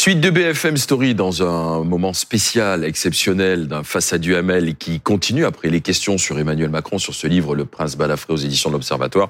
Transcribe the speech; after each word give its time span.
Suite 0.00 0.20
de 0.20 0.30
BFM 0.30 0.76
Story 0.76 1.16
dans 1.16 1.42
un 1.42 1.82
moment 1.82 2.12
spécial, 2.12 2.84
exceptionnel 2.84 3.66
d'un 3.66 3.82
face 3.82 4.12
à 4.12 4.18
Duhamel 4.18 4.76
qui 4.76 5.00
continue 5.00 5.44
après 5.44 5.70
les 5.70 5.80
questions 5.80 6.18
sur 6.18 6.38
Emmanuel 6.38 6.70
Macron 6.70 6.98
sur 6.98 7.16
ce 7.16 7.26
livre 7.26 7.56
Le 7.56 7.64
Prince 7.64 7.96
Balafré 7.96 8.32
aux 8.32 8.36
éditions 8.36 8.70
de 8.70 8.74
l'Observatoire. 8.74 9.28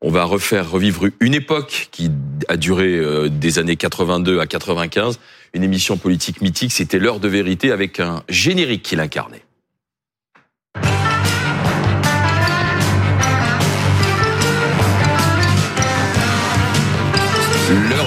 On 0.00 0.10
va 0.10 0.24
refaire 0.24 0.68
revivre 0.68 1.04
une 1.20 1.34
époque 1.34 1.86
qui 1.92 2.10
a 2.48 2.56
duré 2.56 2.96
euh, 2.96 3.28
des 3.28 3.60
années 3.60 3.76
82 3.76 4.40
à 4.40 4.48
95, 4.48 5.20
une 5.54 5.62
émission 5.62 5.96
politique 5.96 6.40
mythique, 6.40 6.72
c'était 6.72 6.98
l'heure 6.98 7.20
de 7.20 7.28
vérité 7.28 7.70
avec 7.70 8.00
un 8.00 8.24
générique 8.28 8.82
qui 8.82 8.96
l'incarnait. 8.96 9.44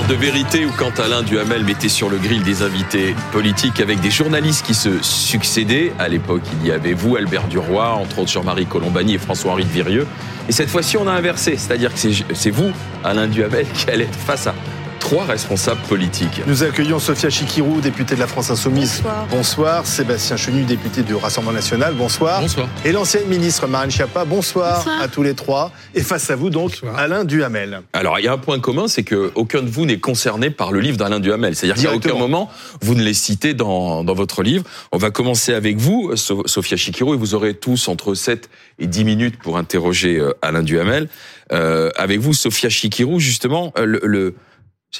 De 0.09 0.15
vérité 0.15 0.65
où 0.65 0.71
quand 0.77 0.99
Alain 0.99 1.21
Duhamel 1.21 1.63
mettait 1.63 1.87
sur 1.87 2.09
le 2.09 2.17
grill 2.17 2.43
des 2.43 2.63
invités 2.63 3.15
politiques 3.31 3.79
avec 3.79 4.01
des 4.01 4.11
journalistes 4.11 4.65
qui 4.65 4.73
se 4.73 5.01
succédaient. 5.01 5.93
À 5.99 6.09
l'époque, 6.09 6.41
il 6.61 6.67
y 6.67 6.71
avait 6.71 6.93
vous, 6.93 7.15
Albert 7.15 7.47
Duroy, 7.47 7.87
entre 7.93 8.19
autres 8.19 8.31
Jean-Marie 8.31 8.65
Colombani 8.65 9.13
et 9.13 9.17
François-Henri 9.17 9.63
de 9.63 9.69
Virieux. 9.69 10.07
Et 10.49 10.51
cette 10.51 10.69
fois-ci, 10.69 10.97
on 10.97 11.07
a 11.07 11.11
inversé. 11.11 11.55
C'est-à-dire 11.55 11.93
que 11.93 11.99
c'est 12.33 12.49
vous, 12.49 12.71
Alain 13.03 13.27
Duhamel, 13.27 13.65
qui 13.73 13.89
allez 13.89 14.03
être 14.03 14.15
face 14.15 14.47
à 14.47 14.55
trois 15.01 15.25
responsables 15.25 15.81
politiques. 15.89 16.41
Nous 16.47 16.63
accueillons 16.63 16.99
Sophia 16.99 17.29
Chikirou, 17.29 17.81
députée 17.81 18.15
de 18.15 18.19
la 18.21 18.27
France 18.27 18.49
Insoumise. 18.51 19.01
Bonsoir. 19.01 19.27
Bonsoir. 19.29 19.85
Sébastien 19.85 20.37
Chenu, 20.37 20.63
député 20.63 21.01
du 21.01 21.15
Rassemblement 21.15 21.51
National. 21.53 21.93
Bonsoir. 21.95 22.39
Bonsoir. 22.39 22.69
Et 22.85 22.91
l'ancienne 22.93 23.27
ministre 23.27 23.67
Marine 23.67 23.91
Schiappa. 23.91 24.23
Bonsoir, 24.23 24.77
Bonsoir. 24.77 25.01
à 25.01 25.07
tous 25.09 25.23
les 25.23 25.33
trois. 25.33 25.71
Et 25.95 26.01
face 26.01 26.29
à 26.29 26.35
vous 26.37 26.49
donc, 26.49 26.71
Bonsoir. 26.81 26.97
Alain 26.97 27.25
Duhamel. 27.25 27.81
Alors, 27.91 28.19
il 28.19 28.25
y 28.25 28.27
a 28.27 28.33
un 28.33 28.37
point 28.37 28.59
commun, 28.59 28.87
c'est 28.87 29.03
que 29.03 29.31
aucun 29.35 29.63
de 29.63 29.69
vous 29.69 29.85
n'est 29.85 29.97
concerné 29.99 30.49
par 30.49 30.71
le 30.71 30.79
livre 30.79 30.97
d'Alain 30.97 31.19
Duhamel. 31.19 31.55
C'est-à-dire 31.55 31.89
qu'à 31.89 31.95
aucun 31.95 32.13
moment, 32.15 32.49
vous 32.81 32.95
ne 32.95 33.03
les 33.03 33.13
citez 33.15 33.53
dans, 33.53 34.03
dans 34.05 34.13
votre 34.13 34.43
livre. 34.43 34.63
On 34.93 34.97
va 34.97 35.09
commencer 35.11 35.53
avec 35.53 35.77
vous, 35.77 36.15
So- 36.15 36.43
Sophia 36.45 36.77
Chikiro, 36.77 37.15
et 37.15 37.17
vous 37.17 37.33
aurez 37.35 37.55
tous 37.55 37.87
entre 37.89 38.13
7 38.13 38.49
et 38.79 38.87
10 38.87 39.03
minutes 39.03 39.37
pour 39.41 39.57
interroger 39.57 40.17
euh, 40.19 40.31
Alain 40.41 40.61
Duhamel. 40.63 41.09
Euh, 41.51 41.89
avec 41.97 42.19
vous, 42.21 42.33
Sophia 42.33 42.69
Chikirou, 42.69 43.19
justement, 43.19 43.73
euh, 43.77 43.85
le, 43.85 43.99
le, 44.03 44.35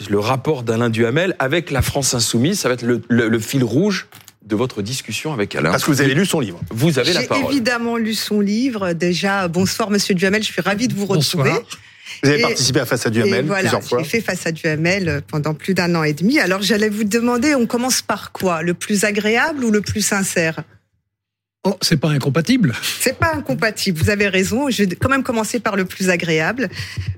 le 0.10 0.20
rapport 0.20 0.64
d'Alain 0.64 0.90
Duhamel 0.90 1.36
avec 1.40 1.70
la 1.72 1.82
France 1.82 2.14
insoumise, 2.14 2.60
ça 2.60 2.68
va 2.70 2.76
être 2.76 2.82
le, 2.84 3.02
le- 3.10 3.28
le 3.30 3.40
fil 3.40 3.64
rouge 3.64 4.08
de 4.46 4.56
votre 4.56 4.82
discussion 4.82 5.34
avec 5.34 5.56
Alain. 5.56 5.70
Parce 5.72 5.84
que 5.84 5.92
vous 5.92 6.02
avez 6.02 6.14
lu 6.14 6.26
son 6.26 6.40
livre. 6.40 6.60
Vous 6.72 6.98
avez 6.98 7.14
la 7.14 7.22
J'ai 7.22 7.28
parole. 7.28 7.52
évidemment 7.52 7.98
lu 7.98 8.14
son 8.14 8.40
livre. 8.40 8.94
Déjà, 8.94 9.48
bonsoir 9.48 9.90
Monsieur 9.92 10.16
Duhamel, 10.16 10.42
je 10.44 10.52
suis 10.52 10.62
ravie 10.62 10.88
de 10.88 10.94
vous 10.96 11.06
retrouver. 11.06 11.50
Bonsoir. 11.52 11.62
Vous 12.24 12.30
avez 12.30 12.40
Et- 12.40 12.42
participé 12.42 12.80
à 12.80 12.86
Face 12.86 13.06
à 13.06 13.10
Duhamel 13.10 13.46
voilà, 13.46 13.62
plusieurs 13.62 13.84
fois. 13.84 14.00
j'ai 14.00 14.10
fait 14.10 14.22
face 14.22 14.46
à 14.46 14.52
Duhamel 14.52 15.08
euh, 15.10 15.22
pendant 15.26 15.54
plus 15.54 15.74
d'un 15.74 15.94
an 15.96 16.04
et 16.04 16.14
demi. 16.14 16.40
Alors 16.40 16.62
j'allais 16.62 16.90
vous 16.90 17.04
demander, 17.04 17.56
on 17.56 17.66
commence 17.68 18.02
par 18.02 18.32
quoi? 18.32 18.64
Le 18.64 18.74
plus 18.74 19.04
agréable 19.06 19.64
ou 19.64 19.72
le 19.72 19.82
plus 19.82 20.02
sincère? 20.06 20.64
Oh, 21.64 21.78
c'est 21.82 21.98
pas 21.98 22.10
incompatible. 22.10 22.74
C'est 23.00 23.20
pas 23.20 23.36
incompatible, 23.36 24.00
vous 24.00 24.10
avez 24.10 24.28
raison. 24.28 24.70
Je 24.72 24.84
vais 24.84 24.96
quand 24.96 25.10
même 25.10 25.22
commencer 25.22 25.60
par 25.60 25.76
le 25.76 25.86
plus 25.86 26.10
agréable 26.10 26.70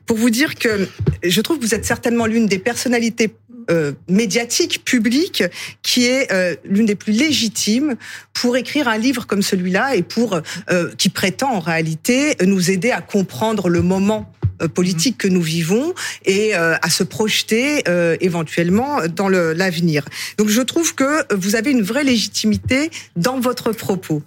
pour 0.06 0.18
vous 0.18 0.30
dire 0.30 0.56
que 0.56 0.90
je 1.24 1.42
trouve 1.42 1.60
que 1.60 1.64
vous 1.64 1.74
êtes 1.74 1.86
certainement 1.86 2.26
l'une 2.26 2.48
des 2.48 2.60
personnalités 2.60 3.34
euh, 3.70 3.94
médiatiques, 4.10 4.84
publiques, 4.84 5.46
qui 5.82 6.08
est 6.08 6.30
euh, 6.34 6.56
l'une 6.66 6.86
des 6.86 6.96
plus 6.96 7.14
légitimes 7.14 7.96
pour 8.34 8.58
écrire 8.58 8.90
un 8.90 8.98
livre 8.98 9.26
comme 9.26 9.42
celui-là 9.42 9.96
et 9.96 10.04
pour 10.04 10.42
euh, 10.70 10.92
qui 10.98 11.08
prétend 11.08 11.54
en 11.54 11.60
réalité 11.60 12.36
nous 12.46 12.70
aider 12.70 12.92
à 12.92 13.00
comprendre 13.00 13.70
le 13.70 13.82
moment 13.82 14.30
politique 14.74 15.18
que 15.18 15.28
nous 15.28 15.42
vivons 15.42 15.94
et 16.26 16.56
euh, 16.56 16.76
à 16.82 16.90
se 16.90 17.04
projeter 17.04 17.84
euh, 17.88 18.16
éventuellement 18.22 19.02
dans 19.08 19.30
l'avenir. 19.30 20.06
Donc 20.38 20.50
je 20.50 20.62
trouve 20.62 20.96
que 20.96 21.34
vous 21.36 21.56
avez 21.56 21.72
une 21.72 21.82
vraie 21.82 22.04
légitimité 22.04 22.90
dans 23.16 23.40
votre 23.40 23.72
propos. 23.72 24.22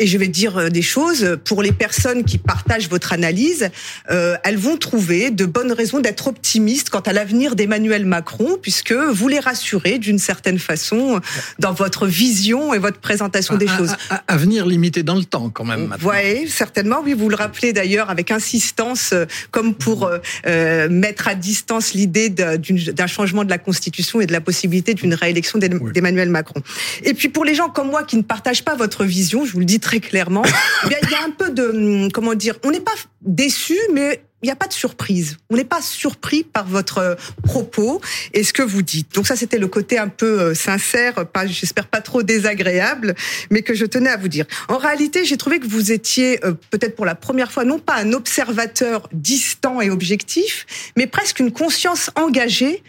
Et 0.00 0.08
je 0.08 0.18
vais 0.18 0.26
dire 0.26 0.58
euh, 0.58 0.68
des 0.70 0.82
choses 0.82 1.38
pour 1.44 1.62
les 1.62 1.70
personnes 1.70 2.24
qui 2.24 2.36
partagent 2.36 2.88
votre 2.88 3.12
analyse. 3.12 3.70
euh, 4.10 4.34
elles 4.42 4.56
vont 4.56 4.76
trouver 4.76 5.30
de 5.30 5.44
bonnes 5.46 5.70
raisons 5.70 6.00
d'être 6.00 6.26
optimistes 6.26 6.90
quant 6.90 6.98
à 7.00 7.12
l'avenir 7.12 7.54
d'Emmanuel 7.54 8.04
Macron, 8.04 8.58
puisque 8.60 8.90
vous 8.92 9.28
les 9.28 9.38
rassurez 9.38 10.00
d'une 10.00 10.18
certaine 10.18 10.58
façon 10.58 11.20
dans 11.60 11.72
votre 11.72 12.08
vision 12.08 12.74
et 12.74 12.78
votre 12.80 12.98
présentation 12.98 13.56
des 13.56 13.68
À- 13.68 13.76
choses. 13.76 13.92
À, 14.10 14.16
à- 14.16 14.22
à 14.26 14.36
venir 14.36 14.66
limité 14.66 15.04
dans 15.04 15.14
le 15.14 15.24
temps, 15.24 15.48
quand 15.48 15.64
même. 15.64 15.86
maintenant. 15.86 16.10
Oui, 16.10 16.48
certainement. 16.48 17.00
Oui, 17.04 17.12
vous 17.12 17.28
le 17.28 17.36
rappelez 17.36 17.72
d'ailleurs 17.72 18.10
avec 18.10 18.32
insistance, 18.32 19.10
euh, 19.12 19.26
comme 19.52 19.74
pour 19.76 20.10
euh, 20.46 20.88
mettre 20.88 21.28
à 21.28 21.36
distance 21.36 21.94
l'idée 21.94 22.30
d'un 22.30 23.06
changement 23.06 23.44
de 23.44 23.50
la 23.50 23.58
Constitution 23.58 24.20
et 24.20 24.26
de 24.26 24.32
la 24.32 24.40
possibilité 24.40 24.94
d'une 24.94 25.14
réélection 25.14 25.60
Oui. 25.62 25.92
d'Emmanuel 25.92 26.30
Macron. 26.30 26.62
Et 27.04 27.14
puis 27.14 27.28
pour 27.28 27.44
les 27.44 27.54
gens 27.54 27.68
comme 27.68 27.90
moi 27.90 28.02
qui 28.02 28.16
ne 28.16 28.22
partagent 28.22 28.64
pas 28.64 28.74
votre 28.74 29.04
vision, 29.04 29.44
je 29.44 29.52
vous 29.52 29.60
le 29.60 29.64
dis 29.64 29.78
très 29.84 30.00
clairement, 30.00 30.42
eh 30.84 30.88
bien, 30.88 30.98
il 31.02 31.10
y 31.10 31.14
a 31.14 31.22
un 31.22 31.30
peu 31.30 31.50
de 31.50 32.08
comment 32.12 32.34
dire, 32.34 32.56
on 32.64 32.70
n'est 32.70 32.80
pas 32.80 32.94
déçu, 33.20 33.76
mais 33.92 34.22
il 34.42 34.46
n'y 34.46 34.52
a 34.52 34.56
pas 34.56 34.66
de 34.66 34.72
surprise. 34.74 35.38
On 35.48 35.56
n'est 35.56 35.64
pas 35.64 35.80
surpris 35.80 36.42
par 36.42 36.66
votre 36.66 36.98
euh, 36.98 37.14
propos 37.44 38.02
et 38.34 38.44
ce 38.44 38.52
que 38.52 38.62
vous 38.62 38.82
dites. 38.82 39.14
Donc 39.14 39.26
ça, 39.26 39.36
c'était 39.36 39.58
le 39.58 39.68
côté 39.68 39.96
un 39.98 40.08
peu 40.08 40.40
euh, 40.40 40.54
sincère, 40.54 41.26
pas, 41.28 41.46
j'espère 41.46 41.86
pas 41.86 42.02
trop 42.02 42.22
désagréable, 42.22 43.14
mais 43.50 43.62
que 43.62 43.72
je 43.72 43.86
tenais 43.86 44.10
à 44.10 44.18
vous 44.18 44.28
dire. 44.28 44.44
En 44.68 44.76
réalité, 44.76 45.24
j'ai 45.24 45.38
trouvé 45.38 45.60
que 45.60 45.66
vous 45.66 45.92
étiez 45.92 46.44
euh, 46.44 46.52
peut-être 46.70 46.94
pour 46.94 47.06
la 47.06 47.14
première 47.14 47.52
fois 47.52 47.64
non 47.64 47.78
pas 47.78 47.94
un 47.94 48.12
observateur 48.12 49.08
distant 49.12 49.80
et 49.80 49.88
objectif, 49.88 50.66
mais 50.96 51.06
presque 51.06 51.40
une 51.40 51.52
conscience 51.52 52.10
engagée 52.14 52.82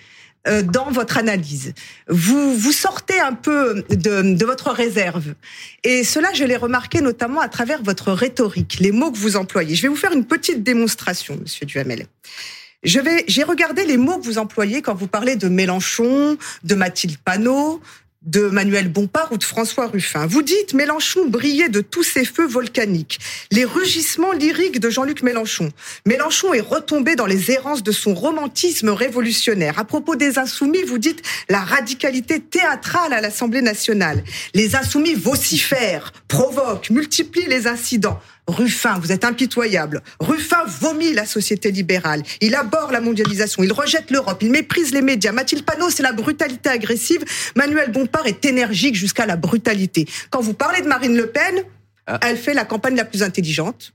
dans 0.63 0.91
votre 0.91 1.17
analyse. 1.17 1.73
Vous 2.07 2.56
vous 2.56 2.72
sortez 2.72 3.19
un 3.19 3.33
peu 3.33 3.83
de, 3.89 4.35
de 4.35 4.45
votre 4.45 4.72
réserve. 4.72 5.33
Et 5.83 6.03
cela, 6.03 6.33
je 6.33 6.44
l'ai 6.44 6.56
remarqué 6.56 7.01
notamment 7.01 7.41
à 7.41 7.50
travers 7.50 7.81
votre 7.81 8.11
rhétorique, 8.11 8.78
les 8.79 8.91
mots 8.91 9.11
que 9.11 9.17
vous 9.17 9.38
employez. 9.38 9.75
Je 9.75 9.81
vais 9.83 9.88
vous 9.88 9.95
faire 9.95 10.13
une 10.13 10.25
petite 10.25 10.63
démonstration, 10.63 11.38
Monsieur 11.41 11.66
Duhamel. 11.66 12.07
J'ai 12.83 13.44
regardé 13.44 13.83
les 13.85 13.97
mots 13.97 14.19
que 14.19 14.25
vous 14.25 14.38
employez 14.38 14.83
quand 14.83 14.94
vous 14.94 15.07
parlez 15.07 15.35
de 15.35 15.50
Mélenchon, 15.50 16.38
de 16.63 16.75
Mathilde 16.75 17.17
Panot, 17.17 17.81
de 18.25 18.47
Manuel 18.47 18.90
Bompard 18.90 19.31
ou 19.31 19.38
de 19.38 19.44
François 19.44 19.88
Ruffin. 19.88 20.25
Vous 20.25 20.41
dites 20.41 20.74
Mélenchon 20.74 21.28
brillait 21.28 21.69
de 21.69 21.81
tous 21.81 22.03
ses 22.03 22.25
feux 22.25 22.47
volcaniques. 22.47 23.19
Les 23.52 23.66
rugissements 23.66 24.31
lyriques 24.31 24.80
de 24.80 24.90
Jean-Luc 24.90 25.22
Mélenchon. 25.22 25.72
Mélenchon 26.06 26.53
est 26.53 26.62
retombé 26.62 27.16
dans 27.16 27.25
les 27.25 27.52
errances 27.52 27.84
de 27.84 27.91
son 27.91 28.13
romantisme 28.13 28.90
révolutionnaire. 28.90 29.80
À 29.80 29.86
propos 29.86 30.16
des 30.16 30.40
insoumis, 30.40 30.84
vous 30.84 30.97
dites 30.97 31.22
la 31.50 31.59
radicalité 31.59 32.40
théâtrale 32.40 33.13
à 33.13 33.22
l'Assemblée 33.22 33.62
nationale. 33.62 34.24
Les 34.53 34.75
insoumis 34.75 35.13
vocifèrent, 35.13 36.12
provoquent, 36.28 36.90
multiplient 36.90 37.47
les 37.47 37.68
incidents. 37.68 38.19
Ruffin, 38.47 39.00
vous 39.00 39.11
êtes 39.11 39.23
impitoyable. 39.25 40.01
Ruffin 40.19 40.63
vomit 40.79 41.13
la 41.13 41.25
société 41.25 41.72
libérale. 41.72 42.22
Il 42.41 42.53
aborde 42.56 42.91
la 42.91 43.01
mondialisation. 43.01 43.63
Il 43.63 43.73
rejette 43.73 44.11
l'Europe. 44.11 44.38
Il 44.41 44.51
méprise 44.51 44.94
les 44.94 45.01
médias. 45.01 45.31
Mathilde 45.31 45.66
Panot, 45.66 45.89
c'est 45.89 46.03
la 46.03 46.13
brutalité 46.13 46.69
agressive. 46.69 47.23
Manuel 47.56 47.91
Bompard 47.91 48.28
est 48.28 48.45
énergique 48.45 48.95
jusqu'à 48.95 49.25
la 49.25 49.35
brutalité. 49.35 50.06
Quand 50.29 50.41
vous 50.41 50.53
parlez 50.53 50.81
de 50.81 50.88
Marine 50.88 51.16
Le 51.17 51.28
Pen, 51.28 51.63
Ah. 52.07 52.19
elle 52.22 52.38
fait 52.38 52.53
la 52.53 52.66
campagne 52.66 52.95
la 52.95 53.06
plus 53.06 53.23
intelligente. 53.23 53.94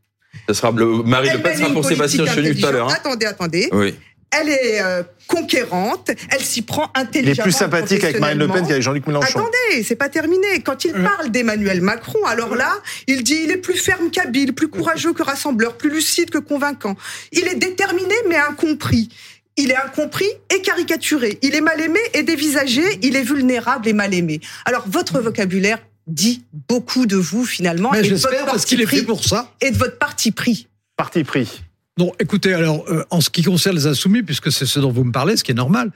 Ça 0.49 0.55
sera 0.55 0.71
le, 0.73 0.85
Marie 1.05 1.29
Le 1.29 1.35
Elle 1.35 1.43
Pen 1.43 1.57
sera 1.59 1.71
pour 1.71 1.85
Sébastien 1.85 2.27
Chenu 2.27 2.57
tout 2.57 2.67
à 2.67 2.73
l'heure. 2.73 2.89
hein. 2.89 2.95
Attendez, 2.97 3.27
attendez. 3.27 3.69
Oui. 3.73 3.95
Elle 4.33 4.49
est 4.49 4.81
euh, 4.81 5.03
conquérante. 5.27 6.11
Elle 6.31 6.41
s'y 6.43 6.63
prend 6.63 6.91
Il 6.95 6.99
est 6.99 7.03
intelligemment. 7.03 7.43
plus 7.43 7.53
sympathique 7.53 8.05
avec 8.05 8.21
Marine 8.21 8.39
Le 8.39 8.49
Pen 8.49 8.67
qu'avec 8.67 8.83
Jean-Luc 8.83 9.07
Mélenchon. 9.07 9.41
Attendez, 9.41 9.83
c'est 9.83 9.97
pas 9.97 10.09
terminé. 10.09 10.61
Quand 10.65 10.85
il 10.85 10.93
parle 10.93 11.31
d'Emmanuel 11.31 11.81
Macron, 11.81 12.25
alors 12.27 12.55
là, 12.55 12.73
il 13.07 13.23
dit 13.25 13.41
il 13.45 13.51
est 13.51 13.57
plus 13.57 13.77
ferme 13.77 14.11
qu'habile, 14.11 14.55
plus 14.55 14.69
courageux 14.69 15.13
que 15.13 15.23
rassembleur, 15.23 15.77
plus 15.77 15.91
lucide 15.91 16.31
que 16.31 16.39
convaincant. 16.39 16.97
Il 17.33 17.49
est 17.49 17.57
déterminé 17.57 18.15
mais 18.29 18.37
incompris. 18.37 19.09
Il 19.57 19.73
est 19.73 19.77
incompris 19.77 20.29
et 20.55 20.63
caricaturé. 20.63 21.39
Il 21.43 21.55
est 21.55 21.61
mal 21.61 21.81
aimé 21.81 21.99
et 22.15 22.23
dévisagé. 22.23 22.83
Il 23.03 23.17
est 23.17 23.23
vulnérable 23.23 23.89
et 23.89 23.93
mal 23.93 24.15
aimé. 24.15 24.41
Alors 24.65 24.85
votre 24.87 25.21
vocabulaire 25.21 25.79
dit 26.07 26.45
beaucoup 26.69 27.07
de 27.07 27.17
vous 27.17 27.45
finalement 27.45 27.91
Mais 27.93 28.01
et, 28.01 28.05
j'espère 28.05 28.47
parce 28.47 28.65
qu'il 28.65 28.81
est 28.81 28.87
fait 28.87 28.99
pris, 28.99 29.07
pour 29.07 29.25
ça. 29.25 29.53
et 29.61 29.71
de 29.71 29.77
votre 29.77 29.99
parti 29.99 30.33
pris. 30.33 30.69
Parti 30.97 31.25
pris. 31.25 31.63
Non, 32.01 32.13
écoutez, 32.19 32.55
alors, 32.55 32.85
euh, 32.89 33.05
en 33.11 33.21
ce 33.21 33.29
qui 33.29 33.43
concerne 33.43 33.77
les 33.77 33.87
insoumis, 33.87 34.23
puisque 34.23 34.51
c'est 34.51 34.65
ce 34.65 34.81
dont 34.81 34.91
vous 34.91 35.05
me 35.05 35.13
parlez, 35.13 35.37
ce 35.37 35.45
qui 35.45 35.51
est 35.51 35.55
normal, 35.55 35.93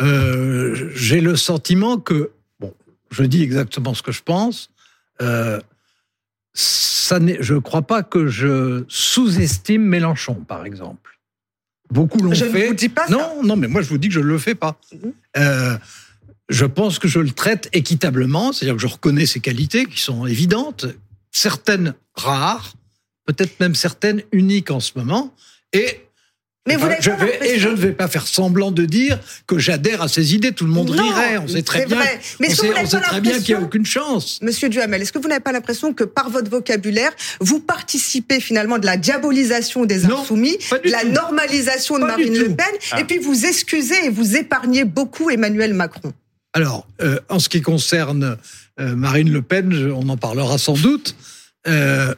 euh, 0.00 0.90
j'ai 0.96 1.20
le 1.20 1.36
sentiment 1.36 1.98
que, 1.98 2.32
bon, 2.58 2.74
je 3.12 3.22
dis 3.22 3.40
exactement 3.42 3.94
ce 3.94 4.02
que 4.02 4.10
je 4.10 4.22
pense, 4.22 4.70
euh, 5.22 5.60
ça 6.54 7.20
je 7.40 7.54
ne 7.54 7.58
crois 7.60 7.82
pas 7.82 8.02
que 8.02 8.26
je 8.26 8.84
sous-estime 8.88 9.82
Mélenchon, 9.82 10.34
par 10.34 10.66
exemple. 10.66 11.20
Beaucoup 11.90 12.18
l'ont 12.18 12.32
Je 12.34 12.46
ne 12.46 12.50
fait. 12.50 12.66
vous 12.66 12.74
dis 12.74 12.88
pas 12.88 13.06
ça. 13.06 13.12
non, 13.12 13.42
non, 13.44 13.54
mais 13.56 13.68
moi 13.68 13.82
je 13.82 13.88
vous 13.88 13.98
dis 13.98 14.08
que 14.08 14.14
je 14.14 14.20
ne 14.20 14.24
le 14.24 14.38
fais 14.38 14.56
pas. 14.56 14.80
Mhm. 14.92 15.12
Euh, 15.36 15.76
je 16.48 16.64
pense 16.64 16.98
que 16.98 17.06
je 17.06 17.20
le 17.20 17.30
traite 17.30 17.68
équitablement, 17.72 18.52
c'est-à-dire 18.52 18.74
que 18.74 18.82
je 18.82 18.86
reconnais 18.88 19.26
ses 19.26 19.38
qualités 19.40 19.84
qui 19.84 20.00
sont 20.00 20.26
évidentes, 20.26 20.86
certaines 21.30 21.94
rares, 22.14 22.72
peut-être 23.26 23.58
même 23.60 23.74
certaines 23.74 24.22
uniques 24.32 24.70
en 24.70 24.80
ce 24.80 24.92
moment, 24.96 25.34
et 25.72 26.00
Mais 26.66 26.76
vous 26.76 26.80
Enfin, 26.86 26.88
n'avez 26.92 27.02
je 27.02 27.10
pas 27.10 27.16
vais- 27.16 27.26
l'impression- 27.32 27.54
et 27.56 27.58
je 27.58 27.68
ne 27.68 27.74
vais 27.76 27.92
pas 27.92 28.08
faire 28.08 28.26
semblant 28.26 28.70
de 28.70 28.86
dire 28.86 29.20
que 29.46 29.58
j'adhère 29.58 30.00
à 30.00 30.08
ces 30.08 30.34
idées. 30.34 30.52
Tout 30.52 30.64
le 30.64 30.70
monde 30.72 30.94
Non, 30.96 31.02
rirait. 31.02 31.36
On 31.36 31.46
sait 31.46 31.60
très 31.60 31.84
bien. 31.84 31.96
vrai. 31.98 32.18
Mais 32.40 32.46
on 32.46 32.50
est-ce 32.50 32.56
que 32.56 32.60
sait, 32.62 32.66
vous 32.68 32.72
n'avez 32.72 32.86
on 32.86 32.90
sait 32.90 32.96
pas 33.00 33.02
très 33.02 33.20
bien 33.20 33.38
qu'il 33.38 33.54
n'y 33.54 33.60
a 33.60 33.64
aucune 33.64 33.84
chance. 33.84 34.38
Monsieur 34.40 34.70
Duhamel, 34.70 35.02
est-ce 35.02 35.12
que 35.12 35.18
vous 35.18 35.28
n'avez 35.28 35.42
pas 35.42 35.52
l'impression 35.52 35.92
que 35.92 36.04
par 36.04 36.30
votre 36.30 36.50
vocabulaire, 36.50 37.12
vous 37.40 37.60
participez 37.60 38.40
finalement 38.40 38.78
de 38.78 38.86
la 38.86 38.96
diabolisation 38.96 39.84
des 39.84 40.04
Non, 40.04 40.22
insoumis, 40.22 40.56
de 40.82 40.90
la 40.90 41.02
tout. 41.02 41.08
normalisation 41.08 41.96
de 41.96 42.00
Pas 42.00 42.06
Marine 42.16 42.38
Le. 42.38 42.48
Pen, 42.54 42.66
Ah. 42.92 43.00
et 43.00 43.04
puis 43.04 43.18
vous 43.18 43.44
excusez 43.44 44.06
et 44.06 44.08
vous 44.08 44.34
épargnez 44.36 44.84
beaucoup 44.84 45.28
Emmanuel 45.28 45.74
Macron 45.74 46.14
Alors, 46.54 46.86
euh, 47.02 47.20
en 47.28 47.40
ce 47.40 47.50
qui 47.50 47.60
concerne 47.60 48.38
euh, 48.80 48.96
Marine 48.96 49.30
Le 49.30 49.42
Pen, 49.42 49.92
on 49.94 50.08
en 50.08 50.16
parlera 50.16 50.56
sans 50.56 50.78
doute. 50.80 51.14
Euh, 51.66 52.14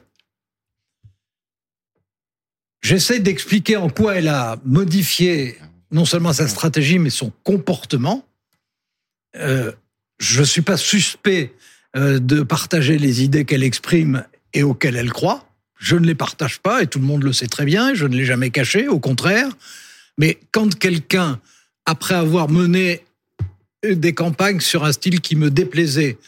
J'essaie 2.82 3.20
d'expliquer 3.20 3.76
en 3.76 3.88
quoi 3.88 4.16
elle 4.16 4.28
a 4.28 4.58
modifié 4.64 5.58
non 5.90 6.04
seulement 6.04 6.32
sa 6.32 6.48
stratégie, 6.48 6.98
mais 6.98 7.10
son 7.10 7.32
comportement. 7.42 8.26
Euh, 9.36 9.72
je 10.18 10.40
ne 10.40 10.44
suis 10.44 10.62
pas 10.62 10.76
suspect 10.76 11.52
euh, 11.96 12.18
de 12.18 12.42
partager 12.42 12.98
les 12.98 13.22
idées 13.22 13.44
qu'elle 13.44 13.62
exprime 13.62 14.24
et 14.52 14.62
auxquelles 14.62 14.96
elle 14.96 15.12
croit. 15.12 15.48
Je 15.78 15.96
ne 15.96 16.06
les 16.06 16.14
partage 16.14 16.58
pas, 16.60 16.82
et 16.82 16.86
tout 16.86 16.98
le 16.98 17.04
monde 17.04 17.22
le 17.22 17.32
sait 17.32 17.46
très 17.46 17.64
bien, 17.64 17.94
je 17.94 18.06
ne 18.06 18.16
l'ai 18.16 18.24
jamais 18.24 18.50
caché, 18.50 18.88
au 18.88 18.98
contraire. 18.98 19.48
Mais 20.18 20.38
quand 20.52 20.78
quelqu'un, 20.78 21.40
après 21.84 22.14
avoir 22.14 22.48
mené 22.48 23.04
des 23.84 24.14
campagnes 24.14 24.60
sur 24.60 24.84
un 24.84 24.92
style 24.92 25.20
qui 25.20 25.36
me 25.36 25.50
déplaisait 25.50 26.18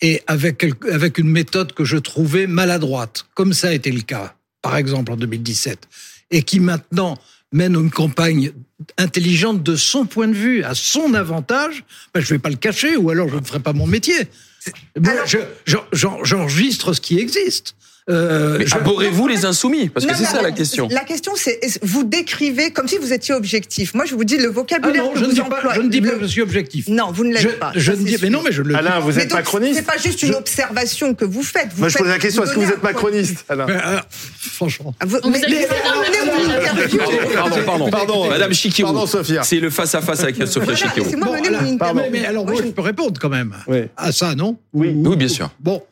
et 0.00 0.22
avec, 0.26 0.64
avec 0.90 1.18
une 1.18 1.28
méthode 1.28 1.72
que 1.72 1.84
je 1.84 1.96
trouvais 1.96 2.46
maladroite, 2.46 3.26
comme 3.34 3.52
ça 3.52 3.68
a 3.68 3.72
été 3.72 3.90
le 3.90 4.02
cas, 4.02 4.36
par 4.64 4.76
exemple 4.78 5.12
en 5.12 5.16
2017, 5.16 5.86
et 6.30 6.42
qui 6.42 6.58
maintenant 6.58 7.16
mène 7.52 7.74
une 7.76 7.90
campagne 7.90 8.50
intelligente 8.98 9.62
de 9.62 9.76
son 9.76 10.06
point 10.06 10.26
de 10.26 10.32
vue, 10.32 10.64
à 10.64 10.74
son 10.74 11.12
avantage, 11.14 11.84
ben, 12.12 12.20
je 12.20 12.24
ne 12.32 12.38
vais 12.38 12.38
pas 12.40 12.48
le 12.48 12.56
cacher, 12.56 12.96
ou 12.96 13.10
alors 13.10 13.28
je 13.28 13.36
ne 13.36 13.44
ferai 13.44 13.60
pas 13.60 13.74
mon 13.74 13.86
métier. 13.86 14.16
Je- 15.66 15.76
J'enregistre 16.24 16.94
ce 16.94 17.00
qui 17.00 17.18
existe. 17.18 17.76
Euh, 18.10 18.58
Mais 18.58 18.66
je- 18.66 18.74
abhorrez-vous 18.74 19.26
les 19.28 19.46
insoumis? 19.46 19.88
Parce 19.88 20.04
que 20.04 20.10
Non, 20.10 20.16
c'est 20.18 20.26
ça 20.26 20.42
la 20.42 20.50
question. 20.52 20.88
La 20.90 21.04
question, 21.04 21.32
c'est 21.36 21.58
vous 21.82 22.04
décrivez 22.04 22.70
comme 22.70 22.86
si 22.86 22.98
vous 22.98 23.14
étiez 23.14 23.32
objectif? 23.34 23.94
Moi, 23.94 24.04
je 24.04 24.14
vous 24.14 24.24
dis 24.24 24.36
le 24.36 24.48
Ah 24.48 24.52
vocabulaire 24.52 25.04
non, 25.04 25.12
que 25.12 25.20
je 25.20 25.24
ne 25.24 25.32
dis 25.32 25.40
pas, 25.40 25.62
je 25.74 25.80
ne 25.80 25.88
dis 25.88 26.02
pas 26.02 26.10
que 26.10 26.20
je 26.20 26.26
suis 26.26 26.42
objectif. 26.42 26.88
Non, 26.88 27.12
vous 27.12 27.24
ne 27.24 27.32
l'êtes 27.32 27.40
Je, 27.42 27.48
pas. 27.48 27.72
je 27.74 27.92
ne 27.92 27.96
dis, 28.04 28.18
mais 28.20 28.28
non, 28.28 28.42
mais 28.44 28.52
je 28.52 28.60
le 28.60 28.74
Alain, 28.76 29.00
vous 29.00 29.12
Mais 29.12 29.22
êtes 29.22 29.30
donc, 29.30 29.38
macroniste? 29.38 29.76
C'est 29.76 29.86
pas 29.86 29.96
juste 29.96 30.22
une 30.22 30.32
Je- 30.32 30.34
observation 30.34 31.14
que 31.14 31.24
vous 31.24 31.42
faites. 31.42 31.68
Vous 31.72 31.80
Moi, 31.80 31.88
je 31.88 31.96
pose 31.96 32.08
la 32.08 32.18
question, 32.18 32.44
est-ce 32.44 32.52
que 32.52 32.60
vous 32.60 32.70
êtes 32.70 32.82
macroniste, 32.82 33.46
Alain? 33.48 33.64
Mais, 33.66 33.72
euh, 33.74 33.98
franchement. 34.38 34.94
Vous- 35.06 35.18
On 35.22 35.30
mais- 35.30 35.38
vous 35.40 36.98
Pardon, 37.34 37.56
pardon. 37.64 37.90
Pardon, 37.90 38.28
Madame 38.28 38.52
Chikirou. 38.52 38.92
Pardon, 38.92 39.06
Sophia. 39.06 39.42
C'est 39.44 39.60
le 39.60 39.70
face-à-face 39.70 40.20
avec 40.20 40.36
Sophia 40.46 40.74
Chikirou. 40.74 41.10
Mais, 42.12 42.24
alors, 42.26 42.44
Moi, 42.44 42.54
je- 42.58 42.68
peux 42.70 42.82
répondre 42.82 43.18
quand 43.20 43.28
même 43.30 43.54
à 43.96 44.12
ça, 44.12 44.34
non? 44.34 44.58
Oui. 44.74 44.92
Oui, 44.94 45.16
bien 45.16 45.28
sûr. 45.28 45.50
Bon, 45.60 45.82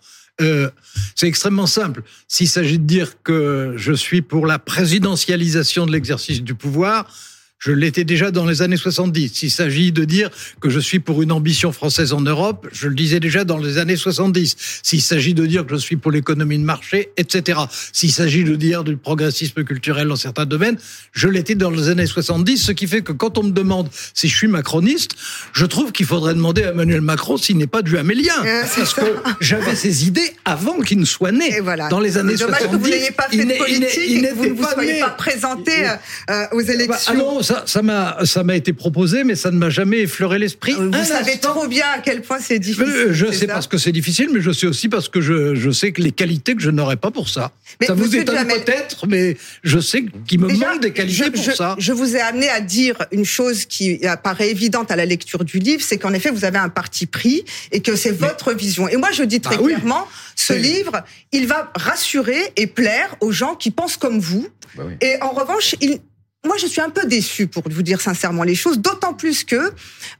euh, 0.43 0.71
c'est 1.15 1.29
extrêmement 1.29 1.67
simple. 1.67 2.03
S'il 2.29 2.49
s'agit 2.49 2.79
de 2.79 2.85
dire 2.85 3.23
que 3.23 3.75
je 3.77 3.93
suis 3.93 4.23
pour 4.23 4.47
la 4.47 4.59
présidentialisation 4.59 5.87
de 5.87 5.93
l'exercice 5.93 6.43
du 6.43 6.55
pouvoir, 6.55 7.07
je 7.65 7.71
l'étais 7.71 8.03
déjà 8.03 8.33
dans 8.33 8.45
les 8.45 8.61
années 8.61 8.77
70. 8.77 9.35
S'il 9.35 9.51
s'agit 9.53 9.93
de 9.93 10.05
dire 10.05 10.31
que 10.61 10.69
je 10.69 10.81
suis 10.81 10.99
pour 10.99 11.23
une 11.23 11.31
ambition 11.31 11.71
française 11.71 12.13
en 12.13 12.21
Europe, 12.21 12.67
je 12.73 12.89
le 12.89 12.95
disais 12.97 13.21
déjà 13.21 13.45
dans 13.45 13.59
les 13.59 13.79
années 13.79 13.95
70. 13.95 14.57
S'il 14.83 15.01
s'agit 15.01 15.33
de 15.33 15.47
dire 15.47 15.65
que 15.65 15.75
je 15.77 15.81
suis 15.81 15.95
pour 15.95 16.11
l'économie 16.11 16.59
de 16.59 16.65
marché, 16.65 17.11
etc. 17.17 17.61
S'il 17.93 18.11
s'agit 18.11 18.43
de 18.43 18.57
dire 18.57 18.83
du 18.83 18.97
progressisme 18.97 19.63
culturel 19.63 20.09
dans 20.09 20.17
certains 20.17 20.45
domaines, 20.45 20.77
je 21.13 21.29
l'étais 21.29 21.55
dans 21.55 21.71
les 21.71 21.89
années 21.89 22.07
70, 22.07 22.57
ce 22.59 22.73
qui 22.73 22.89
fait 22.89 23.03
que 23.03 23.13
quand 23.13 23.39
on 23.39 23.45
me 23.45 23.53
demande 23.53 23.89
si 24.13 24.27
je 24.27 24.37
suis 24.37 24.49
macroniste, 24.49 25.13
je 25.53 25.65
trouve 25.65 25.93
qu'il 25.93 26.07
faudrait 26.07 26.35
demander 26.35 26.65
à 26.65 26.71
Emmanuel 26.71 27.01
Macron 27.01 27.37
s'il 27.37 27.59
n'est 27.59 27.69
pas 27.69 27.83
du 27.83 27.97
amélien. 27.97 28.35
Euh, 28.45 28.63
c'est 28.69 28.81
Parce 28.81 28.95
ça. 28.97 29.03
que 29.03 29.09
j'avais 29.41 29.77
ces 29.77 30.09
idées 30.09 30.33
avant 30.45 30.81
qu'il 30.81 30.99
ne 30.99 31.05
soit 31.05 31.31
né. 31.31 31.59
Et 31.59 31.61
voilà. 31.61 31.89
Dans 31.91 32.01
les 32.01 32.19
années 32.19 32.33
C'est 32.37 32.45
dommage 32.47 32.63
70. 32.63 32.77
que 32.77 32.83
vous 32.85 32.91
n'ayez 32.91 33.11
pas 33.13 33.29
fait 33.29 33.37
de 33.45 33.57
politique 33.57 34.01
il 34.09 34.25
et 34.25 34.29
que 34.31 34.35
vous 34.35 34.45
ne 34.47 34.51
vous 34.55 34.65
soyez 34.69 34.93
né. 34.95 35.01
pas 35.01 35.11
présenté 35.11 35.87
euh, 35.87 35.95
euh, 36.31 36.45
aux 36.51 36.63
Bah, 36.65 36.73
élections. 36.73 36.97
ah 37.07 37.15
non, 37.15 37.43
ça, 37.53 37.63
ça 37.67 37.83
m'a, 37.83 38.19
ça 38.25 38.43
m'a 38.45 38.57
été 38.57 38.73
proposé, 38.73 39.25
mais 39.25 39.35
ça 39.35 39.51
ne 39.51 39.57
m'a 39.57 39.71
jamais 39.71 40.01
effleuré 40.01 40.39
l'esprit. 40.39 40.73
vous 40.73 40.91
Un 40.95 41.05
savez 41.05 41.33
instant. 41.33 41.51
trop 41.55 41.69
bien 41.69 41.85
à 41.95 41.99
quel 41.99 42.23
point 42.23 42.39
c'est 42.41 42.59
difficile. 42.59 42.85
Euh, 42.89 43.13
Je 43.13 43.27
c'est 43.27 43.33
sais 43.33 43.47
ça 43.47 43.55
parce 43.55 43.67
que 43.67 43.79
c'est 43.79 43.93
difficile, 43.93 44.29
mais 44.33 44.41
je 44.41 44.51
sais 44.53 44.67
aussi 44.67 44.89
parce 44.89 45.09
que 45.09 45.21
je, 45.21 45.55
je 45.55 45.71
sais 45.71 45.93
que 45.93 46.01
les 46.03 46.13
qualités 46.13 46.55
que 46.55 46.63
je 46.63 46.71
n'aurais 46.71 46.97
pas 46.97 47.11
pour 47.11 47.29
ça. 47.29 47.53
Mais 47.81 47.87
ça 47.87 47.95
vous 47.95 48.15
étonne 48.17 48.47
peut-être, 48.47 49.07
mais 49.07 49.37
je 49.63 49.79
sais 49.79 50.05
qu'il 50.27 50.41
me 50.41 50.49
Déjà, 50.49 50.73
manque 50.73 50.83
des 50.83 50.93
qualités 50.93 51.25
je, 51.25 51.31
pour 51.31 51.43
je- 51.43 51.53
ça. 51.53 51.75
je 51.79 51.93
vous 51.93 52.17
ai 52.17 52.21
amené 52.21 52.49
à 52.49 52.61
dire 52.61 52.97
une 53.13 53.25
chose 53.25 53.65
qui 53.67 54.07
apparaît 54.07 54.51
évidente 54.51 54.91
à 54.91 54.97
la 54.97 55.05
lecture 55.07 55.45
du 55.45 55.59
livre, 55.59 55.83
c'est 55.83 55.99
qu'en 55.99 56.13
effet, 56.13 56.31
vous 56.31 56.45
avez 56.45 56.59
un 56.59 56.69
parti 56.69 57.07
pris 57.07 57.45
et 57.71 57.81
que 57.81 57.97
c'est 57.97 58.13
votre 58.13 58.53
vision. 58.53 58.89
Et 58.89 58.97
moi, 58.97 59.11
je 59.13 59.23
dis 59.23 59.41
très 59.41 59.57
Bah 59.57 59.63
oui. 59.65 59.73
clairement, 59.75 60.07
ce 60.37 60.53
livre, 60.53 61.03
il 61.33 61.47
va 61.47 61.71
rassurer 61.75 62.41
et 62.57 62.67
plaire 62.67 63.15
aux 63.21 63.33
gens 63.33 63.55
qui 63.55 63.71
pensent 63.71 63.97
comme 63.97 64.19
vous. 64.21 64.47
Bah 64.77 64.85
oui. 64.87 64.95
Et 65.01 65.21
en 65.23 65.31
revanche, 65.31 65.75
il, 65.81 65.99
moi, 66.45 66.57
je 66.59 66.67
suis 66.67 66.81
un 66.81 66.91
peu 66.91 67.07
déçue 67.07 67.47
pour 67.47 67.63
vous 67.71 67.83
dire 67.83 68.01
sincèrement 68.01 68.43
les 68.43 68.57
choses, 68.57 68.79
d'autant 68.79 69.15
plus 69.15 69.45
que, 69.45 69.73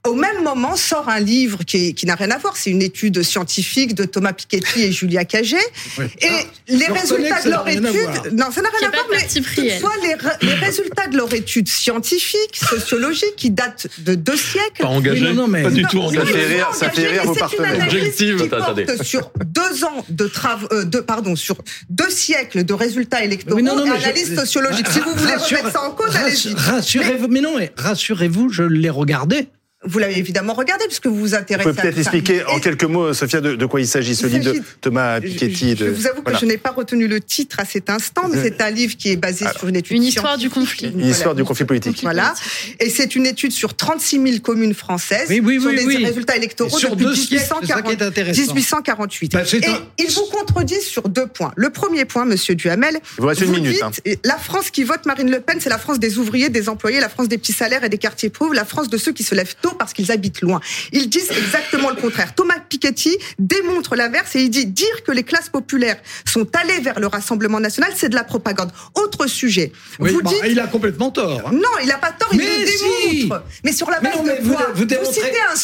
au 0.07 0.15
même 0.15 0.43
moment, 0.45 0.77
sort 0.77 1.09
un 1.09 1.19
livre 1.19 1.65
qui, 1.65 1.97
n'a 2.05 2.15
rien 2.15 2.31
à 2.31 2.39
voir. 2.39 2.57
C'est 2.57 2.71
une 2.71 2.81
étude 2.83 3.23
scientifique 3.25 3.95
de 3.97 4.05
Thomas 4.05 4.33
Piketty 4.33 4.83
et 4.85 4.93
Julia 4.93 5.25
Cagé. 5.25 5.57
Oui. 5.99 6.05
Et 6.21 6.29
Ah, 6.31 6.43
les 6.69 6.87
résultats 6.87 7.43
de 7.43 7.51
leur 7.51 7.67
étude, 7.69 8.33
non, 8.35 8.53
ça 8.53 8.63
n'a 8.63 8.69
rien 8.79 8.89
à 8.89 8.93
voir, 8.93 9.07
mais 9.11 9.27
toutefois, 9.27 9.93
les, 10.01 10.47
les 10.47 10.55
résultats 10.55 11.09
de 11.09 11.17
leur 11.17 11.33
étude 11.35 11.69
scientifique, 11.69 12.55
sociologique, 12.71 13.35
qui 13.37 13.51
datent 13.51 13.89
de 13.99 14.15
deux 14.15 14.37
siècles. 14.37 14.83
Pas 14.83 14.87
engagé. 14.89 15.25
Non, 15.25 15.35
non, 15.35 15.49
mais- 15.49 15.65
Pas 15.65 15.71
du 15.71 15.83
tout 15.87 15.99
engagé. 16.01 16.25
Ça 16.33 16.39
fait 16.39 16.47
rire- 16.55 16.75
ça 16.75 16.91
fait 16.91 17.07
rire 17.09 17.23
mais 17.23 17.27
vos 17.27 17.35
c'est 17.35 17.41
une 17.41 17.47
partenaires. 17.49 17.75
analyse 17.75 17.95
Objective, 17.99 18.49
porte 18.49 18.63
attendez. 18.63 18.87
sur 19.03 19.33
deux 19.45 19.85
ans 19.85 20.05
de 20.09 20.27
travaux, 20.29 20.69
euh, 20.71 20.85
de, 20.85 21.01
pardon, 21.01 21.35
sur 21.35 21.57
deux 21.91 22.11
siècles 22.11 22.63
de 22.65 22.75
résultats 22.75 23.25
électoraux 23.25 23.61
non, 23.61 23.75
non, 23.75 23.87
et 23.87 23.91
mais 23.91 23.99
je- 23.99 24.05
analyse 24.05 24.35
sociologique. 24.37 24.87
Si 24.89 25.01
vous 25.01 25.15
voulez 25.17 25.35
remettre 25.35 25.73
ça 25.73 25.83
en 25.83 25.91
cause, 25.91 26.12
Rassurez-vous, 26.57 27.29
mais 27.29 27.41
non, 27.41 27.59
mais 27.59 27.73
rassurez-vous, 27.77 28.49
je 28.51 28.63
l'ai 28.63 28.91
regardé. 28.91 29.49
Vous 29.85 29.99
l'avez 29.99 30.19
évidemment 30.19 30.55
regardé 30.55 30.85
puisque 30.87 31.07
vous 31.07 31.17
vous 31.17 31.23
Vous 31.23 31.35
intéressez 31.35 31.69
pouvez 31.71 31.81
peut-être 31.83 31.99
à 31.99 32.03
ça. 32.05 32.11
expliquer 32.17 32.45
en 32.45 32.59
quelques 32.61 32.85
mots, 32.85 33.13
Sophia, 33.15 33.41
de, 33.41 33.55
de 33.57 33.67
quoi 33.67 33.81
il 33.81 33.87
s'agit, 33.87 34.15
ce 34.15 34.27
Il 34.27 34.39
livre 34.39 34.53
de 34.55 34.61
Thomas 34.81 35.21
Je, 35.21 35.27
Piketty. 35.27 35.77
je 35.77 35.85
vous 35.87 36.07
avoue 36.07 36.19
que 36.19 36.25
voilà. 36.25 36.39
je 36.39 36.47
n'ai 36.47 36.57
pas 36.57 36.71
retenu 36.71 37.07
le 37.09 37.21
titre 37.21 37.59
à 37.61 37.65
cet 37.65 37.91
instant, 37.91 38.29
mais 38.31 38.41
c'est 38.43 38.61
un 38.61 38.71
livre 38.71 38.97
qui 38.97 39.11
est 39.11 39.17
basé 39.17 39.45
sur 39.57 39.69
une 39.69 39.77
étude 39.77 39.97
Une 39.97 40.03
histoire 40.05 40.39
du 40.39 40.51
conflit. 40.51 40.89
Une 40.93 41.07
histoire 41.07 41.35
du 41.35 41.45
conflit 41.45 41.65
politique. 41.65 42.01
Voilà. 42.03 42.35
Et 42.81 42.91
c'est 42.91 43.15
une 43.17 43.27
étude 43.27 43.53
sur 43.53 43.75
36 43.75 44.21
000 44.23 44.39
communes 44.41 44.75
françaises, 44.75 45.27
Oui, 45.29 45.41
oui, 45.45 45.61
sur 45.61 45.71
oui, 45.71 45.77
des 45.77 45.85
oui. 45.85 46.05
résultats 46.05 46.37
électoraux 46.37 46.79
sur 46.79 46.91
depuis 46.91 47.05
deux 47.07 47.15
siècles, 47.15 47.43
c'est 47.43 47.49
ça 47.49 47.57
qui 47.57 47.67
1840 47.73 47.93
est 48.01 48.05
intéressant. 48.05 48.41
1848. 48.55 49.33
Bah, 49.33 49.43
c'est 49.45 49.59
et 49.59 49.67
un- 49.67 49.81
ils 49.99 50.11
vous 50.11 50.27
contredisent 50.31 50.87
sur 50.87 51.09
deux 51.09 51.27
points. 51.27 51.53
Le 51.57 51.71
premier 51.71 52.05
point, 52.05 52.25
Monsieur 52.25 52.55
Duhamel, 52.55 52.99
Il 53.19 53.21
vous 53.23 53.27
reste 53.27 53.41
une 53.41 53.47
vous 53.49 53.55
minute. 53.55 53.73
dites, 53.73 53.83
hein. 53.83 53.91
la 54.25 54.37
France 54.37 54.71
qui 54.71 54.85
vote 54.85 55.07
Marine 55.07 55.31
Le 55.31 55.41
Pen, 55.41 55.57
c'est 55.61 55.71
la 55.71 55.79
France 55.79 55.99
des 55.99 56.19
ouvriers, 56.19 56.49
des 56.51 56.69
employés, 56.69 57.01
la 57.01 57.09
France 57.09 57.29
des 57.29 57.39
petits 57.39 57.53
salaires 57.53 57.85
et 57.85 57.89
des 57.89 57.99
quartiers 57.99 58.31
pauvres, 58.31 58.55
la 58.55 58.65
France 58.65 58.89
de 58.89 58.97
ceux 58.97 59.13
qui 59.13 59.23
se 59.23 59.35
lèvent 59.35 59.55
tôt 59.61 59.71
parce 59.75 59.93
qu'ils 59.93 60.11
habitent 60.13 60.41
loin. 60.41 60.61
Ils 60.93 61.09
disent 61.09 61.31
exactement 61.31 61.91
le 61.91 61.97
contraire. 61.97 62.35
Thomas 62.35 62.59
Piketty 62.69 63.17
démontre 63.39 63.97
l'inverse 63.97 64.35
et 64.37 64.43
il 64.43 64.51
dit 64.51 64.67
dire 64.67 65.03
que 65.07 65.13
les 65.13 65.23
classes 65.23 65.49
populaires 65.49 65.97
sont 66.25 66.47
allées 66.57 66.81
vers 66.81 66.99
le 67.01 67.07
Rassemblement 67.07 67.61
national, 67.61 67.93
c'est 67.97 68.09
de 68.09 68.15
la 68.15 68.25
propagande. 68.25 68.71
Autre 68.95 69.27
sujet. 69.27 69.73
Oui, 69.99 70.11
vous 70.13 70.23
bah, 70.23 70.31
dites 70.31 70.41
il 70.51 70.59
a 70.61 70.67
complètement 70.67 71.11
tort. 71.11 71.43
hein. 71.47 71.51
non, 71.53 71.69
il 71.83 71.89
n'a 71.89 71.99
pas 71.99 72.13
tort, 72.13 72.29
il 72.33 72.39
le 72.39 72.67
si 72.67 73.19
démontre. 73.21 73.43
Mais 73.65 73.73
sur 73.73 73.91
la 73.91 74.01
Mais 74.01 74.11
base 74.11 74.19
non, 74.19 74.25
mais 74.25 74.39
de 74.39 74.45
vous, 74.45 74.55
quoi 74.55 74.69
vous 74.75 74.85
démontrez- 74.85 75.13
citez 75.15 75.37
un 75.41 75.53
pas 75.53 75.57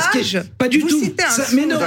sondage. 0.00 0.10
qu'il- 0.12 0.42
pas 0.58 0.68
du 0.68 0.80
vous 0.80 0.88
tout. 0.88 1.00
Citez 1.02 1.22
un 1.24 1.30
Ça- 1.30 1.46
mais 1.52 1.66
non, 1.66 1.78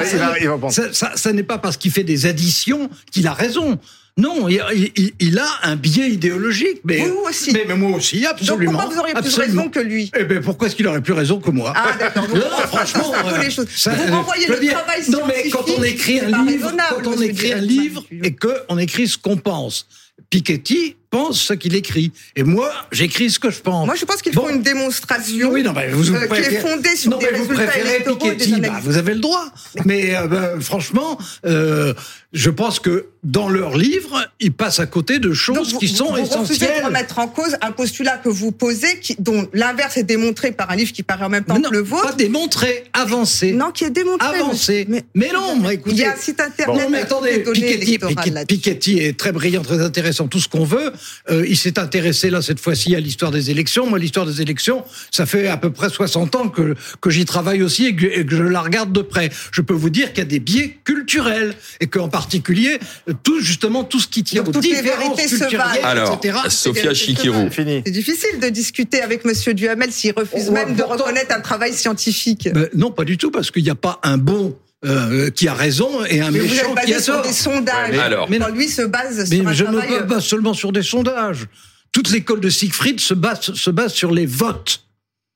ça 1.15 1.33
n'est 1.33 1.43
pas 1.43 1.57
parce 1.57 1.77
qu'il 1.77 1.91
fait 1.91 2.03
des 2.03 2.25
additions 2.25 2.89
qu'il 3.11 3.27
a 3.27 3.33
raison. 3.33 3.79
Non, 4.17 4.47
il, 4.47 4.61
il- 4.95 5.11
il 5.19 5.37
a 5.39 5.47
un 5.63 5.75
biais 5.75 6.09
idéologique. 6.09 6.79
Mais, 6.85 6.99
Vous 7.05 7.23
aussi. 7.27 7.51
Mais, 7.51 7.65
mais 7.67 7.75
moi 7.75 7.97
aussi, 7.97 8.21
Donc 8.21 8.31
absolument. 8.31 8.71
pourquoi 8.71 8.93
vous 8.93 8.99
auriez 9.01 9.13
plus 9.13 9.19
absolument. 9.27 9.61
raison 9.63 9.69
que 9.71 9.79
lui? 9.81 10.09
Eh 10.17 10.23
ben 10.23 10.41
pourquoi 10.41 10.67
est-ce 10.67 10.75
qu'il 10.77 10.87
aurait 10.87 11.01
plus 11.01 11.11
raison 11.11 11.41
que 11.41 11.51
moi? 11.51 11.73
Ah 11.75 11.91
d'accord. 11.99 12.25
Donc, 12.27 12.41
franchement, 12.67 13.11
euh, 13.13 13.37
les 13.43 13.51
choses. 13.51 13.67
ça, 13.75 13.91
vous 13.91 14.03
euh, 14.03 14.15
renvoyez 14.15 14.47
le 14.47 14.57
dire, 14.61 14.71
travail 14.71 15.01
Non, 15.09 15.19
mais 15.27 15.49
quand 15.49 15.65
on 15.77 15.83
écrit 15.83 16.21
un 16.21 16.45
livre, 16.45 16.71
quand 16.91 17.07
on 17.09 17.21
écrit 17.21 17.51
un 17.51 17.57
livre 17.59 18.05
et 18.23 18.33
qu'on 18.33 18.77
écrit 18.77 19.09
ce 19.09 19.17
qu'on 19.17 19.35
pense, 19.35 19.85
Piketty 20.29 20.95
pense 21.09 21.41
ce 21.41 21.53
qu'il 21.53 21.75
écrit, 21.75 22.11
et 22.35 22.43
moi 22.43 22.71
j'écris 22.91 23.29
ce 23.29 23.39
que 23.39 23.49
je 23.49 23.59
pense. 23.61 23.85
Moi 23.85 23.95
je 23.95 24.05
pense 24.05 24.21
qu'il 24.21 24.33
Bon. 24.33 24.43
faut 24.43 24.49
une 24.49 24.61
démonstration 24.61 25.49
Oui, 25.51 25.63
non, 25.63 25.73
mais 25.73 25.89
vous, 25.89 26.03
vous 26.03 26.15
euh, 26.15 26.21
qui 26.21 26.27
préférez- 26.27 26.55
est 26.55 26.59
fondée 26.59 26.95
sur 26.95 27.11
non, 27.11 27.17
des 27.17 27.27
mais 27.31 27.37
vous 27.39 27.45
préférez 27.45 28.03
Piketty, 28.03 28.59
bah, 28.61 28.79
vous 28.83 28.97
avez 28.97 29.13
le 29.13 29.19
droit. 29.19 29.45
Mais 29.85 30.15
euh, 30.15 30.27
bah, 30.27 30.49
franchement, 30.59 31.17
euh, 31.45 31.93
je 32.33 32.49
pense 32.49 32.79
que 32.79 33.07
dans 33.23 33.49
leurs 33.49 33.77
livres, 33.77 34.27
ils 34.39 34.51
passent 34.53 34.79
à 34.79 34.85
côté 34.85 35.19
de 35.19 35.33
choses 35.33 35.73
vous, 35.73 35.79
qui 35.79 35.87
sont 35.87 36.11
vous 36.11 36.17
essentielles. 36.17 36.83
remettre 36.85 37.17
en 37.19 37.27
cause 37.27 37.55
un 37.61 37.71
postulat 37.71 38.17
que 38.17 38.29
vous 38.29 38.51
posez, 38.51 38.99
qui, 38.99 39.15
dont 39.19 39.47
l'inverse 39.53 39.97
est 39.97 40.03
démontré 40.03 40.51
par 40.51 40.69
un 40.71 40.75
livre 40.75 40.91
qui 40.91 41.01
paraît 41.03 41.25
en 41.25 41.29
même 41.29 41.43
temps 41.43 41.55
Mais 41.55 41.61
que 41.61 41.65
non, 41.65 41.71
le 41.71 41.83
pas 41.83 41.95
vôtre. 42.01 42.15
démontrer, 42.17 42.83
avancer. 42.93 43.51
Non, 43.53 43.71
qui 43.71 43.85
est 43.85 43.89
démontré. 43.89 44.27
Avancer. 44.27 44.85
monsieur. 44.87 45.03
Mais 45.15 45.31
non, 45.33 45.55
moi, 45.55 45.73
écoutez- 45.73 45.95
Il 45.95 46.01
y 46.01 46.05
a 46.05 46.11
un 46.13 46.15
site 46.17 46.39
internet 46.39 46.83
Non, 46.83 46.89
mais 46.89 46.99
attendez, 47.01 47.39
Piketty, 47.39 47.97
Piketty-. 47.99 48.45
Piketty 48.47 48.99
est 48.99 49.17
très 49.17 49.31
brillant, 49.31 49.61
très 49.63 49.81
intéressant, 49.81 50.27
tout 50.27 50.39
ce 50.39 50.47
qu'on 50.49 50.65
veut, 50.65 50.91
Euh, 51.29 51.45
il 51.47 51.57
s'est 51.57 51.79
intéressé 51.79 52.29
là 52.29 52.41
cette 52.41 52.59
fois-ci 52.59 52.95
à 52.95 52.99
l'histoire 52.99 53.31
des 53.31 53.51
élections. 53.51 53.87
Moi, 53.87 53.99
l'histoire 53.99 54.25
des 54.25 54.41
élections, 54.41 54.83
ça 55.11 55.25
fait 55.25 55.47
à 55.47 55.57
peu 55.57 55.71
près 55.71 55.89
60 55.89 56.35
ans 56.35 56.49
que 56.49 56.75
que 57.01 57.09
j'y 57.09 57.25
travaille 57.25 57.63
aussi 57.63 57.85
et 57.85 57.95
que, 57.95 58.05
et 58.05 58.25
que 58.25 58.35
je 58.35 58.43
la 58.43 58.61
regarde 58.61 58.91
de 58.91 59.01
près. 59.01 59.29
Je 59.51 59.61
peux 59.61 59.73
vous 59.73 59.89
dire 59.89 60.09
qu'il 60.09 60.19
y 60.19 60.21
a 60.21 60.25
des 60.25 60.39
biais 60.39 60.77
culturels 60.83 61.55
et 61.79 61.87
qu'en 61.87 62.09
particulier 62.09 62.79
tout 63.23 63.39
justement 63.41 63.83
tout 63.83 63.99
ce 63.99 64.07
qui 64.07 64.23
tient 64.23 64.41
Donc, 64.41 64.49
aux 64.49 64.51
toutes 64.53 64.65
les 64.65 64.81
différences 64.81 65.17
vérités 65.17 65.27
se 65.27 65.35
culturelles, 65.37 65.81
valent. 65.81 65.87
Alors, 65.87 66.19
etc. 66.23 66.37
Sophia 66.49 66.93
Chikirou. 66.93 67.47
C'est 67.49 67.63
fini. 67.63 67.81
C'est 67.85 67.91
difficile 67.91 68.39
de 68.41 68.49
discuter 68.49 69.01
avec 69.01 69.25
Monsieur 69.25 69.53
Duhamel 69.53 69.91
s'il 69.91 70.13
refuse 70.13 70.45
Oh, 70.47 70.51
même 70.51 70.75
de 70.75 70.83
reconnaître 70.83 71.35
un 71.35 71.41
travail 71.41 71.73
scientifique. 71.73 72.49
Ben, 72.53 72.69
non, 72.75 72.91
pas 72.91 73.05
du 73.05 73.17
tout, 73.17 73.31
parce 73.31 73.51
qu'il 73.51 73.63
n'y 73.63 73.69
a 73.69 73.75
pas 73.75 73.99
un 74.03 74.17
bon 74.17 74.55
euh, 74.85 75.29
qui 75.31 75.47
a 75.47 75.53
raison 75.53 76.03
et 76.05 76.21
un 76.21 76.31
Mais 76.31 76.39
vous 76.39 76.47
méchant 76.49 76.75
êtes 76.75 76.85
qui 76.85 76.91
a 76.93 76.95
basé 76.97 77.03
sur 77.03 77.13
tort. 77.15 77.23
des 77.23 77.31
sondages. 77.33 77.91
mais- 77.91 77.99
Alors. 77.99 78.27
Lui 78.51 78.67
se 78.67 78.81
base 78.83 79.29
Mais 79.31 79.37
sur 79.37 79.47
un 79.47 79.53
je 79.53 79.63
ne 79.63 79.71
travail... 79.71 79.89
me 79.91 79.99
base 80.01 80.07
pas 80.09 80.21
seulement 80.21 80.53
sur 80.53 80.71
des 80.71 80.83
sondages. 80.83 81.47
Toute 81.91 82.09
l'école 82.11 82.39
de 82.41 82.49
Siegfried 82.49 82.99
se 82.99 83.13
base, 83.13 83.53
se 83.53 83.69
base 83.69 83.93
sur 83.93 84.11
les 84.11 84.25
votes. 84.25 84.83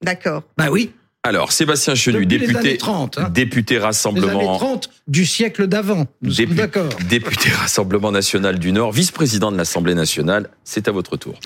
D'accord. 0.04 0.44
Ben 0.58 0.70
oui, 0.70 0.92
Alors, 1.24 1.52
Sébastien 1.52 1.96
Chenu, 1.96 2.26
depuis 2.26 2.40
député, 2.48 2.58
années 2.60 2.78
30. 2.78 3.18
hein. 3.18 3.30
député 3.30 3.74
Les 3.76 3.78
années 3.80 3.86
Rassemblement, 3.88 4.58
30 4.58 4.90
du 5.08 5.26
siècle 5.26 5.68
d'avant. 5.68 6.06
D'accord. 6.22 6.90
député 7.10 7.50
Rassemblement 7.50 8.12
National 8.12 8.60
du 8.60 8.72
Nord, 8.72 8.92
vice-président 8.92 9.52
de 9.52 9.58
l'Assemblée 9.58 9.96
nationale. 9.96 10.50
C'est 10.64 10.88
à 10.88 10.92
votre 10.92 11.18
tour. 11.18 11.40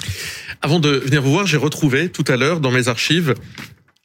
Avant 0.62 0.80
de 0.80 0.90
venir 0.90 1.22
vous 1.24 1.32
voir, 1.32 1.46
j'ai 1.48 1.58
retrouvé 1.58 2.10
tout 2.10 2.26
à 2.28 2.38
l'heure 2.38 2.60
dans 2.60 2.72
mes 2.72 2.88
archives 2.88 3.34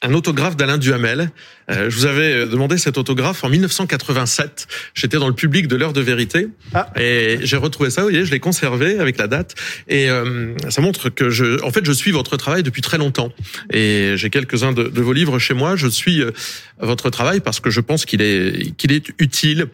un 0.03 0.15
autographe 0.15 0.57
d'Alain 0.57 0.79
Duhamel. 0.79 1.31
Euh, 1.71 1.91
je 1.91 1.97
vous 1.97 2.07
avais 2.07 2.33
euh, 2.33 2.47
demandé 2.47 2.79
cet 2.79 2.99
autographe 2.99 3.43
en 3.43 3.49
1987. 3.49 4.69
J'étais 4.95 5.19
dans 5.19 5.27
le 5.27 5.35
public 5.35 5.67
de 5.67 5.75
l'heure 5.75 5.93
de 5.93 6.01
vérité 6.01 6.49
Ah. 6.73 6.89
et 6.97 7.39
j'ai 7.43 7.57
retrouvé 7.57 7.91
ça. 7.91 8.03
Vous 8.03 8.11
voyez, 8.11 8.25
je 8.25 8.31
l'ai 8.31 8.39
conservé 8.39 9.01
avec 9.01 9.19
la 9.19 9.27
date 9.27 9.57
et 9.89 10.09
euh, 10.09 10.55
ça 10.69 10.83
montre 10.83 11.09
que 11.09 11.31
je, 11.31 11.61
en 11.65 11.73
fait, 11.73 11.85
je 11.85 11.91
suis 11.93 12.13
votre 12.13 12.37
travail 12.37 12.63
depuis 12.63 12.81
très 12.81 12.97
longtemps 12.97 13.33
et 13.73 14.13
j'ai 14.17 14.31
quelques-uns 14.31 14.73
de, 14.73 14.85
de 14.85 15.01
vos 15.03 15.13
livres 15.13 15.41
chez 15.41 15.55
moi. 15.55 15.75
Je 15.75 15.89
suis 15.89 16.23
euh, 16.23 16.31
votre 16.79 17.11
travail 17.11 17.41
parce 17.41 17.59
que 17.59 17.71
je 17.71 17.81
pense 17.81 18.05
qu'il 18.05 18.23
est 18.23 18.77
qu'il 18.77 18.93
est 18.93 19.09
utile, 19.19 19.67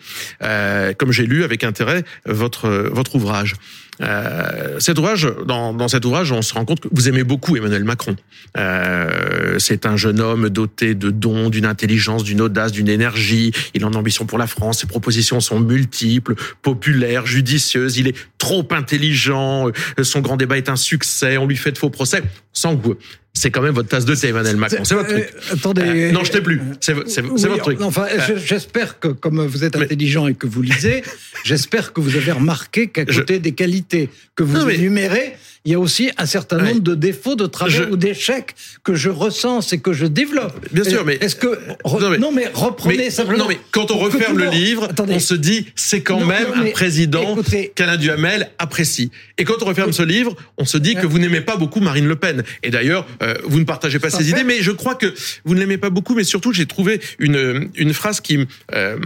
euh, 0.43 0.95
comme 0.95 1.13
j'ai 1.13 1.27
lu 1.27 1.45
avec 1.45 1.65
intérêt 1.65 2.03
votre 2.25 2.69
votre 2.71 3.17
ouvrage. 3.17 3.57
Euh, 4.01 4.79
cet 4.81 4.99
ouvrage, 4.99 5.29
dans, 5.47 5.73
dans 5.73 5.89
cet 5.89 6.05
ouvrage, 6.05 6.33
on 6.33 6.43
se 6.43 6.55
rend 6.55 6.65
compte 6.65 6.81
que 6.81 6.89
vous 6.91 7.09
aimez 7.09 7.25
beaucoup 7.25 7.57
Emmanuel 7.57 7.85
Macron. 7.85 8.17
Euh, 8.57 9.59
c'est 9.59 9.87
un 9.87 9.97
jeune 9.97 10.21
homme 10.21 10.49
doté 10.49 10.95
de 10.95 11.11
dons, 11.11 11.51
d'une 11.51 11.67
intelligence, 11.67 12.25
d'une 12.25 12.41
audace, 12.41 12.73
d'une 12.73 12.89
énergie. 12.89 13.53
Il 13.75 13.85
en 13.85 13.95
ambition 13.95 14.27
pour 14.27 14.39
la 14.39 14.47
France. 14.47 14.81
Ses 14.81 14.87
propositions 14.87 15.41
sont 15.41 15.61
multiples, 15.61 16.35
populaires, 16.63 17.27
judicieuses. 17.27 17.97
Il 17.97 18.09
est 18.09 18.17
trop 18.39 18.67
intelligent. 18.71 19.69
Euh, 19.69 20.05
Son 20.05 20.21
grand 20.21 20.37
débat 20.37 20.57
est 20.57 20.69
un 20.69 20.77
succès. 20.77 21.37
On 21.37 21.47
lui 21.47 21.57
fait 21.57 21.73
de 21.73 21.79
faux 21.79 21.91
procès. 21.91 22.23
Sans 22.53 22.75
goût. 22.75 22.95
C'est 23.37 23.51
quand 23.51 23.63
même 23.63 23.75
votre 23.75 23.89
tasse 23.89 24.05
de 24.05 24.15
thé, 24.15 24.29
Emmanuel 24.29 24.57
Macron. 24.57 24.85
C'est 24.85 24.95
votre 24.95 25.09
truc. 25.09 25.25
Euh, 25.51 25.55
attendez. 25.55 25.83
Euh, 25.83 26.13
non, 26.13 26.23
je 26.23 26.31
t'ai 26.31 26.41
plus. 26.41 26.61
C'est 26.81 26.93
Oui, 26.95 27.01
votre 27.17 27.57
truc. 27.59 27.81
Enfin, 27.83 28.07
Euh, 28.11 28.21
je- 28.29 28.37
j'espère 28.47 29.01
que, 29.01 29.09
comme 29.09 29.45
vous 29.45 29.65
êtes 29.65 29.77
mais- 29.77 29.85
intelligent 29.85 30.29
et 30.29 30.35
que 30.35 30.47
vous 30.47 30.63
lisez, 30.63 31.03
j'espère 31.45 31.93
que 31.93 32.01
vous 32.01 32.17
avez 32.17 32.31
remarqué 32.33 32.87
qu'à 32.87 33.05
Je- 33.09 33.19
côté 33.21 33.41
des 33.41 33.53
qualités 33.53 34.09
que 34.37 34.45
vous 34.45 34.57
Non, 34.59 34.67
mais- 34.67 34.77
énumérez, 34.77 35.35
il 35.65 35.73
y 35.73 35.75
a 35.75 35.79
aussi 35.81 36.11
un 36.19 36.27
certain 36.27 36.59
nombre 36.59 36.81
de 36.81 36.95
défauts, 36.95 37.37
de 37.37 37.47
travers 37.47 37.85
Je- 37.87 37.91
ou 37.91 37.97
d'échecs 37.97 38.55
que 38.83 38.95
je 38.95 39.09
recense 39.09 39.73
et 39.73 39.79
que 39.81 39.93
je 39.95 40.05
développe. 40.07 40.53
Bien 40.73 40.85
sûr, 40.85 41.05
mais- 41.05 41.17
Est-ce 41.21 41.37
que. 41.37 41.59
re- 41.85 42.01
Non, 42.01 42.11
mais- 42.11 42.19
non, 42.19 42.33
mais 42.33 42.51
reprenez 42.53 42.97
Mais, 42.99 43.11
simplement. 43.11 43.39
non, 43.45 43.49
mais 43.49 43.59
quand 43.71 43.91
on 43.91 43.99
referme 43.99 44.39
le 44.39 44.51
livre, 44.51 44.85
Attendez. 44.91 45.15
on 45.15 45.19
se 45.19 45.35
dit 45.35 45.67
c'est 45.75 46.03
quand 46.03 46.21
Non, 46.21 46.27
même 46.27 46.49
non, 46.55 46.63
un 46.67 46.71
président 46.71 47.37
qu'Alain 47.75 47.97
Duhamel 47.97 48.51
apprécie. 48.59 49.11
Et 49.39 49.45
quand 49.45 49.63
on 49.63 49.65
referme 49.67 49.93
ce 49.93 50.03
livre, 50.03 50.37
on 50.59 50.65
se 50.67 50.77
dit 50.77 50.95
que 50.97 51.07
vous 51.07 51.19
n'aimez 51.19 51.41
pas 51.41 51.57
beaucoup 51.57 51.81
Marine 51.81 52.07
Le 52.07 52.17
Pen. 52.17 52.43
Et 52.63 52.71
d'ailleurs, 52.71 53.07
euh, 53.23 53.35
vous 53.45 53.59
ne 53.59 53.65
partagez 53.65 53.99
pas 53.99 54.11
ses 54.11 54.29
idées, 54.29 54.45
mais 54.45 54.61
je 54.61 54.71
crois 54.71 54.95
que 54.97 55.13
vous 55.45 55.55
ne 55.55 55.61
l'aimez 55.61 55.79
pas 55.79 55.91
beaucoup. 55.91 56.15
Mais 56.15 56.25
surtout, 56.25 56.53
j'ai 56.53 56.67
trouvé 56.67 57.01
une 57.19 57.71
une 57.75 57.95
phrase 57.95 58.21
qui 58.21 58.47
euh, 58.75 58.97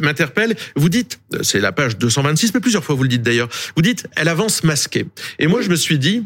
m'interpelle. 0.00 0.56
Vous 0.76 0.88
dites, 0.88 1.18
c'est 1.42 1.60
la 1.60 1.72
page 1.72 1.96
226, 1.98 2.52
mais 2.54 2.60
plusieurs 2.60 2.84
fois 2.84 2.94
vous 2.94 3.02
le 3.02 3.08
dites 3.08 3.22
d'ailleurs. 3.22 3.48
Vous 3.76 3.82
dites, 3.82 4.06
elle 4.16 4.28
avance 4.28 4.64
masquée. 4.64 5.06
Et 5.38 5.46
moi, 5.46 5.62
je 5.62 5.68
me 5.68 5.76
suis 5.76 5.91
dit. 5.98 6.22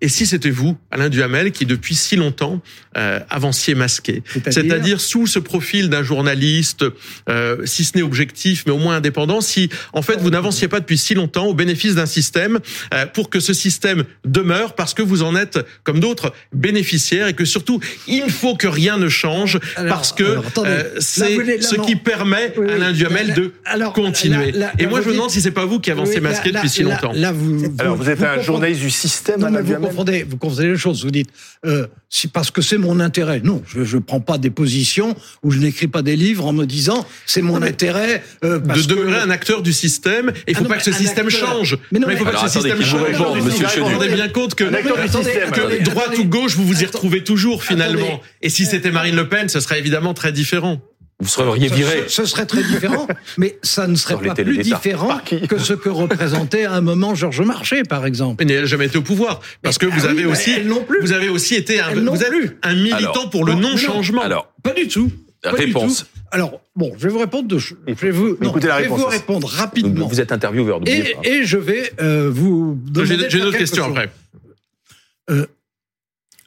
Et 0.00 0.08
si 0.08 0.26
c'était 0.26 0.50
vous, 0.50 0.76
Alain 0.92 1.08
Duhamel, 1.08 1.50
qui 1.50 1.66
depuis 1.66 1.96
si 1.96 2.14
longtemps 2.14 2.60
euh, 2.96 3.18
avanciez 3.30 3.74
masqué, 3.74 4.22
C'est-à-dire? 4.48 5.00
Sous 5.00 5.26
ce 5.26 5.38
profil 5.40 5.88
d'un 5.88 6.02
journaliste, 6.02 6.84
euh, 7.28 7.56
si 7.64 7.84
ce 7.84 7.96
n'est 7.96 8.02
objectif, 8.02 8.62
mais 8.66 8.72
au 8.72 8.78
moins 8.78 8.96
indépendant, 8.96 9.40
si 9.40 9.68
en 9.92 10.02
fait 10.02 10.16
vous 10.20 10.30
n'avanciez 10.30 10.68
pas 10.68 10.78
depuis 10.80 10.98
si 10.98 11.14
longtemps 11.14 11.46
au 11.46 11.54
bénéfice 11.54 11.96
d'un 11.96 12.06
système 12.06 12.60
euh, 12.94 13.06
pour 13.06 13.28
que 13.28 13.40
ce 13.40 13.52
système 13.52 14.04
demeure, 14.24 14.74
parce 14.74 14.94
que 14.94 15.02
vous 15.02 15.22
en 15.22 15.34
êtes, 15.34 15.58
comme 15.82 15.98
d'autres, 16.00 16.32
bénéficiaires 16.52 17.26
et 17.28 17.34
que 17.34 17.44
surtout 17.44 17.80
il 18.06 18.30
faut 18.30 18.54
que 18.54 18.68
rien 18.68 18.98
ne 18.98 19.08
change 19.08 19.58
Alors, 19.76 19.94
parce 19.96 20.12
que 20.12 20.24
alors, 20.24 20.44
euh, 20.58 20.84
c'est 21.00 21.60
ce 21.60 21.76
non. 21.76 21.84
qui 21.84 21.96
permet 21.96 22.52
Oui, 22.56 22.70
à 22.70 22.74
Alain. 22.74 22.92
Duhamel 22.92 23.28
Là, 23.28 23.34
de 23.34 23.52
alors, 23.64 23.92
continuer. 23.92 24.52
là, 24.52 24.58
là, 24.66 24.72
et 24.78 24.86
moi 24.86 25.00
je 25.02 25.08
me 25.08 25.12
demande 25.14 25.30
si 25.30 25.40
c'est 25.40 25.50
pas 25.50 25.64
vous 25.66 25.80
qui 25.80 25.90
avancez 25.90 26.14
Oui, 26.16 26.20
masqué 26.20 26.52
depuis 26.52 26.68
si 26.68 26.82
longtemps. 26.82 27.12
Là, 27.14 27.32
vous, 27.32 27.64
Alors, 27.78 27.96
vous 27.96 28.08
êtes 28.08 28.22
un 28.22 28.40
journaliste 28.40 28.80
du 28.80 28.90
système, 28.90 29.40
Non, 29.40 29.46
Alain 29.48 29.62
Duhamel 29.62 29.87
confondez, 29.88 30.22
vous 30.28 30.36
confondez 30.36 30.68
les 30.68 30.76
choses. 30.76 31.04
Vous 31.04 31.10
dites, 31.10 31.30
euh, 31.66 31.86
si 32.10 32.28
parce 32.28 32.50
que 32.50 32.62
c'est 32.62 32.78
mon 32.78 33.00
intérêt. 33.00 33.40
Non, 33.44 33.62
je 33.66 33.96
ne 33.96 34.02
prends 34.02 34.20
pas 34.20 34.38
des 34.38 34.50
positions 34.50 35.14
ou 35.42 35.50
je 35.50 35.58
n'écris 35.58 35.88
pas 35.88 36.02
des 36.02 36.16
livres 36.16 36.46
en 36.46 36.52
me 36.52 36.64
disant 36.64 37.06
c'est 37.26 37.42
mon 37.42 37.60
mais 37.60 37.68
intérêt. 37.68 38.22
euh, 38.44 38.58
de 38.58 38.72
que- 38.72 38.86
demeurer 38.86 39.20
un 39.20 39.30
acteur 39.30 39.62
du 39.62 39.72
système. 39.72 40.30
Et 40.46 40.52
il 40.52 40.56
Ah 40.56 40.58
faut 40.58 40.64
pas 40.64 40.70
mais 40.70 40.78
que 40.78 40.84
ce 40.84 40.92
système 40.92 41.26
acteur. 41.26 41.48
change. 41.48 41.78
Mais 41.92 41.98
non, 41.98 42.08
il 42.10 42.16
faut 42.16 42.24
mais- 42.24 42.30
pas 42.32 42.42
que 42.42 42.48
ce 42.48 42.52
système 42.60 42.82
change. 42.82 43.00
Vous 43.16 43.44
monsieur 43.44 43.66
vous 43.80 43.84
rendez 43.86 44.08
bien 44.08 44.28
compte 44.28 44.54
que 44.54 44.64
Mais 44.64 44.82
que 44.82 45.82
droite 45.84 46.18
ou 46.18 46.24
gauche, 46.24 46.54
vous 46.56 46.64
vous 46.66 46.82
y 46.82 46.86
retrouvez 46.86 47.24
toujours 47.24 47.62
finalement. 47.64 48.20
Et 48.42 48.48
si 48.48 48.64
c'était 48.64 48.90
Marine 48.90 49.16
Le 49.16 49.28
Pen, 49.28 49.48
ce 49.48 49.60
serait 49.60 49.78
évidemment 49.78 50.14
très 50.14 50.32
différent. 50.32 50.80
Vous 51.20 51.26
seriez 51.28 51.68
Ce- 51.68 51.74
viré. 51.74 52.04
Ce, 52.06 52.22
ce 52.22 52.24
serait 52.26 52.46
très 52.46 52.62
différent, 52.62 53.08
mais 53.38 53.58
ça 53.62 53.88
ne 53.88 53.96
serait 53.96 54.16
pas 54.24 54.34
plus 54.34 54.58
différent 54.58 55.20
que 55.48 55.58
ce 55.58 55.72
que 55.72 55.88
représentait 55.88 56.64
à 56.64 56.74
un 56.74 56.80
moment 56.80 57.14
Georges 57.16 57.40
Marchais, 57.40 57.82
par 57.82 58.06
exemple. 58.06 58.44
Mais 58.46 58.52
elle 58.52 58.60
n'a 58.60 58.66
jamais 58.66 58.86
été 58.86 58.98
au 58.98 59.02
pouvoir. 59.02 59.40
Parce 59.62 59.78
que 59.78 59.86
vous 59.86 60.06
ah 60.06 60.10
avez 60.10 60.24
oui, 60.26 60.30
aussi, 60.32 60.50
mais 60.50 60.56
elles 60.58 60.68
non 60.68 60.84
plus. 60.84 61.00
vous 61.00 61.12
avez 61.12 61.28
aussi 61.28 61.56
été 61.56 61.80
un, 61.80 61.92
vous 61.92 62.00
militant 62.02 62.96
Alors, 62.96 63.30
pour 63.30 63.44
le 63.44 63.54
non, 63.54 63.70
non-changement. 63.70 64.22
Alors, 64.22 64.52
Pas 64.62 64.74
du 64.74 64.86
tout. 64.86 65.10
Pas 65.42 65.50
du 65.50 65.56
réponse. 65.66 66.00
tout. 66.04 66.06
Alors, 66.30 66.60
bon, 66.76 66.92
je 66.98 67.04
vais 67.04 67.12
vous 67.12 67.18
répondre 67.18 67.48
de. 67.48 67.58
Je 67.58 67.74
vais 67.86 68.10
vous, 68.10 68.36
non, 68.40 68.50
Écoutez 68.50 68.68
la 68.68 68.74
je 68.74 68.78
vais 68.78 68.82
réponse 68.84 69.00
vous 69.00 69.06
aussi. 69.06 69.16
répondre 69.18 69.48
rapidement. 69.48 70.06
Vous 70.06 70.20
êtes 70.20 70.30
intervieweur, 70.30 70.80
Et, 70.86 71.14
pas. 71.14 71.20
et 71.24 71.44
je 71.44 71.56
vais 71.58 71.92
euh, 72.00 72.30
vous 72.32 72.78
demander. 72.86 73.06
J'ai 73.08 73.16
de 73.16 73.22
j'ai 73.24 73.30
faire 73.30 73.38
une 73.40 73.42
autre 73.46 73.52
quelque 73.58 73.58
question 73.70 73.84
chose. 73.86 73.96
après. 73.96 75.46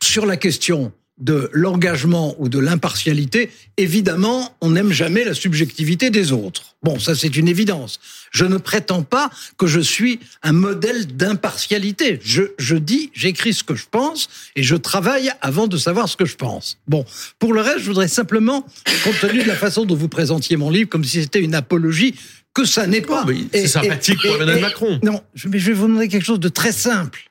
Sur 0.02 0.26
la 0.26 0.38
question 0.38 0.92
de 1.22 1.50
l'engagement 1.54 2.36
ou 2.40 2.50
de 2.50 2.60
l'impartialité, 2.60 3.50
évidemment, 3.78 4.56
on 4.60 4.72
n'aime 4.72 4.92
jamais 4.92 5.24
la 5.24 5.34
subjectivité 5.34 6.10
des 6.10 6.32
autres. 6.34 6.76
Bon, 6.84 7.00
ça 7.00 7.16
c'est 7.16 7.38
une 7.38 7.48
évidence. 7.48 8.00
Je 8.32 8.44
ne 8.46 8.58
prétends 8.58 9.04
pas 9.04 9.30
que 9.58 9.68
je 9.68 9.80
suis 9.80 10.20
un 10.42 10.52
modèle 10.52 11.06
d'impartialité. 11.16 12.20
Je, 12.24 12.44
je 12.58 12.76
dis, 12.76 13.12
j'écris 13.14 13.54
ce 13.54 13.64
que 13.64 13.76
je 13.76 13.86
pense 13.90 14.30
et 14.56 14.64
je 14.64 14.76
travaille 14.76 15.32
avant 15.42 15.68
de 15.68 15.78
savoir 15.78 16.10
ce 16.10 16.18
que 16.18 16.26
je 16.26 16.36
pense. 16.36 16.78
Bon, 16.88 17.06
pour 17.40 17.54
le 17.54 17.62
reste, 17.62 17.80
je 17.80 17.86
voudrais 17.86 18.08
simplement, 18.08 18.66
compte 19.04 19.20
tenu 19.20 19.44
de 19.44 19.48
la 19.48 19.56
façon 19.56 19.86
dont 19.86 19.96
vous 19.96 20.10
présentiez 20.10 20.58
mon 20.58 20.70
livre, 20.70 20.90
comme 20.90 21.04
si 21.04 21.22
c'était 21.22 21.42
une 21.42 21.56
apologie, 21.56 22.16
que 22.54 22.66
ça 22.66 22.86
n'est 22.88 23.02
pas. 23.02 23.26
c'est 23.54 23.68
sympathique 23.68 24.20
et- 24.24 24.28
pour 24.28 24.36
Emmanuel 24.38 24.62
Macron. 24.62 25.00
Non, 25.04 25.22
mais 25.46 25.60
je 25.60 25.68
vais 25.68 25.74
vous 25.74 25.88
demander 25.88 26.08
quelque 26.10 26.26
chose 26.26 26.40
de 26.40 26.50
très 26.50 26.72
simple, 26.74 27.31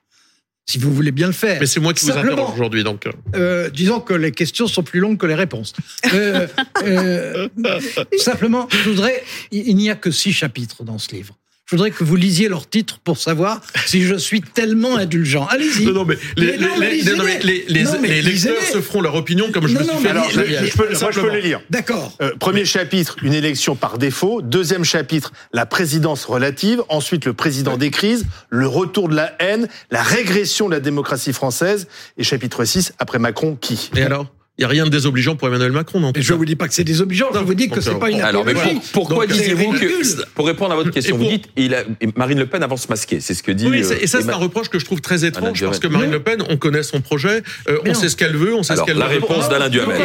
si 0.70 0.78
vous 0.78 0.94
voulez 0.94 1.10
bien 1.10 1.26
le 1.26 1.32
faire. 1.32 1.58
Mais 1.60 1.66
c'est 1.66 1.80
moi 1.80 1.92
qui 1.92 2.04
vous 2.04 2.12
interroge 2.12 2.54
aujourd'hui, 2.54 2.84
donc. 2.84 3.06
euh. 3.06 3.10
euh, 3.34 3.70
disons 3.70 4.00
que 4.00 4.14
les 4.14 4.30
questions 4.30 4.68
sont 4.68 4.84
plus 4.84 5.00
longues 5.00 5.18
que 5.18 5.26
les 5.26 5.34
réponses. 5.34 5.72
Euh, 6.14 6.46
euh, 6.84 7.48
simplement, 8.18 8.68
je 8.70 8.90
voudrais. 8.90 9.24
Il 9.50 9.74
n'y 9.74 9.90
a 9.90 9.96
que 9.96 10.12
six 10.12 10.32
chapitres 10.32 10.84
dans 10.84 10.98
ce 10.98 11.12
livre. 11.12 11.36
Je 11.70 11.76
voudrais 11.76 11.92
que 11.92 12.02
vous 12.02 12.16
lisiez 12.16 12.48
leurs 12.48 12.68
titres 12.68 12.98
pour 12.98 13.16
savoir 13.16 13.60
si 13.86 14.02
je 14.02 14.16
suis 14.16 14.40
tellement 14.40 14.96
indulgent. 14.96 15.46
Allez-y. 15.46 15.84
Non, 15.86 15.92
non, 15.92 16.04
mais 16.04 16.18
les, 16.36 16.56
les- 16.56 16.56
les- 16.56 17.02
les- 17.44 17.64
les- 17.68 17.84
les 18.08 18.22
lecteurs 18.22 18.60
se 18.72 18.80
feront 18.80 19.00
leur 19.00 19.14
opinion 19.14 19.52
comme 19.52 19.68
je 19.68 19.74
Non, 19.74 19.78
me 19.80 19.84
suis 19.84 19.92
non, 19.94 19.98
fait. 20.00 20.04
mais 20.04 20.10
Alors, 20.10 20.30
je, 20.30 20.40
peux, 20.40 20.48
moi, 20.48 20.66
je 20.66 20.76
peux 20.88 20.94
Simplement. 20.96 21.32
le 21.34 21.38
lire. 21.38 21.60
D'accord. 21.70 22.16
Euh, 22.22 22.32
premier 22.40 22.64
chapitre, 22.64 23.18
une 23.22 23.34
élection 23.34 23.76
par 23.76 23.98
défaut. 23.98 24.42
Deuxième 24.42 24.84
chapitre, 24.84 25.32
la 25.52 25.64
présidence 25.64 26.24
relative. 26.24 26.82
Ensuite, 26.88 27.24
le 27.24 27.34
président 27.34 27.76
des 27.76 27.92
crises, 27.92 28.24
le 28.48 28.66
retour 28.66 29.08
de 29.08 29.14
la 29.14 29.32
haine, 29.38 29.68
la 29.92 30.02
régression 30.02 30.66
de 30.68 30.74
la 30.74 30.80
démocratie 30.80 31.32
française. 31.32 31.86
Et 32.18 32.24
chapitre 32.24 32.64
6, 32.64 32.94
après 32.98 33.20
Macron, 33.20 33.56
qui? 33.60 33.90
Et 33.94 34.02
alors? 34.02 34.26
Il 34.60 34.64
n'y 34.64 34.66
a 34.66 34.68
rien 34.68 34.84
de 34.84 34.90
désobligeant 34.90 35.36
pour 35.36 35.48
Emmanuel 35.48 35.72
Macron, 35.72 36.00
non 36.00 36.12
je 36.14 36.34
vous 36.34 36.44
dis 36.44 36.54
pas 36.54 36.68
que 36.68 36.74
c'est 36.74 36.84
désobligeant, 36.84 37.28
je 37.32 37.38
vous 37.38 37.54
dis 37.54 37.70
que 37.70 37.76
donc, 37.76 37.82
c'est 37.82 37.98
pas 37.98 38.10
une 38.10 38.20
Alors, 38.20 38.44
mais 38.44 38.52
pour- 38.52 38.82
pourquoi 38.92 39.26
disiez-vous 39.26 39.72
que, 39.72 40.22
pour 40.34 40.46
répondre 40.46 40.72
à 40.72 40.76
votre 40.76 40.90
question, 40.90 41.16
pour- 41.16 41.24
vous 41.24 41.32
dites, 41.32 41.46
il 41.56 41.74
a, 41.74 41.84
Marine 42.14 42.38
Le 42.38 42.44
Pen 42.44 42.62
avance 42.62 42.86
masquée, 42.90 43.20
c'est 43.20 43.32
ce 43.32 43.42
que 43.42 43.52
dit. 43.52 43.66
Oui, 43.66 43.78
et 43.78 43.82
ça, 43.84 43.94
euh, 44.18 44.20
c'est 44.22 44.28
un 44.28 44.36
reproche 44.36 44.68
que 44.68 44.78
je 44.78 44.84
trouve 44.84 45.00
très 45.00 45.24
étrange 45.24 45.64
parce 45.64 45.78
que 45.78 45.86
Marine 45.86 46.08
Non. 46.10 46.12
Le 46.18 46.22
Pen, 46.22 46.42
on 46.50 46.58
connaît 46.58 46.82
son 46.82 47.00
projet, 47.00 47.42
euh, 47.70 47.78
on 47.86 47.88
non. 47.88 47.94
sait 47.94 48.10
ce 48.10 48.16
qu'elle 48.16 48.36
veut, 48.36 48.54
on 48.54 48.62
sait 48.62 48.74
Alors, 48.74 48.84
ce 48.84 48.90
qu'elle 48.92 49.00
la 49.00 49.06
veut 49.08 49.14
réponse 49.14 49.46
pas. 49.46 49.52
d'Alain 49.54 49.70
Duhamel. 49.70 49.98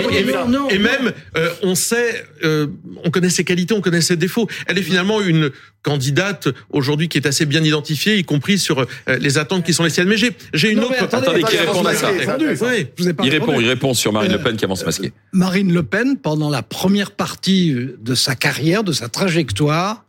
Et, 0.72 0.80
même, 0.80 1.12
euh, 1.36 1.50
on 1.62 1.76
sait, 1.76 2.24
euh, 2.46 2.68
on 3.04 3.10
connaît 3.12 3.30
ses 3.30 3.44
qualités, 3.44 3.74
on 3.74 3.82
connaît 3.82 4.00
ses 4.00 4.16
défauts. 4.16 4.48
Elle 4.68 4.78
est 4.78 4.84
finalement 4.84 5.20
une 5.22 5.52
candidate 5.86 6.50
aujourd'hui 6.72 7.08
qui 7.08 7.20
est 7.20 7.28
assez 7.28 7.46
bien 7.46 7.64
identifiée, 7.64 8.18
y 8.18 8.24
compris 8.24 8.58
sur 8.58 8.80
euh, 8.80 8.86
les 9.20 9.38
attentes 9.38 9.64
qui 9.64 9.74
sont 9.74 9.84
les 9.84 9.92
siennes. 9.92 10.08
Mais 10.08 10.18
j'ai, 10.18 10.72
une 10.72 10.80
Non, 10.80 10.88
autre. 10.88 11.04
attendez, 11.04 11.44
qui 11.44 11.58
répond 11.58 11.86
à 11.86 11.94
ça 11.94 12.12
Oui. 12.12 12.88
Je 12.98 13.04
vous 13.04 13.10
ai 13.10 13.14
pas 13.14 13.24
Il 13.24 13.30
répond, 13.30 13.60
il 13.60 13.68
répond 13.68 13.94
sur 13.94 14.12
Marine 14.12 14.32
Euh, 14.32 14.38
Le 14.38 14.44
Pen 14.44 14.58
qui 14.58 14.66
avance 14.66 14.84
masquée. 14.84 15.14
Marine 15.32 15.72
Le 15.72 15.84
Pen, 15.84 16.18
pendant 16.18 16.50
la 16.50 16.64
première 16.64 17.12
partie 17.12 17.76
de 18.00 18.16
sa 18.16 18.36
carrière, 18.36 18.84
de 18.84 18.92
sa 18.92 19.08
trajectoire, 19.10 20.06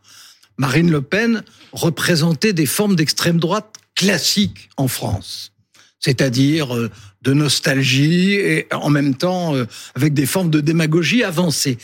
Marine 0.57 0.89
Le 0.89 1.01
Pen 1.03 1.43
représentait 1.71 2.53
des 2.53 2.65
formes 2.65 2.95
d'extrême 2.95 3.39
droite 3.39 3.75
classiques 3.95 4.69
en 4.77 4.87
France. 4.87 5.53
C'est-à-dire 5.99 6.75
euh, 6.75 6.89
de 7.21 7.33
nostalgie 7.33 8.33
et 8.33 8.67
en 8.71 8.89
même 8.89 9.15
temps 9.15 9.55
euh, 9.55 9.65
avec 9.95 10.13
des 10.13 10.25
formes 10.25 10.49
de 10.49 10.59
démagogie 10.61 11.23
avancées. 11.23 11.77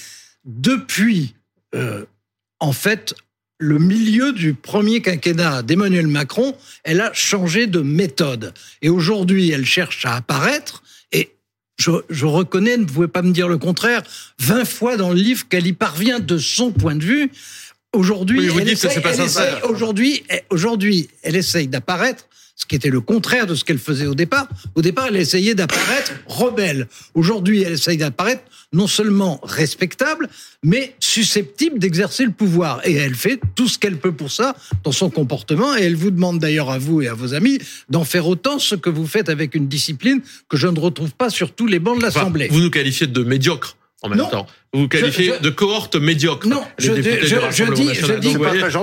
Depuis, 0.46 1.36
euh, 1.76 2.06
en 2.60 2.72
fait, 2.72 3.16
le 3.64 3.80
milieu 3.80 4.34
du 4.34 4.54
premier 4.54 5.02
quinquennat 5.02 5.62
d'Emmanuel 5.62 6.08
Macron, 6.08 6.56
elle 6.84 7.00
a 7.00 7.14
changé 7.14 7.66
de 7.66 7.80
méthode. 7.80 8.54
Et 8.82 8.90
aujourd'hui, 8.90 9.52
elle 9.52 9.66
cherche 9.66 10.06
à 10.06 10.16
apparaître. 10.16 10.84
Et 11.14 11.32
je, 11.80 11.92
je 12.10 12.26
reconnais, 12.26 12.78
ne 12.78 12.84
pouvez 12.84 13.08
pas 13.08 13.22
me 13.22 13.32
dire 13.32 13.48
le 13.48 13.58
contraire, 13.58 14.04
20 14.40 14.66
fois 14.66 14.98
dans 14.98 15.10
le 15.10 15.16
livre 15.16 15.48
qu'elle 15.48 15.66
y 15.66 15.74
parvient 15.74 16.20
de 16.20 16.38
son 16.38 16.72
point 16.72 16.96
de 16.96 17.04
vue. 17.04 17.32
Aujourd'hui, 17.94 18.40
Oui, 18.40 18.48
elle 18.48 18.52
Aujourd'hui, 19.70 20.24
aujourd'hui, 20.50 21.10
elle 21.22 21.36
essaye 21.36 21.68
d'apparaître, 21.68 22.28
ce 22.56 22.66
qui 22.66 22.76
était 22.76 22.90
le 22.90 23.02
contraire 23.02 23.48
de 23.48 23.56
ce 23.56 23.64
qu'elle 23.64 23.80
faisait 23.80 24.06
au 24.06 24.14
départ. 24.16 24.48
Au 24.76 24.82
départ, 24.82 25.08
elle 25.10 25.16
essayait 25.16 25.56
d'apparaître 25.56 26.12
rebelle. 26.28 26.88
Aujourd'hui, 27.16 27.64
elle 27.64 27.74
essaye 27.74 27.98
d'apparaître 27.98 28.44
non 28.72 28.86
seulement 28.88 29.40
respectable, 29.44 30.30
mais 30.64 30.96
susceptible 31.00 31.80
d'exercer 31.80 32.26
le 32.26 32.32
pouvoir. 32.32 32.80
Et 32.88 32.94
elle 32.94 33.16
fait 33.16 33.40
tout 33.56 33.68
ce 33.68 33.78
qu'elle 33.80 33.98
peut 33.98 34.12
pour 34.12 34.32
ça 34.32 34.56
dans 34.84 34.92
son 34.92 35.10
comportement. 35.10 35.76
Et 35.76 35.82
elle 35.84 35.96
vous 35.96 36.12
demande 36.12 36.40
d'ailleurs 36.40 36.70
à 36.70 36.78
vous 36.78 37.02
et 37.02 37.08
à 37.08 37.14
vos 37.16 37.34
amis 37.34 37.60
d'en 37.90 38.04
faire 38.04 38.28
autant 38.28 38.60
ce 38.60 38.76
que 38.76 38.90
vous 38.90 39.08
faites 39.08 39.30
avec 39.30 39.56
une 39.56 39.68
discipline 39.68 40.22
que 40.48 40.58
je 40.58 40.68
ne 40.68 40.80
retrouve 40.80 41.14
pas 41.14 41.30
sur 41.32 41.54
tous 41.54 41.68
les 41.68 41.80
bancs 41.80 42.00
de 42.00 42.06
Enfin, 42.06 42.20
l'Assemblée. 42.20 42.48
vous 42.52 42.62
nous 42.62 42.70
qualifiez 42.72 43.08
de 43.08 43.24
médiocre 43.24 43.78
en 44.04 44.10
même 44.10 44.20
Non. 44.20 44.30
temps. 44.30 44.48
Vous 44.74 44.82
vous 44.82 44.88
qualifiez 44.88 45.26
Je- 45.28 45.34
je- 45.38 45.40
de 45.44 45.50
cohorte 45.52 45.96
médiocre. 45.98 46.48
Non, 46.48 46.64
les 46.80 46.86
je- 46.88 46.92
députés 46.94 47.16
je- 47.18 47.22
du 47.22 47.28
je 47.30 47.36
Rassemblement 47.36 47.76
dis- 47.78 47.86
national. 47.86 48.16
je 48.24 48.30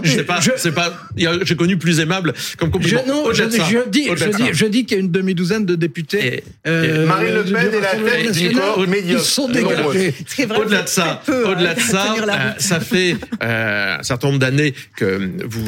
dis- 0.04 0.10
C'est 0.14 0.24
pas. 0.24 0.40
C'est 0.56 0.72
pas, 0.72 0.94
j'ai 1.42 1.56
connu 1.56 1.78
plus 1.78 1.98
aimable 1.98 2.32
comme 2.58 2.70
compliment. 2.70 3.02
Je, 3.04 3.10
non, 3.10 3.24
je, 3.32 3.42
de 3.42 3.50
ça. 3.50 3.64
je 3.68 3.88
dis, 3.90 4.06
je 4.14 4.24
dis, 4.28 4.44
je 4.52 4.66
dis 4.66 4.86
qu'il 4.86 4.96
y 4.98 5.00
a 5.00 5.02
une 5.02 5.10
demi-douzaine 5.10 5.66
de 5.66 5.74
députés. 5.74 6.36
Et- 6.36 6.44
euh, 6.68 7.06
Marine 7.06 7.34
Le 7.34 7.42
Pen 7.42 7.56
est 7.74 7.80
la 7.80 7.88
tête 7.88 8.20
du 8.22 8.26
national. 8.28 8.54
corps 8.54 8.84
Ils 8.84 8.90
médiocre. 8.90 9.24
sont 9.24 9.48
dégagés. 9.48 10.14
C'est 10.28 10.46
vrai, 10.46 10.58
Au-delà 10.58 10.76
c'est 10.78 10.84
de 10.84 10.88
ça, 10.88 11.22
hein, 11.26 11.32
au-delà 11.50 11.74
de 11.74 11.80
ça, 11.80 12.14
euh, 12.20 12.50
ça 12.58 12.78
fait 12.78 13.16
euh, 13.42 13.96
un 13.98 14.02
certain 14.04 14.28
nombre 14.28 14.38
d'années 14.38 14.74
que 14.96 15.20
vous 15.44 15.64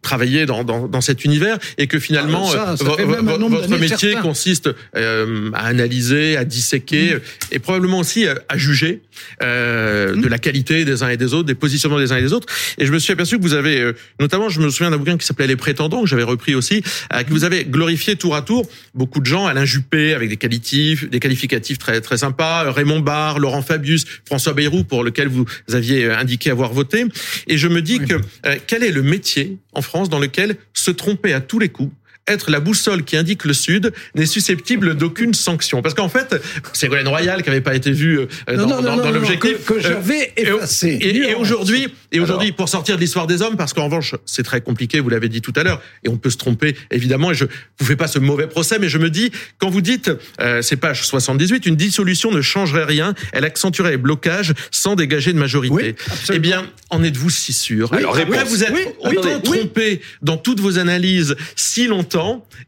travaillez 0.00 0.46
dans, 0.46 0.64
dans, 0.64 0.88
dans 0.88 1.00
cet 1.02 1.24
univers 1.26 1.58
et 1.76 1.86
que 1.86 1.98
finalement 1.98 2.48
Ah, 2.54 2.76
ça, 2.76 2.76
ça 2.78 2.84
votre 2.84 3.68
métier 3.78 4.12
certain. 4.12 4.22
consiste 4.22 4.70
à 4.94 5.66
analyser, 5.66 6.38
à 6.38 6.44
disséquer 6.46 7.18
et 7.52 7.58
probablement 7.58 7.98
aussi 7.98 8.26
à, 8.26 8.36
à 8.48 8.56
juger 8.56 9.02
euh, 9.42 9.65
de 10.14 10.28
la 10.28 10.38
qualité 10.38 10.84
des 10.84 11.02
uns 11.02 11.08
et 11.08 11.16
des 11.16 11.34
autres, 11.34 11.46
des 11.46 11.54
positionnements 11.54 11.98
des 11.98 12.12
uns 12.12 12.16
et 12.16 12.22
des 12.22 12.32
autres. 12.32 12.46
Et 12.78 12.86
je 12.86 12.92
me 12.92 12.98
suis 12.98 13.12
aperçu 13.12 13.38
que 13.38 13.42
vous 13.42 13.54
avez, 13.54 13.80
euh, 13.80 13.92
notamment, 14.20 14.48
je 14.48 14.60
me 14.60 14.70
souviens 14.70 14.90
d'un 14.90 14.98
bouquin 14.98 15.16
qui 15.16 15.26
s'appelait 15.26 15.46
Les 15.46 15.56
Prétendants 15.56 16.02
que 16.02 16.08
j'avais 16.08 16.22
repris 16.22 16.54
aussi, 16.54 16.82
euh, 17.12 17.22
que 17.22 17.30
vous 17.30 17.44
avez 17.44 17.64
glorifié 17.64 18.16
tour 18.16 18.34
à 18.34 18.42
tour 18.42 18.66
beaucoup 18.94 19.20
de 19.20 19.26
gens, 19.26 19.46
Alain 19.46 19.64
Juppé 19.64 20.14
avec 20.14 20.28
des 20.28 20.36
qualitifs, 20.36 21.08
des 21.08 21.20
qualificatifs 21.20 21.78
très 21.78 22.00
très 22.00 22.18
sympas, 22.18 22.70
Raymond 22.70 23.00
Barre, 23.00 23.38
Laurent 23.38 23.62
Fabius, 23.62 24.04
François 24.24 24.54
Bayrou 24.54 24.84
pour 24.84 25.04
lequel 25.04 25.28
vous 25.28 25.44
aviez 25.72 26.06
euh, 26.06 26.18
indiqué 26.18 26.50
avoir 26.50 26.72
voté. 26.72 27.04
Et 27.46 27.58
je 27.58 27.68
me 27.68 27.82
dis 27.82 27.98
que 28.00 28.14
euh, 28.46 28.56
quel 28.66 28.82
est 28.82 28.90
le 28.90 29.02
métier 29.02 29.58
en 29.72 29.82
France 29.82 30.08
dans 30.08 30.18
lequel 30.18 30.56
se 30.72 30.90
tromper 30.90 31.32
à 31.32 31.40
tous 31.40 31.58
les 31.58 31.68
coups 31.68 31.92
être 32.28 32.50
la 32.50 32.60
boussole 32.60 33.04
qui 33.04 33.16
indique 33.16 33.44
le 33.44 33.52
Sud 33.52 33.92
n'est 34.14 34.26
susceptible 34.26 34.96
d'aucune 34.96 35.34
sanction. 35.34 35.82
Parce 35.82 35.94
qu'en 35.94 36.08
fait, 36.08 36.34
Ségolène 36.72 37.08
Royal, 37.08 37.42
qui 37.42 37.48
n'avait 37.48 37.60
pas 37.60 37.74
été 37.74 37.92
vue 37.92 38.18
euh, 38.20 38.26
Non, 38.48 38.56
dans, 38.56 38.66
non, 38.66 38.66
non, 38.66 38.82
dans- 38.82 38.96
dans 38.96 39.04
non, 39.06 39.10
l'objectif, 39.12 39.64
que, 39.64 39.74
que 39.74 39.78
euh, 39.78 39.80
j'avais 39.82 40.32
et, 40.36 40.42
effacé. 40.48 40.98
et- 41.00 41.34
aujourd'hui, 41.34 41.88
et 42.12 42.20
aujourd'hui, 42.20 42.52
pour 42.52 42.68
sortir 42.68 42.96
de 42.96 43.00
l'histoire 43.00 43.26
des 43.26 43.42
hommes, 43.42 43.56
parce 43.56 43.72
qu'en 43.72 43.84
revanche, 43.84 44.14
c'est 44.24 44.42
très 44.42 44.60
compliqué, 44.60 45.00
vous 45.00 45.08
l'avez 45.08 45.28
dit 45.28 45.40
tout 45.40 45.52
à 45.56 45.62
l'heure, 45.62 45.80
et 46.04 46.08
on 46.08 46.16
peut 46.16 46.30
se 46.30 46.36
tromper, 46.36 46.76
évidemment, 46.90 47.30
et 47.30 47.34
je 47.34 47.44
vous 47.78 47.86
fais 47.86 47.96
pas 47.96 48.08
ce 48.08 48.18
mauvais 48.18 48.46
procès, 48.48 48.78
mais 48.78 48.88
je 48.88 48.98
me 48.98 49.10
dis, 49.10 49.30
quand 49.58 49.70
vous 49.70 49.80
dites, 49.80 50.10
euh, 50.40 50.62
c'est 50.62 50.76
page 50.76 51.04
78, 51.04 51.66
une 51.66 51.76
dissolution 51.76 52.32
ne 52.32 52.40
changerait 52.42 52.84
rien, 52.84 53.14
elle 53.32 53.44
accentuerait 53.44 53.90
les 53.92 53.96
blocages 53.96 54.52
sans 54.70 54.96
dégager 54.96 55.32
de 55.32 55.38
majorité. 55.38 55.74
Oui, 55.74 55.94
eh 56.32 56.38
bien, 56.38 56.66
en 56.90 57.02
êtes-vous 57.02 57.30
si 57.30 57.52
sûr? 57.52 57.92
Alors, 57.92 58.16
Après, 58.16 58.24
réponse. 58.38 58.48
vous 58.48 58.64
êtes 58.64 58.72
Oui, 58.72 58.82
autant 59.18 59.40
trompé 59.40 60.00
dans 60.22 60.36
toutes 60.36 60.60
vos 60.60 60.78
analyses 60.78 61.36
si 61.54 61.86
longtemps, 61.86 62.15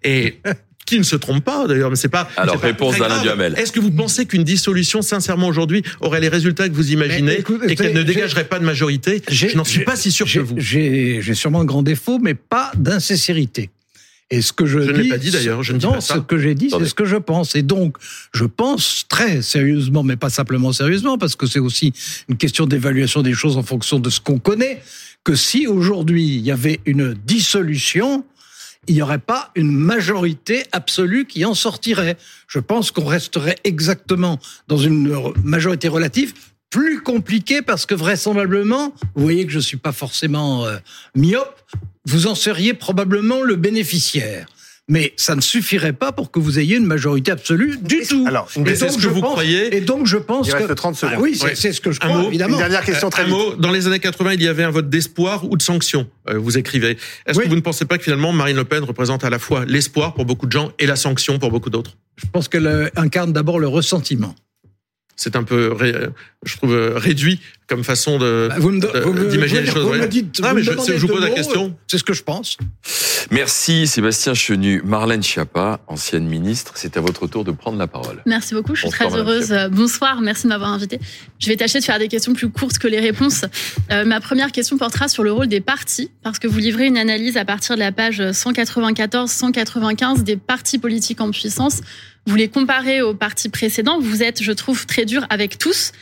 et 0.03 0.39
qui 0.87 0.99
ne 0.99 1.03
se 1.05 1.17
trompe 1.17 1.45
pas 1.45 1.67
d'ailleurs, 1.67 1.91
mais 1.91 1.97
c'est 1.97 2.09
pas. 2.09 2.29
Alors, 2.39 2.59
pas 2.59 2.67
réponse 2.69 2.99
d'Alain. 2.99 3.21
Duhamel. 3.23 3.55
Est-ce 3.59 3.73
que 3.73 3.81
vous 3.81 3.91
pensez 3.91 4.25
qu'une 4.25 4.45
dissolution, 4.45 5.03
sincèrement 5.03 5.49
aujourd'hui, 5.49 5.83
aurait 6.01 6.21
les 6.21 6.29
résultats 6.31 6.67
que 6.69 6.75
vous 6.75 6.93
imaginez 6.93 7.41
et 7.69 7.75
qu'elle 7.77 7.93
ne 7.93 8.03
dégagerait 8.03 8.45
pas 8.49 8.59
de 8.59 8.65
majorité? 8.65 9.23
Je 9.31 9.55
n'en 9.57 9.65
suis 9.65 9.85
pas 9.85 9.97
si 9.97 10.11
sûr 10.11 10.25
que 10.25 10.33
j'ai- 10.33 10.41
vous. 10.41 10.55
J'ai 10.59 11.35
sûrement 11.35 11.61
un 11.61 11.65
grand 11.67 11.83
défaut, 11.83 12.19
mais 12.19 12.35
pas 12.35 12.73
d'insincérité. 12.77 13.69
Et 14.31 14.43
ce 14.43 14.53
que 14.53 14.67
je, 14.67 14.81
Je 14.81 14.91
ne 14.91 14.97
dis, 14.97 15.03
l'ai 15.05 15.09
pas 15.09 15.17
dit, 15.19 15.31
d'ailleurs, 15.31 15.63
je 15.63 15.73
ne 15.73 15.79
dis 15.79 15.87
non, 15.87 15.93
pas 15.93 16.01
ça. 16.03 16.15
ce 16.17 16.21
que 16.21 16.37
j'ai 16.39 16.55
dit, 16.55 16.69
c'est 16.71 16.85
ce 16.85 16.93
que 16.93 17.07
je 17.07 17.17
pense. 17.17 17.55
Et 17.57 17.63
donc, 17.63 17.97
je 18.35 18.45
pense 18.45 19.07
très 19.09 19.41
sérieusement, 19.41 20.03
mais 20.03 20.17
pas 20.17 20.29
simplement 20.29 20.71
sérieusement, 20.73 21.17
parce 21.17 21.35
que 21.35 21.47
c'est 21.47 21.59
aussi 21.61 21.95
une 22.29 22.37
question 22.37 22.67
d'évaluation 22.67 23.23
des 23.23 23.33
choses 23.33 23.57
en 23.57 23.63
fonction 23.63 23.99
de 24.01 24.11
ce 24.11 24.21
qu'on 24.21 24.39
connaît, 24.39 24.83
que 25.25 25.35
si 25.35 25.67
aujourd'hui 25.67 26.27
il 26.37 26.41
y 26.43 26.51
avait 26.51 26.81
une 26.85 27.15
dissolution, 27.27 28.23
il 28.89 28.95
n'y 28.95 29.03
aurait 29.03 29.19
pas 29.19 29.51
une 29.55 29.71
majorité 29.71 30.65
absolue 30.73 31.27
qui 31.27 31.45
en 31.45 31.55
sortirait. 31.55 32.17
Je 32.49 32.59
pense 32.59 32.91
qu'on 32.91 33.05
resterait 33.05 33.59
exactement 33.65 34.39
dans 34.67 34.79
une 34.79 35.33
majorité 35.45 35.89
relative 35.89 36.33
plus 36.71 37.03
compliquée 37.03 37.63
parce 37.63 37.87
que 37.87 37.95
vraisemblablement, 37.95 38.93
vous 39.15 39.23
voyez 39.23 39.47
que 39.47 39.53
je 39.53 39.59
suis 39.59 39.77
pas 39.77 39.93
forcément 39.93 40.67
euh, 40.67 40.77
myope, 41.15 41.63
vous 42.07 42.27
en 42.27 42.35
seriez 42.35 42.75
probablement 42.75 43.43
le 43.43 43.57
bénéficiaire. 43.57 44.47
Mais 44.91 45.13
ça 45.17 45.35
ne 45.37 45.41
suffirait 45.43 45.93
pas 45.93 46.13
pour 46.13 46.31
que 46.31 46.39
vous 46.39 46.59
ayez 46.59 46.77
une 46.77 46.87
majorité 46.87 47.31
absolue 47.31 47.77
du 47.83 48.01
tout. 48.09 48.25
Alors, 48.27 48.49
Et 48.57 48.75
c'est 48.75 48.87
donc, 48.87 48.91
ce 48.93 48.97
que 48.97 49.03
je 49.03 49.09
vous 49.11 49.21
pense- 49.21 49.33
croyez 49.33 49.77
Et 49.77 49.83
donc 49.83 50.07
je 50.07 50.17
pense 50.17 50.47
Il 50.49 50.53
que 50.55 50.59
reste 50.59 50.75
30 50.75 50.97
secondes. 50.97 51.15
Ah 51.19 51.21
oui, 51.21 51.39
c'est 51.55 51.73
ce 51.73 51.81
que 51.83 51.93
je 51.93 52.01
Un 52.03 52.09
crois 52.09 52.23
mot, 52.23 52.29
évidemment. 52.29 52.55
Une 52.55 52.61
dernière 52.61 52.85
question 52.85 53.11
très 53.11 53.25
un 53.25 53.27
mot, 53.27 53.55
dans 53.57 53.71
les 53.71 53.87
années 53.87 53.99
80, 53.99 54.33
il 54.35 54.43
y 54.43 54.49
avait 54.49 54.65
un 54.65 54.71
vote 54.71 54.89
d'espoir 54.89 55.45
ou 55.45 55.57
de 55.59 55.63
sanction, 55.63 56.09
euh, 56.31 56.39
vous 56.39 56.57
écrivez. 56.57 56.97
Est-ce 57.27 57.39
Oui. 57.39 57.45
que 57.45 57.51
vous 57.51 57.57
ne 57.57 57.61
pensez 57.61 57.85
pas 57.85 57.99
que 57.99 58.05
finalement 58.05 58.33
Marine 58.33 58.57
Le 58.57 58.65
Pen 58.65 58.83
représente 58.83 59.25
à 59.25 59.31
la 59.31 59.39
fois 59.39 59.65
l'espoir 59.67 60.15
pour 60.15 60.25
beaucoup 60.25 60.47
de 60.47 60.53
gens 60.53 60.73
et 60.79 60.87
la 60.87 60.97
sanction 60.97 61.39
pour 61.39 61.51
beaucoup 61.51 61.69
d'autres? 61.71 61.97
Je 62.17 62.25
pense 62.33 62.49
qu'elle 62.49 62.67
euh, 62.67 62.89
incarne 62.97 63.33
d'abord 63.35 63.59
le 63.59 63.69
ressentiment. 63.69 64.35
C'est 65.21 65.35
un 65.35 65.43
peu, 65.43 65.73
ré- 65.73 65.93
je 66.47 66.57
trouve, 66.57 66.73
euh, 66.73 66.93
réduit 66.97 67.41
comme 67.67 67.83
façon 67.83 68.19
de 68.19 68.49
Bah, 68.49 68.57
d'imaginer 69.29 69.63
les 69.63 69.67
choses. 69.67 69.83
vous 69.85 69.91
ouais. 69.91 69.99
me 69.99 70.07
dites, 70.07 70.41
vous 70.41 70.47
mais 70.47 70.55
me 70.55 70.63
je- 70.63 70.71
vous 70.73 71.09
pose 71.09 71.21
la 71.21 71.31
question. 71.31 71.77
C'est 71.89 71.99
ce 71.99 72.05
que 72.05 72.13
je 72.15 72.23
pense. 72.23 72.57
Merci 73.33 73.89
Sébastien 73.89 74.33
Chenu. 74.33 74.81
Marlène 74.85 75.23
Schiappa, 75.23 75.81
ancienne 75.89 76.25
ministre, 76.27 76.73
c'est 76.77 76.97
à 76.97 77.01
votre 77.01 77.27
tour 77.27 77.45
de 77.45 77.51
prendre 77.51 77.77
la 77.79 77.89
parole. 77.89 78.23
Merci 78.27 78.55
beaucoup, 78.55 78.75
je 78.77 78.83
suis 78.83 78.91
Bonsoir, 78.91 79.11
très 79.11 79.19
heureuse. 79.19 79.53
Bonsoir, 79.73 80.21
merci 80.23 80.45
de 80.45 80.49
m'avoir 80.51 80.71
invité. 80.71 81.01
Je 81.41 81.49
vais 81.49 81.57
tâcher 81.57 81.81
de 81.81 81.85
faire 81.85 81.99
des 81.99 82.09
questions 82.09 82.33
plus 82.33 82.49
courtes 82.49 82.79
que 82.79 82.87
les 82.89 83.01
réponses. 83.01 83.45
Euh, 83.91 84.05
ma 84.05 84.21
première 84.21 84.53
question 84.53 84.79
portera 84.79 85.09
sur 85.09 85.25
le 85.25 85.33
rôle 85.33 85.49
des 85.49 85.61
partis, 85.61 86.11
parce 86.23 86.39
que 86.39 86.47
vous 86.47 86.59
livrez 86.61 86.87
une 86.87 86.97
analyse 86.97 87.37
à 87.37 87.45
partir 87.45 87.75
de 87.75 87.81
la 87.81 87.91
page 87.93 88.23
194-195 88.23 90.23
des 90.23 90.37
partis 90.37 90.79
politiques 90.79 91.21
en 91.21 91.33
puissance. 91.33 91.81
Vous 92.29 92.37
les 92.37 92.49
comparez 92.49 93.01
aux 93.01 93.15
partis 93.15 93.49
précédents. 93.49 94.01
Vous 94.01 94.23
êtes, 94.23 94.43
je 94.43 94.53
trouve, 94.53 94.85
très 94.85 95.07
dur 95.07 95.27
avec 95.31 95.57
tous. 95.57 95.93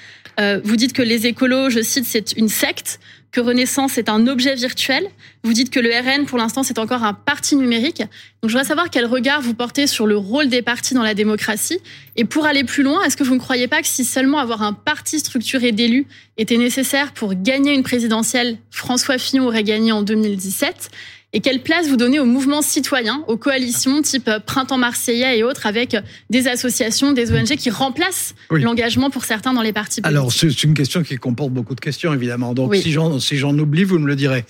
Euh, 0.41 0.61
vous 0.65 0.75
dites 0.75 0.93
que 0.93 1.01
les 1.01 1.29
écolos, 1.29 1.71
je 1.71 1.81
cite, 1.81 2.05
c'est 2.05 2.33
une 2.33 2.49
secte, 2.49 2.99
que 3.31 3.41
Renaissance 3.41 3.97
est 3.97 4.09
un 4.09 4.27
objet 4.27 4.57
virtuel. 4.57 5.07
Vous 5.45 5.53
dites 5.53 5.71
que 5.71 5.79
le 5.79 5.89
RN, 5.89 6.27
pour 6.27 6.37
l'instant, 6.39 6.65
c'est 6.65 6.81
encore 6.81 7.05
un 7.05 7.13
parti 7.15 7.55
numérique. 7.55 7.99
Donc, 8.43 8.49
je 8.49 8.49
voudrais 8.49 8.65
savoir 8.65 8.91
quel 8.91 9.07
regard 9.07 9.41
vous 9.41 9.55
portez 9.55 9.87
sur 9.87 10.05
le 10.05 10.17
rôle 10.17 10.49
des 10.49 10.63
partis 10.63 10.95
dans 10.95 11.05
la 11.05 11.15
démocratie. 11.15 11.79
Et 12.17 12.25
pour 12.25 12.45
aller 12.45 12.65
plus 12.65 12.83
loin, 12.83 13.05
est-ce 13.05 13.17
que 13.17 13.23
vous 13.23 13.35
ne 13.35 13.41
croyez 13.41 13.69
pas 13.69 13.81
que 13.81 13.87
si 13.87 14.05
seulement 14.05 14.39
avoir 14.39 14.63
un 14.63 14.73
parti 14.73 15.21
structuré 15.21 15.71
d'élus 15.71 16.09
était 16.39 16.57
nécessaire 16.57 17.13
pour 17.13 17.35
gagner 17.35 17.73
une 17.73 17.85
présidentielle, 17.85 18.59
François 18.73 19.19
Fillon 19.19 19.47
aurait 19.47 19.63
gagné 19.63 19.93
en 19.93 20.03
2017 20.03 20.91
et 21.37 21.41
quelle 21.41 21.63
place 21.63 21.87
vous 21.87 21.99
donnez 21.99 22.19
aux 22.19 22.25
mouvements 22.25 22.63
citoyens, 22.63 23.23
aux 23.29 23.37
coalitions 23.37 24.01
type 24.01 24.31
Printemps 24.47 24.79
Marseillais 24.79 25.39
et 25.39 25.43
autres, 25.43 25.67
avec 25.67 25.95
des 26.31 26.49
associations, 26.49 27.13
des 27.13 27.31
ONG 27.31 27.57
qui 27.57 27.69
remplacent 27.69 28.35
Oui. 28.51 28.63
l'engagement 28.63 29.11
pour 29.11 29.27
certains 29.27 29.53
dans 29.53 29.61
les 29.61 29.75
partis 29.75 30.01
politiques 30.01 30.17
Alors, 30.19 30.33
c'est 30.33 30.63
une 30.65 30.73
question 30.73 31.03
qui 31.03 31.17
comporte 31.17 31.51
beaucoup 31.53 31.75
de 31.75 31.81
questions, 31.81 32.15
évidemment. 32.15 32.55
Donc, 32.55 32.71
Oui. 32.71 32.81
si 32.81 32.91
j'en 32.91 33.21
si 33.21 33.43
oublie, 33.43 33.85
vous 33.85 33.99
me 33.99 34.07
le 34.07 34.17
direz. 34.17 34.47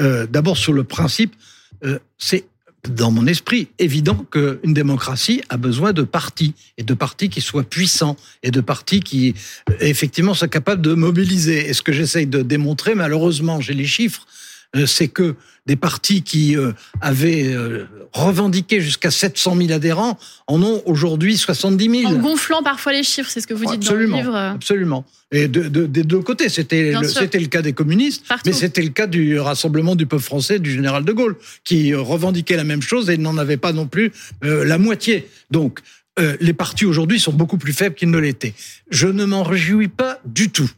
Euh, 0.00 0.26
D'abord, 0.26 0.56
sur 0.56 0.72
le 0.72 0.82
principe, 0.82 1.36
euh, 1.84 2.00
c'est 2.18 2.46
dans 2.90 3.12
mon 3.12 3.28
esprit 3.28 3.68
évident 3.78 4.26
qu'une 4.28 4.74
démocratie 4.74 5.40
a 5.50 5.56
besoin 5.56 5.92
de 5.92 6.02
partis 6.02 6.54
et 6.78 6.82
de 6.82 6.94
partis 6.94 7.28
qui 7.28 7.42
soient 7.42 7.62
puissants 7.62 8.16
et 8.42 8.50
de 8.50 8.60
partis 8.60 8.98
qui 8.98 9.36
euh, 9.70 9.74
effectivement 9.78 10.34
soient 10.34 10.48
capables 10.48 10.82
de 10.82 10.94
mobiliser. 10.94 11.68
Et 11.68 11.74
ce 11.74 11.82
que 11.82 11.92
j'essaye 11.92 12.26
de 12.26 12.42
démontrer, 12.42 12.96
malheureusement, 12.96 13.60
j'ai 13.60 13.74
les 13.74 13.86
chiffres. 13.86 14.26
Euh, 14.74 14.86
c'est 14.86 15.08
que 15.08 15.34
des 15.66 15.76
partis 15.76 16.22
qui 16.22 16.56
euh, 16.56 16.72
avaient 17.00 17.44
euh, 17.54 17.86
revendiqué 18.12 18.80
jusqu'à 18.82 19.10
700 19.10 19.56
000 19.56 19.72
adhérents 19.72 20.18
en 20.46 20.62
ont 20.62 20.82
aujourd'hui 20.84 21.38
70 21.38 22.00
000. 22.02 22.12
En 22.12 22.18
gonflant 22.18 22.62
parfois 22.62 22.92
les 22.92 23.02
chiffres, 23.02 23.30
c'est 23.30 23.40
ce 23.40 23.46
que 23.46 23.54
vous 23.54 23.64
dites 23.64 23.76
absolument, 23.76 24.16
dans 24.18 24.22
le 24.22 24.28
livre. 24.28 24.36
Absolument. 24.36 25.04
Et 25.32 25.48
de, 25.48 25.62
de- 25.68 25.86
des 25.86 26.02
deux 26.02 26.20
côtés, 26.20 26.48
c'était 26.50 26.92
le, 26.92 27.08
c'était 27.08 27.40
le 27.40 27.46
cas 27.46 27.62
des 27.62 27.72
communistes, 27.72 28.26
Partout. 28.28 28.42
mais 28.46 28.52
c'était 28.52 28.82
le 28.82 28.90
cas 28.90 29.06
du 29.06 29.38
Rassemblement 29.40 29.96
du 29.96 30.06
peuple 30.06 30.22
français 30.22 30.58
du 30.58 30.70
général 30.70 31.04
de 31.04 31.12
Gaulle, 31.12 31.36
qui 31.64 31.94
revendiquait 31.94 32.56
la 32.56 32.64
même 32.64 32.82
chose 32.82 33.08
et 33.10 33.16
n'en 33.16 33.38
avait 33.38 33.56
pas 33.56 33.72
non 33.72 33.86
plus 33.86 34.12
euh, 34.44 34.64
la 34.64 34.76
moitié. 34.78 35.28
Donc, 35.50 35.80
euh, 36.20 36.36
les 36.40 36.52
partis 36.52 36.84
aujourd'hui 36.84 37.18
sont 37.18 37.32
beaucoup 37.32 37.56
plus 37.58 37.72
faibles 37.72 37.96
qu'ils 37.96 38.10
ne 38.10 38.18
l'étaient. 38.18 38.54
Je 38.90 39.08
ne 39.08 39.24
m'en 39.24 39.42
réjouis 39.42 39.88
pas 39.88 40.20
du 40.26 40.50
tout. 40.50 40.70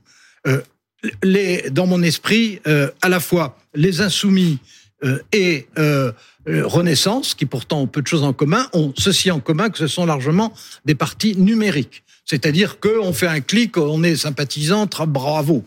Euh, 0.46 0.60
les, 1.22 1.70
dans 1.70 1.86
mon 1.86 2.02
esprit, 2.02 2.60
euh, 2.66 2.90
à 3.02 3.08
la 3.08 3.20
fois 3.20 3.58
les 3.74 4.00
insoumis 4.00 4.58
euh, 5.04 5.18
et 5.32 5.66
euh, 5.78 6.10
euh, 6.48 6.66
Renaissance, 6.66 7.34
qui 7.34 7.44
pourtant 7.44 7.80
ont 7.82 7.86
peu 7.86 8.00
de 8.02 8.06
choses 8.06 8.22
en 8.22 8.32
commun, 8.32 8.66
ont 8.72 8.92
ceci 8.96 9.30
en 9.30 9.40
commun 9.40 9.68
que 9.68 9.78
ce 9.78 9.86
sont 9.86 10.06
largement 10.06 10.52
des 10.84 10.94
partis 10.94 11.36
numériques. 11.36 12.02
C'est-à-dire 12.24 12.80
qu'on 12.80 13.12
fait 13.12 13.26
un 13.26 13.40
clic, 13.40 13.76
on 13.76 14.02
est 14.02 14.16
sympathisant, 14.16 14.86
bravo. 15.06 15.64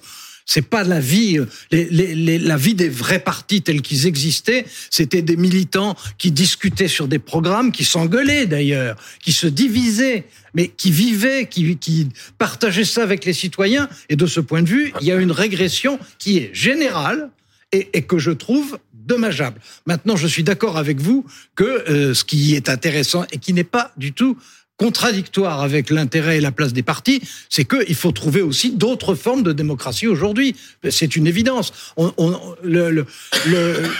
C'est 0.51 0.63
pas 0.63 0.83
la 0.83 0.99
vie, 0.99 1.37
euh, 1.37 1.45
la 1.71 2.57
vie 2.57 2.73
des 2.73 2.89
vrais 2.89 3.19
partis 3.19 3.61
tels 3.61 3.83
qu'ils 3.83 4.07
existaient. 4.07 4.65
C'était 4.89 5.21
des 5.21 5.37
militants 5.37 5.95
qui 6.17 6.31
discutaient 6.31 6.87
sur 6.87 7.07
des 7.07 7.19
programmes, 7.19 7.71
qui 7.71 7.85
s'engueulaient 7.85 8.47
d'ailleurs, 8.47 8.95
qui 9.21 9.31
se 9.31 9.45
divisaient, 9.45 10.25
mais 10.55 10.69
qui 10.69 10.89
vivaient, 10.89 11.45
qui, 11.45 12.09
partageaient 12.39 12.83
ça 12.83 13.03
avec 13.03 13.25
les 13.25 13.33
citoyens. 13.33 13.87
Et 14.09 14.15
de 14.15 14.25
ce 14.25 14.39
point 14.39 14.63
de 14.63 14.69
vue, 14.69 14.91
il 15.01 15.05
y 15.05 15.11
a 15.11 15.17
une 15.17 15.31
régression 15.31 15.99
qui 16.17 16.39
est 16.39 16.49
générale 16.51 17.29
et, 17.71 17.87
et 17.93 18.01
que 18.01 18.17
je 18.17 18.31
trouve 18.31 18.79
dommageable. 19.09 19.61
Maintenant, 19.85 20.15
je 20.15 20.25
suis 20.25 20.43
d'accord 20.43 20.77
avec 20.77 20.99
vous 20.99 21.25
que 21.55 21.63
euh, 21.63 22.13
ce 22.15 22.23
qui 22.23 22.55
est 22.55 22.69
intéressant 22.69 23.23
et 23.31 23.37
qui 23.37 23.53
n'est 23.53 23.63
pas 23.63 23.91
du 23.97 24.13
tout 24.13 24.35
contradictoire 24.79 25.61
avec 25.61 25.89
l'intérêt 25.89 26.37
et 26.37 26.41
la 26.41 26.53
place 26.53 26.71
des 26.71 26.83
partis, 26.83 27.21
c'est 27.49 27.65
qu'il 27.65 27.95
faut 27.95 28.13
trouver 28.13 28.41
aussi 28.41 28.71
d'autres 28.71 29.13
formes 29.13 29.43
de 29.43 29.51
démocratie 29.51 30.07
aujourd'hui. 30.07 30.55
C'est 30.89 31.17
une 31.17 31.27
évidence. 31.27 31.93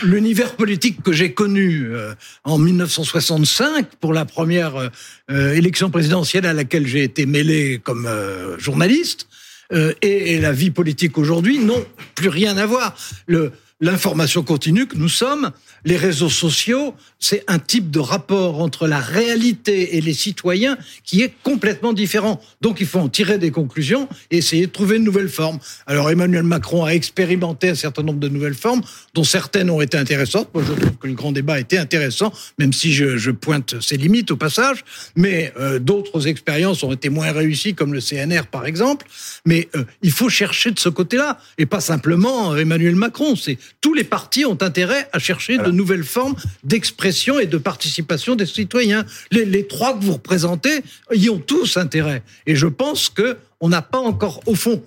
L'univers 0.02 0.56
politique 0.56 1.02
que 1.02 1.12
j'ai 1.12 1.32
connu 1.32 1.90
euh, 1.92 2.14
en 2.44 2.58
1965 2.58 3.86
pour 4.00 4.14
la 4.14 4.24
première 4.24 4.76
euh, 4.76 4.88
euh, 5.30 5.52
élection 5.52 5.90
présidentielle 5.90 6.46
à 6.46 6.54
laquelle 6.54 6.86
j'ai 6.86 7.04
été 7.04 7.26
mêlé 7.26 7.78
comme 7.84 8.06
euh, 8.06 8.58
journaliste, 8.58 9.28
euh, 9.72 9.92
et, 10.02 10.34
et 10.34 10.40
la 10.40 10.52
vie 10.52 10.70
politique 10.70 11.18
aujourd'hui 11.18 11.58
n'ont 11.58 11.84
plus 12.14 12.28
rien 12.28 12.56
à 12.56 12.66
voir. 12.66 12.96
Le, 13.26 13.52
L'information 13.82 14.42
continue 14.42 14.86
que 14.86 14.96
nous 14.96 15.08
sommes, 15.08 15.52
les 15.86 15.96
réseaux 15.96 16.28
sociaux, 16.28 16.94
c'est 17.18 17.44
un 17.48 17.58
type 17.58 17.90
de 17.90 17.98
rapport 17.98 18.60
entre 18.60 18.86
la 18.86 18.98
réalité 18.98 19.96
et 19.96 20.02
les 20.02 20.12
citoyens 20.12 20.76
qui 21.02 21.22
est 21.22 21.32
complètement 21.42 21.94
différent. 21.94 22.42
Donc 22.60 22.80
il 22.80 22.86
faut 22.86 22.98
en 22.98 23.08
tirer 23.08 23.38
des 23.38 23.50
conclusions 23.50 24.06
et 24.30 24.36
essayer 24.36 24.66
de 24.66 24.70
trouver 24.70 24.96
une 24.96 25.04
nouvelle 25.04 25.30
forme. 25.30 25.58
Alors 25.86 26.10
Emmanuel 26.10 26.42
Macron 26.42 26.84
a 26.84 26.90
expérimenté 26.90 27.70
un 27.70 27.74
certain 27.74 28.02
nombre 28.02 28.20
de 28.20 28.28
nouvelles 28.28 28.54
formes, 28.54 28.82
dont 29.14 29.24
certaines 29.24 29.70
ont 29.70 29.80
été 29.80 29.96
intéressantes. 29.96 30.50
Moi 30.52 30.62
je 30.66 30.74
trouve 30.74 30.96
que 30.98 31.06
le 31.06 31.14
grand 31.14 31.32
débat 31.32 31.58
était 31.58 31.78
intéressant, 31.78 32.34
même 32.58 32.74
si 32.74 32.92
je, 32.92 33.30
pointe 33.30 33.80
ses 33.80 33.96
limites 33.96 34.30
au 34.30 34.36
passage. 34.36 34.84
Mais 35.16 35.54
euh, 35.58 35.78
d'autres 35.78 36.26
expériences 36.26 36.82
ont 36.82 36.92
été 36.92 37.08
moins 37.08 37.32
réussies, 37.32 37.74
comme 37.74 37.94
le 37.94 38.00
CNR 38.00 38.46
par 38.50 38.66
exemple. 38.66 39.06
Mais 39.46 39.70
euh, 39.74 39.84
il 40.02 40.10
faut 40.10 40.28
chercher 40.28 40.70
de 40.70 40.78
ce 40.78 40.90
côté-là 40.90 41.38
et 41.56 41.64
pas 41.64 41.80
simplement 41.80 42.52
euh, 42.52 42.56
Emmanuel 42.56 42.96
Macron. 42.96 43.36
Tous 43.80 43.94
les 43.94 44.04
partis 44.04 44.44
ont 44.44 44.58
intérêt 44.60 45.08
à 45.12 45.18
chercher 45.18 45.58
de 45.58 45.70
nouvelles 45.70 46.04
formes 46.04 46.34
d'expression 46.64 47.38
et 47.38 47.46
de 47.46 47.58
participation 47.58 48.36
des 48.36 48.46
citoyens. 48.46 49.04
Les, 49.30 49.44
les 49.44 49.66
trois 49.66 49.98
que 49.98 50.04
vous 50.04 50.14
représentez 50.14 50.82
y 51.12 51.30
ont 51.30 51.38
tous 51.38 51.76
intérêt. 51.76 52.22
Et 52.46 52.56
je 52.56 52.66
pense 52.66 53.08
que 53.08 53.38
on 53.60 53.68
n'a 53.68 53.82
pas 53.82 53.98
encore, 53.98 54.40
au 54.46 54.54
fond, 54.54 54.82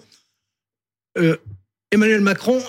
euh, 1.17 1.37
Emmanuel 1.91 2.21
Macron, 2.21 2.61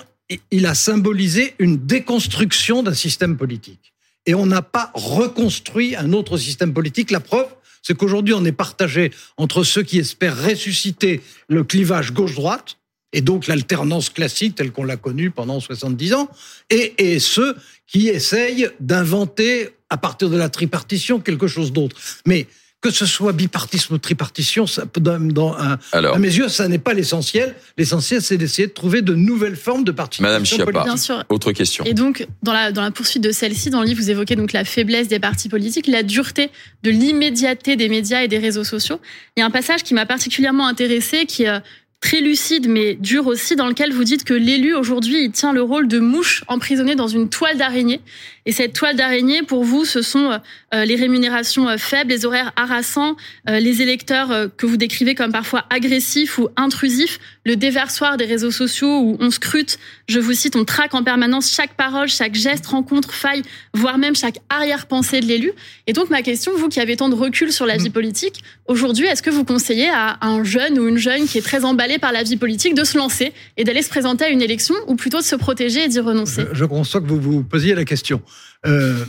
il 0.51 0.65
a 0.65 0.75
symbolisé 0.75 1.55
une 1.59 1.85
déconstruction 1.85 2.83
d'un 2.83 2.93
système 2.93 3.37
politique. 3.37 3.93
Et 4.25 4.33
on 4.33 4.45
n'a 4.45 4.61
pas 4.61 4.91
reconstruit 4.93 5.95
un 5.95 6.13
autre 6.13 6.37
système 6.37 6.73
politique. 6.73 7.11
La 7.11 7.19
preuve, 7.19 7.47
c'est 7.81 7.95
qu'aujourd'hui, 7.95 8.33
on 8.33 8.43
est 8.45 8.51
partagé 8.51 9.11
entre 9.37 9.63
ceux 9.63 9.83
qui 9.83 9.99
espèrent 9.99 10.43
ressusciter 10.43 11.21
le 11.47 11.63
clivage 11.63 12.11
gauche-droite, 12.11 12.77
et 13.15 13.21
donc 13.21 13.47
l'alternance 13.47 14.09
classique 14.09 14.53
telle 14.55 14.71
qu'on 14.71 14.83
l'a 14.83 14.97
connue 14.97 15.31
pendant 15.31 15.59
70 15.59 16.13
ans, 16.13 16.29
et, 16.69 16.93
et 16.99 17.19
ceux 17.19 17.55
qui 17.87 18.09
essayent 18.09 18.69
d'inventer, 18.79 19.69
à 19.89 19.97
partir 19.97 20.29
de 20.29 20.37
la 20.37 20.49
tripartition, 20.49 21.19
quelque 21.19 21.47
chose 21.47 21.71
d'autre. 21.71 21.95
Mais 22.25 22.45
que 22.81 22.91
ce 22.91 23.07
soit 23.07 23.33
bipartisme 23.33 23.95
ou 23.95 23.97
tripartition, 23.97 24.67
ça, 24.67 24.85
peut- 24.85 25.01
dans, 25.01 25.19
dans 25.19 25.55
un, 25.55 25.79
Alors, 25.91 26.15
à 26.15 26.19
mes 26.19 26.27
yeux, 26.35 26.49
ça 26.49 26.67
n'est 26.67 26.77
pas 26.77 26.93
l'essentiel. 26.93 27.55
L'essentiel, 27.79 28.21
c'est 28.21 28.37
d'essayer 28.37 28.67
de 28.67 28.73
trouver 28.73 29.01
de 29.01 29.15
nouvelles 29.15 29.55
formes 29.55 29.83
de 29.83 29.91
participation 29.91 30.29
Madame 30.31 30.45
Schiappa. 30.45 30.65
politique. 30.65 30.85
Bien 30.85 30.97
sûr. 30.97 31.23
autre 31.29 31.51
question. 31.51 31.83
Et 31.85 31.95
donc, 31.95 32.27
dans 32.43 32.53
la, 32.53 32.71
dans 32.71 32.83
la 32.83 32.91
poursuite 32.91 33.23
de 33.23 33.31
celle-ci, 33.31 33.71
dans 33.71 33.81
le 33.81 33.87
livre, 33.87 34.01
vous 34.01 34.11
évoquez 34.11 34.35
donc 34.35 34.53
la 34.53 34.65
faiblesse 34.65 35.07
des 35.07 35.19
partis 35.19 35.49
politiques, 35.49 35.87
la 35.87 36.03
dureté 36.03 36.51
de 36.83 36.91
l'immédiateté 36.91 37.75
des 37.75 37.89
médias 37.89 38.21
et 38.21 38.27
des 38.27 38.37
réseaux 38.37 38.63
sociaux. 38.65 38.99
Il 39.35 39.39
y 39.39 39.43
a 39.43 39.47
un 39.47 39.51
passage 39.51 39.81
qui 39.81 39.95
m'a 39.95 40.05
particulièrement 40.05 40.67
intéressé, 40.67 41.25
qui 41.25 41.43
est 41.43 41.49
euh, 41.49 41.59
très 42.05 42.21
lucide 42.21 42.67
mais 42.69 42.93
dur 42.93 43.25
aussi, 43.25 43.55
dans 43.55 43.67
lequel 43.67 43.91
vous 43.91 44.03
dites 44.03 44.23
que 44.23 44.35
l'élu 44.35 44.75
aujourd'hui, 44.75 45.23
il 45.23 45.31
tient 45.31 45.53
le 45.53 45.63
rôle 45.63 45.87
de 45.87 45.97
mouche 45.97 46.43
emprisonnée 46.47 46.93
dans 46.93 47.07
une 47.07 47.29
toile 47.29 47.57
d'araignée. 47.57 47.99
Et 48.47 48.51
cette 48.51 48.73
toile 48.73 48.95
d'araignée, 48.95 49.41
pour 49.41 49.63
vous, 49.63 49.85
ce 49.85 50.03
sont 50.03 50.39
euh, 50.73 50.85
les 50.85 50.95
rémunérations 50.95 51.67
euh, 51.67 51.77
faibles, 51.77 52.11
les 52.11 52.25
horaires 52.27 52.53
harassants, 52.55 53.15
euh, 53.49 53.59
les 53.59 53.81
électeurs 53.81 54.49
que 54.55 54.67
vous 54.67 54.77
décrivez 54.77 55.15
comme 55.15 55.31
parfois 55.31 55.65
agressifs 55.71 56.37
ou 56.37 56.49
intrusifs, 56.55 57.19
le 57.43 57.55
déversoir 57.55 58.17
des 58.17 58.25
réseaux 58.25 58.51
sociaux 58.51 58.99
où 58.99 59.17
on 59.19 59.31
scrute, 59.31 59.79
je 60.07 60.19
vous 60.19 60.33
cite, 60.33 60.55
on 60.55 60.63
traque 60.63 60.93
en 60.93 61.03
permanence 61.03 61.51
chaque 61.51 61.73
parole, 61.73 62.07
chaque 62.07 62.35
geste, 62.35 62.67
rencontre, 62.67 63.13
faille, 63.13 63.41
voire 63.73 63.97
même 63.97 64.15
chaque 64.15 64.37
arrière-pensée 64.49 65.21
de 65.21 65.25
l'élu. 65.25 65.51
Et 65.87 65.93
donc 65.93 66.11
ma 66.11 66.21
question, 66.21 66.51
vous 66.55 66.69
qui 66.69 66.79
avez 66.79 66.97
tant 66.97 67.09
de 67.09 67.15
recul 67.15 67.51
sur 67.51 67.65
la 67.65 67.77
vie 67.77 67.89
politique, 67.89 68.43
aujourd'hui, 68.67 69.07
est-ce 69.07 69.23
que 69.23 69.31
vous 69.31 69.43
conseillez 69.43 69.89
à 69.89 70.17
un 70.21 70.43
jeune 70.43 70.77
ou 70.77 70.87
une 70.87 70.97
jeune 70.97 71.25
qui 71.25 71.39
est 71.39 71.45
très 71.45 71.65
emballé 71.65 71.97
par 71.97 72.11
la 72.11 72.21
vie 72.21 72.37
politique 72.37 72.75
de 72.75 72.83
se 72.83 72.97
lancer 72.97 73.33
et 73.57 73.63
d'aller 73.63 73.81
se 73.81 73.89
présenter 73.89 74.25
à 74.25 74.29
une 74.29 74.41
élection 74.41 74.75
ou 74.87 74.95
plutôt 74.95 75.17
de 75.17 75.23
se 75.23 75.35
protéger 75.35 75.85
et 75.85 75.87
d'y 75.87 75.99
renoncer? 75.99 76.43
Je, 76.51 76.59
je 76.59 76.65
conçois 76.65 77.01
que 77.01 77.07
vous 77.07 77.19
vous 77.19 77.43
posiez 77.43 77.73
la 77.73 77.85
question. 77.85 78.21
Euh, 78.65 79.05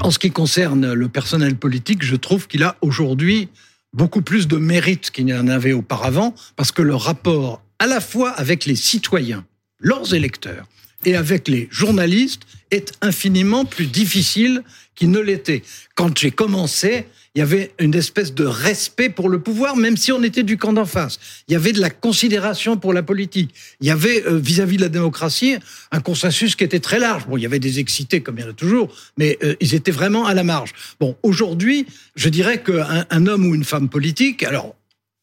en 0.00 0.10
ce 0.10 0.18
qui 0.18 0.30
concerne 0.30 0.92
le 0.92 1.08
personnel 1.08 1.56
politique, 1.56 2.04
je 2.04 2.16
trouve 2.16 2.46
qu'il 2.46 2.62
a 2.62 2.76
aujourd'hui 2.80 3.48
beaucoup 3.92 4.22
plus 4.22 4.46
de 4.46 4.56
mérite 4.56 5.10
qu'il 5.10 5.24
n'y 5.26 5.34
en 5.34 5.48
avait 5.48 5.72
auparavant, 5.72 6.34
parce 6.56 6.72
que 6.72 6.82
le 6.82 6.94
rapport 6.94 7.62
à 7.78 7.86
la 7.86 8.00
fois 8.00 8.30
avec 8.30 8.64
les 8.66 8.76
citoyens, 8.76 9.44
leurs 9.80 10.14
électeurs, 10.14 10.66
et 11.04 11.14
avec 11.14 11.48
les 11.48 11.68
journalistes 11.70 12.42
est 12.70 12.92
infiniment 13.00 13.64
plus 13.64 13.86
difficile 13.86 14.62
qu'il 14.94 15.10
ne 15.10 15.20
l'était. 15.20 15.62
Quand 15.94 16.16
j'ai 16.18 16.30
commencé, 16.30 17.06
il 17.38 17.42
y 17.42 17.44
avait 17.44 17.70
une 17.78 17.94
espèce 17.94 18.34
de 18.34 18.44
respect 18.44 19.10
pour 19.10 19.28
le 19.28 19.38
pouvoir, 19.38 19.76
même 19.76 19.96
si 19.96 20.10
on 20.10 20.24
était 20.24 20.42
du 20.42 20.58
camp 20.58 20.72
d'en 20.72 20.84
face. 20.84 21.20
Il 21.46 21.52
y 21.52 21.54
avait 21.54 21.70
de 21.70 21.80
la 21.80 21.88
considération 21.88 22.76
pour 22.76 22.92
la 22.92 23.04
politique. 23.04 23.54
Il 23.80 23.86
y 23.86 23.92
avait, 23.92 24.26
euh, 24.26 24.36
vis-à-vis 24.36 24.76
de 24.76 24.82
la 24.82 24.88
démocratie, 24.88 25.54
un 25.92 26.00
consensus 26.00 26.56
qui 26.56 26.64
était 26.64 26.80
très 26.80 26.98
large. 26.98 27.28
Bon, 27.28 27.36
il 27.36 27.44
y 27.44 27.46
avait 27.46 27.60
des 27.60 27.78
excités, 27.78 28.22
comme 28.22 28.38
il 28.38 28.40
y 28.40 28.44
en 28.44 28.50
a 28.50 28.54
toujours, 28.54 28.92
mais 29.18 29.38
euh, 29.44 29.54
ils 29.60 29.76
étaient 29.76 29.92
vraiment 29.92 30.26
à 30.26 30.34
la 30.34 30.42
marge. 30.42 30.72
Bon, 30.98 31.16
aujourd'hui, 31.22 31.86
je 32.16 32.28
dirais 32.28 32.60
qu'un 32.60 33.06
un 33.08 33.26
homme 33.28 33.46
ou 33.46 33.54
une 33.54 33.62
femme 33.62 33.88
politique, 33.88 34.42
alors, 34.42 34.74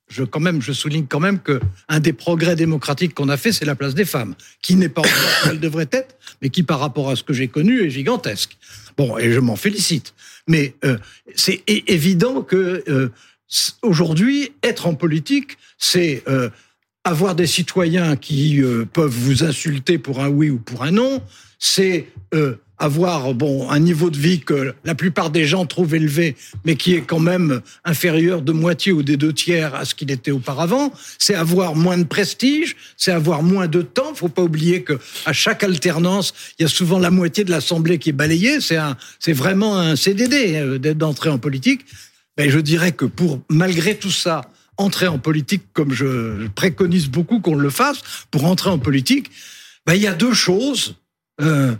je, 0.07 0.23
quand 0.23 0.39
même, 0.39 0.61
je 0.61 0.71
souligne 0.71 1.07
quand 1.07 1.19
même 1.19 1.39
que 1.39 1.59
un 1.89 1.99
des 1.99 2.13
progrès 2.13 2.55
démocratiques 2.55 3.13
qu'on 3.13 3.27
a 3.27 3.35
fait, 3.35 3.51
c'est 3.51 3.65
la 3.65 3.75
place 3.75 3.93
des 3.93 4.05
femmes, 4.05 4.35
qui 4.61 4.75
n'est 4.75 4.87
pas 4.87 5.01
encore 5.01 5.11
ce 5.43 5.49
qu'elle 5.49 5.59
devrait 5.59 5.89
être, 5.91 6.15
mais 6.41 6.49
qui, 6.49 6.63
par 6.63 6.79
rapport 6.79 7.09
à 7.09 7.17
ce 7.17 7.23
que 7.23 7.33
j'ai 7.33 7.49
connu, 7.49 7.85
est 7.85 7.89
gigantesque. 7.89 8.55
Bon, 8.97 9.17
et 9.17 9.33
je 9.33 9.39
m'en 9.41 9.57
félicite. 9.57 10.13
Mais 10.47 10.75
euh, 10.83 10.97
c'est 11.35 11.63
évident 11.67 12.41
que 12.41 12.83
euh, 12.87 13.09
aujourd'hui, 13.81 14.53
être 14.63 14.87
en 14.87 14.93
politique, 14.93 15.57
c'est 15.77 16.23
euh, 16.27 16.49
avoir 17.03 17.35
des 17.35 17.47
citoyens 17.47 18.15
qui 18.15 18.61
euh, 18.61 18.85
peuvent 18.85 19.09
vous 19.09 19.43
insulter 19.43 19.97
pour 19.97 20.21
un 20.21 20.29
oui 20.29 20.49
ou 20.49 20.57
pour 20.57 20.83
un 20.83 20.91
non. 20.91 21.21
C'est 21.59 22.07
euh, 22.33 22.57
avoir 22.77 23.33
bon 23.33 23.69
un 23.69 23.79
niveau 23.79 24.09
de 24.09 24.17
vie 24.17 24.39
que 24.39 24.73
la 24.83 24.95
plupart 24.95 25.29
des 25.29 25.45
gens 25.45 25.65
trouvent 25.65 25.95
élevé, 25.95 26.35
mais 26.65 26.75
qui 26.75 26.93
est 26.93 27.01
quand 27.01 27.19
même 27.19 27.61
inférieur 27.83 28.41
de 28.41 28.51
moitié 28.51 28.91
ou 28.91 29.03
des 29.03 29.17
deux 29.17 29.33
tiers 29.33 29.73
à 29.75 29.85
ce 29.85 29.95
qu'il 29.95 30.11
était 30.11 30.31
auparavant. 30.31 30.91
C'est 31.17 31.35
avoir 31.35 31.75
moins 31.75 31.97
de 31.97 32.03
prestige, 32.03 32.75
c'est 32.97 33.11
avoir 33.11 33.43
moins 33.43 33.67
de 33.67 33.81
temps. 33.81 34.13
Faut 34.13 34.29
pas 34.29 34.43
oublier 34.43 34.83
que 34.83 34.99
à 35.25 35.33
chaque 35.33 35.63
alternance, 35.63 36.33
il 36.59 36.63
y 36.63 36.65
a 36.65 36.69
souvent 36.69 36.99
la 36.99 37.11
moitié 37.11 37.43
de 37.43 37.51
l'assemblée 37.51 37.97
qui 37.97 38.09
est 38.09 38.13
balayée. 38.13 38.59
C'est 38.61 38.77
un, 38.77 38.97
c'est 39.19 39.33
vraiment 39.33 39.77
un 39.77 39.95
CDD 39.95 40.55
euh, 40.55 40.93
d'entrer 40.93 41.29
en 41.29 41.37
politique. 41.37 41.85
Ben, 42.37 42.49
je 42.49 42.59
dirais 42.59 42.91
que 42.91 43.05
pour 43.05 43.39
malgré 43.49 43.95
tout 43.95 44.11
ça, 44.11 44.41
entrer 44.77 45.07
en 45.07 45.19
politique 45.19 45.63
comme 45.73 45.93
je 45.93 46.47
préconise 46.49 47.07
beaucoup 47.07 47.39
qu'on 47.39 47.55
le 47.55 47.69
fasse, 47.69 48.01
pour 48.31 48.45
entrer 48.45 48.69
en 48.69 48.79
politique, 48.79 49.31
ben, 49.85 49.93
il 49.93 50.01
y 50.01 50.07
a 50.07 50.13
deux 50.13 50.33
choses 50.33 50.95
euh, 51.41 51.75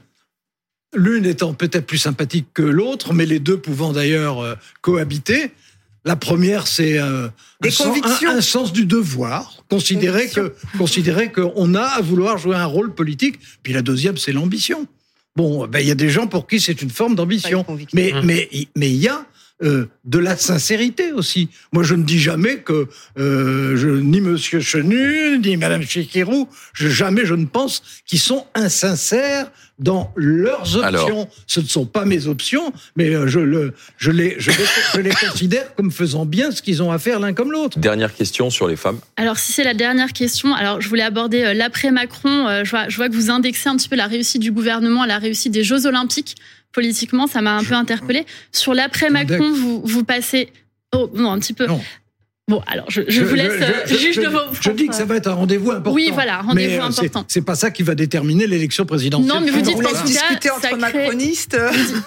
l'une 0.96 1.26
étant 1.26 1.54
peut-être 1.54 1.86
plus 1.86 1.98
sympathique 1.98 2.48
que 2.54 2.62
l'autre, 2.62 3.14
mais 3.14 3.26
les 3.26 3.40
deux 3.40 3.58
pouvant 3.58 3.92
d'ailleurs 3.94 4.40
euh, 4.40 4.56
cohabiter. 4.82 5.52
La 6.06 6.16
première, 6.16 6.68
c'est 6.68 7.00
euh, 7.00 7.28
Des 7.62 7.70
un, 7.70 7.72
sens- 7.72 7.88
convictions. 7.88 8.30
un- 8.30 8.38
un 8.38 8.42
sens 8.42 8.72
du 8.74 8.86
devoir, 8.86 9.64
considérer 9.70 10.28
que 10.30 10.54
considérer 10.78 11.32
qu'on 11.32 11.74
a 11.74 11.82
à 11.84 12.02
vouloir 12.02 12.38
jouer 12.38 12.56
un 12.56 12.66
rôle 12.66 12.94
politique. 12.94 13.40
Puis 13.64 13.74
la 13.74 13.82
deuxième, 13.82 14.18
c'est 14.18 14.32
l'ambition. 14.32 14.88
Bon, 15.36 15.68
ben 15.68 15.80
il 15.80 15.88
y 15.88 15.92
a 15.92 15.96
des 15.96 16.10
gens 16.10 16.28
pour 16.28 16.48
qui 16.48 16.60
c'est 16.60 16.82
une 16.82 16.90
forme 16.92 17.16
d'ambition, 17.16 17.66
mais 17.94 18.14
Hum. 18.14 18.24
mais 18.26 18.50
mais 18.76 18.90
il 18.90 18.96
y 18.98 19.08
a 19.08 19.26
euh, 19.64 19.88
de 20.04 20.20
la 20.20 20.36
sincérité 20.36 21.12
aussi. 21.12 21.50
Moi, 21.72 21.84
je 21.84 21.96
ne 21.96 22.04
dis 22.04 22.20
jamais 22.20 22.58
que 22.58 22.88
euh, 23.18 23.76
je, 23.78 23.88
ni 23.88 24.22
Monsieur 24.22 24.60
Chenu 24.60 25.40
ni 25.40 25.58
Madame 25.58 25.84
Chikirou, 25.84 26.50
je, 26.74 26.90
jamais 26.90 27.26
je 27.26 27.36
ne 27.36 27.46
pense 27.46 27.82
qu'ils 28.06 28.20
sont 28.20 28.46
insincères 28.54 29.52
dans 29.78 30.14
leurs 30.16 30.78
options. 30.78 30.82
Alors. 30.82 31.28
Ce 31.48 31.60
ne 31.60 31.66
sont 31.66 31.86
pas 31.86 32.06
mes 32.06 32.28
options, 32.28 32.72
mais 32.96 33.14
euh, 33.14 33.28
je, 33.28 33.40
le, 33.40 33.74
je, 33.98 34.12
les, 34.12 34.36
je, 34.40 34.52
les, 34.52 34.58
je 34.94 35.00
les 35.02 35.10
considère 35.10 35.76
comme 35.76 35.92
faisant 35.92 36.26
bien 36.26 36.52
ce 36.52 36.62
qu'ils 36.62 36.82
ont 36.82 36.92
à 36.92 37.00
faire 37.00 37.20
l'un 37.20 37.34
comme 37.34 37.52
l'autre. 37.52 37.78
Dernière 37.80 38.14
question 38.14 38.50
sur 38.50 38.68
les 38.68 38.78
femmes. 38.78 39.00
Alors, 39.18 39.38
si 39.38 39.52
c'est 39.52 39.66
la 39.66 39.74
dernière 39.74 40.14
question, 40.14 40.54
alors 40.54 40.80
je 40.82 40.88
voulais 40.88 41.04
aborder 41.04 41.44
euh, 41.44 41.54
l'après-Macron. 41.54 42.48
Euh, 42.48 42.64
je, 42.64 42.72
vois, 42.72 42.88
je 42.88 42.96
vois 42.96 43.10
que 43.10 43.14
vous 43.14 43.30
indexez 43.30 43.68
un 43.68 43.76
petit 43.76 43.90
peu 43.90 43.98
la 43.98 44.08
réussite 44.08 44.42
du 44.42 44.52
gouvernement 44.52 45.02
à 45.02 45.08
la 45.08 45.18
réussite 45.18 45.52
des 45.52 45.64
Jeux 45.64 45.86
Olympiques. 45.86 46.36
Politiquement, 46.76 47.26
ça 47.26 47.42
m'a 47.42 47.56
un 47.56 47.64
peu 47.64 47.74
interpellé. 47.74 48.26
Sur 48.52 48.74
l'après-Macron, 48.74 49.54
vous, 49.54 49.82
vous 49.82 50.04
passez. 50.04 50.52
Oh, 50.94 51.10
non, 51.14 51.32
un 51.32 51.40
petit 51.40 51.54
peu. 51.54 51.68
Non. 51.68 51.82
Bon, 52.48 52.62
alors, 52.68 52.86
je, 52.92 53.02
je, 53.08 53.24
vous 53.24 53.34
laisse 53.34 53.54
euh, 53.60 53.72
je- 53.88 53.96
juge 53.96 54.16
je- 54.18 54.22
de 54.22 54.28
vos. 54.28 54.38
Je 54.62 54.70
dis 54.70 54.86
que 54.88 54.94
ça 54.94 55.04
va 55.06 55.16
être 55.16 55.26
un 55.26 55.34
rendez-vous 55.34 55.72
important. 55.72 55.96
Oui, 55.96 56.12
voilà, 56.14 56.42
rendez-vous 56.44 56.54
Mais, 56.74 56.80
euh, 56.80 56.92
c'est- 56.92 57.00
important. 57.02 57.26
C'est 57.28 57.42
pas 57.44 57.56
ça 57.56 57.72
qui 57.72 57.82
va 57.82 57.96
déterminer 57.96 58.46
l'élection 58.46 58.86
présidentielle. 58.86 59.28
Non, 59.34 59.42
mais 59.44 59.50
vous 59.50 59.62
dites 59.62 59.74
vous 59.76 59.82
qu'en 59.82 59.90
tout 59.90 59.96
cas, 59.96 60.04
discuter 60.04 60.50
ça 60.50 60.54
entre 60.56 60.68
crée- 60.68 60.78
macronistes. 60.78 61.58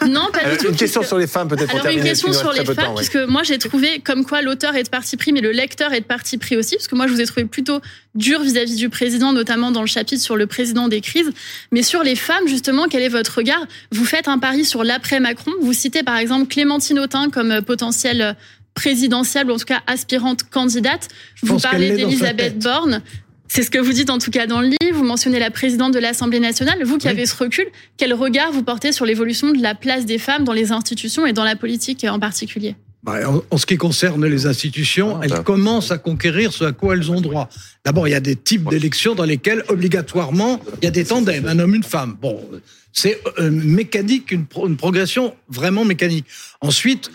Non, 0.08 0.28
pas 0.32 0.38
Euh, 0.46 0.52
du 0.52 0.58
tout. 0.58 0.68
une 0.68 0.76
question 0.76 1.02
sur 1.02 1.18
les 1.18 1.26
femmes, 1.26 1.48
peut-être 1.48 1.66
pour 1.66 1.80
Alors 1.80 1.86
une 1.86 1.94
terminer. 1.94 2.10
question 2.10 2.32
sur 2.32 2.52
les 2.52 2.64
femmes, 2.64 2.94
puisque 2.94 3.16
moi 3.16 3.42
j'ai 3.42 3.58
trouvé 3.58 3.98
comme 3.98 4.24
quoi 4.24 4.40
l'auteur 4.40 4.76
est 4.76 4.84
de 4.84 4.88
parti 4.88 5.16
pris, 5.16 5.32
mais 5.32 5.40
le 5.40 5.50
lecteur 5.50 5.92
est 5.92 6.02
de 6.02 6.06
parti 6.06 6.38
pris 6.38 6.56
aussi, 6.56 6.76
parce 6.76 6.86
que 6.86 6.94
moi 6.94 7.08
je 7.08 7.14
vous 7.14 7.20
ai 7.20 7.26
trouvé 7.26 7.44
plutôt 7.44 7.80
dur 8.14 8.40
vis-à-vis 8.40 8.76
du 8.76 8.90
président, 8.90 9.32
notamment 9.32 9.72
dans 9.72 9.80
le 9.80 9.88
chapitre 9.88 10.22
sur 10.22 10.36
le 10.36 10.46
président 10.46 10.86
des 10.86 11.00
crises. 11.00 11.32
Mais 11.72 11.82
sur 11.82 12.04
les 12.04 12.14
femmes, 12.14 12.46
justement, 12.46 12.86
quel 12.88 13.02
est 13.02 13.08
votre 13.08 13.38
regard? 13.38 13.66
Vous 13.90 14.04
faites 14.04 14.28
un 14.28 14.38
pari 14.38 14.64
sur 14.64 14.84
l'après-Macron. 14.84 15.50
Vous 15.62 15.72
citez 15.72 16.04
par 16.04 16.16
exemple 16.16 16.46
Clémentine 16.46 17.00
Autain 17.00 17.28
comme 17.28 17.50
euh, 17.50 17.60
potentielle 17.60 18.20
euh, 18.22 18.32
présidentielle, 18.78 19.50
ou 19.50 19.54
en 19.54 19.58
tout 19.58 19.64
cas 19.64 19.82
aspirante 19.86 20.44
candidate. 20.44 21.08
Je 21.34 21.46
Vous 21.46 21.58
parlez 21.58 21.90
d'Elisabeth. 21.96 22.58
Borne. 22.58 23.02
C'est 23.50 23.62
ce 23.62 23.70
que 23.70 23.78
vous 23.78 23.92
dites 23.92 24.10
en 24.10 24.18
tout 24.18 24.30
cas 24.30 24.46
dans 24.46 24.60
le 24.60 24.68
livre. 24.68 24.94
Vous 24.98 25.04
mentionnez 25.04 25.38
la 25.40 25.50
présidente 25.50 25.92
de 25.94 25.98
l'Assemblée 25.98 26.38
nationale. 26.38 26.78
Vous 26.84 26.98
qui 26.98 27.06
Oui. 27.06 27.12
avez 27.12 27.26
ce 27.26 27.34
recul, 27.34 27.66
quel 27.96 28.12
regard 28.14 28.52
vous 28.52 28.62
portez 28.62 28.92
sur 28.92 29.04
l'évolution 29.06 29.50
de 29.52 29.60
la 29.62 29.74
place 29.74 30.04
des 30.06 30.18
femmes 30.18 30.44
dans 30.44 30.52
les 30.52 30.70
institutions 30.70 31.26
et 31.26 31.32
dans 31.32 31.44
la 31.44 31.56
politique 31.56 32.04
en 32.08 32.20
particulier? 32.20 32.76
Bah, 33.02 33.14
en, 33.50 33.56
ce 33.56 33.64
qui 33.64 33.76
concerne 33.76 34.24
les 34.26 34.46
institutions, 34.46 35.16
Ah, 35.16 35.20
elles 35.24 35.30
bah. 35.30 35.42
commencent 35.42 35.90
à 35.90 35.98
conquérir 35.98 36.52
ce 36.52 36.64
à 36.64 36.72
quoi 36.72 36.94
elles 36.94 37.10
ont 37.10 37.20
droit. 37.20 37.48
D'abord, 37.84 38.06
il 38.06 38.10
y 38.10 38.14
a 38.14 38.20
des 38.20 38.36
types 38.36 38.68
d'élections 38.68 39.14
dans 39.14 39.24
lesquelles, 39.24 39.64
obligatoirement, 39.68 40.60
il 40.82 40.84
y 40.84 40.88
a 40.88 40.90
des 40.90 41.04
tandems, 41.04 41.46
un 41.46 41.58
homme, 41.58 41.74
une 41.74 41.84
femme. 41.84 42.16
Bon, 42.20 42.36
c'est 42.92 43.20
euh, 43.38 43.50
mécanique, 43.50 44.30
une, 44.32 44.46
pro- 44.46 44.66
une 44.68 44.76
progression 44.76 45.34
vraiment 45.48 45.84
mécanique. 45.84 46.26
Ensuite, 46.60 47.10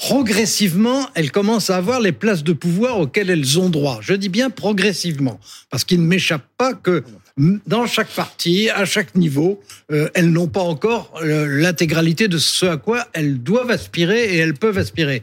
progressivement, 0.00 1.08
elles 1.14 1.32
commencent 1.32 1.70
à 1.70 1.76
avoir 1.76 2.00
les 2.00 2.12
places 2.12 2.44
de 2.44 2.52
pouvoir 2.52 3.00
auxquelles 3.00 3.30
elles 3.30 3.58
ont 3.58 3.68
droit. 3.68 3.98
Je 4.00 4.14
dis 4.14 4.28
bien 4.28 4.48
progressivement, 4.48 5.40
parce 5.70 5.84
qu'il 5.84 6.00
ne 6.00 6.06
m'échappe 6.06 6.44
pas 6.56 6.72
que 6.72 7.02
dans 7.66 7.86
chaque 7.86 8.08
parti, 8.08 8.70
à 8.70 8.84
chaque 8.84 9.16
niveau, 9.16 9.60
euh, 9.90 10.08
elles 10.14 10.30
n'ont 10.30 10.46
pas 10.46 10.60
encore 10.60 11.14
euh, 11.22 11.46
l'intégralité 11.60 12.28
de 12.28 12.38
ce 12.38 12.66
à 12.66 12.76
quoi 12.76 13.06
elles 13.12 13.42
doivent 13.42 13.70
aspirer 13.70 14.34
et 14.34 14.36
elles 14.38 14.54
peuvent 14.54 14.78
aspirer. 14.78 15.22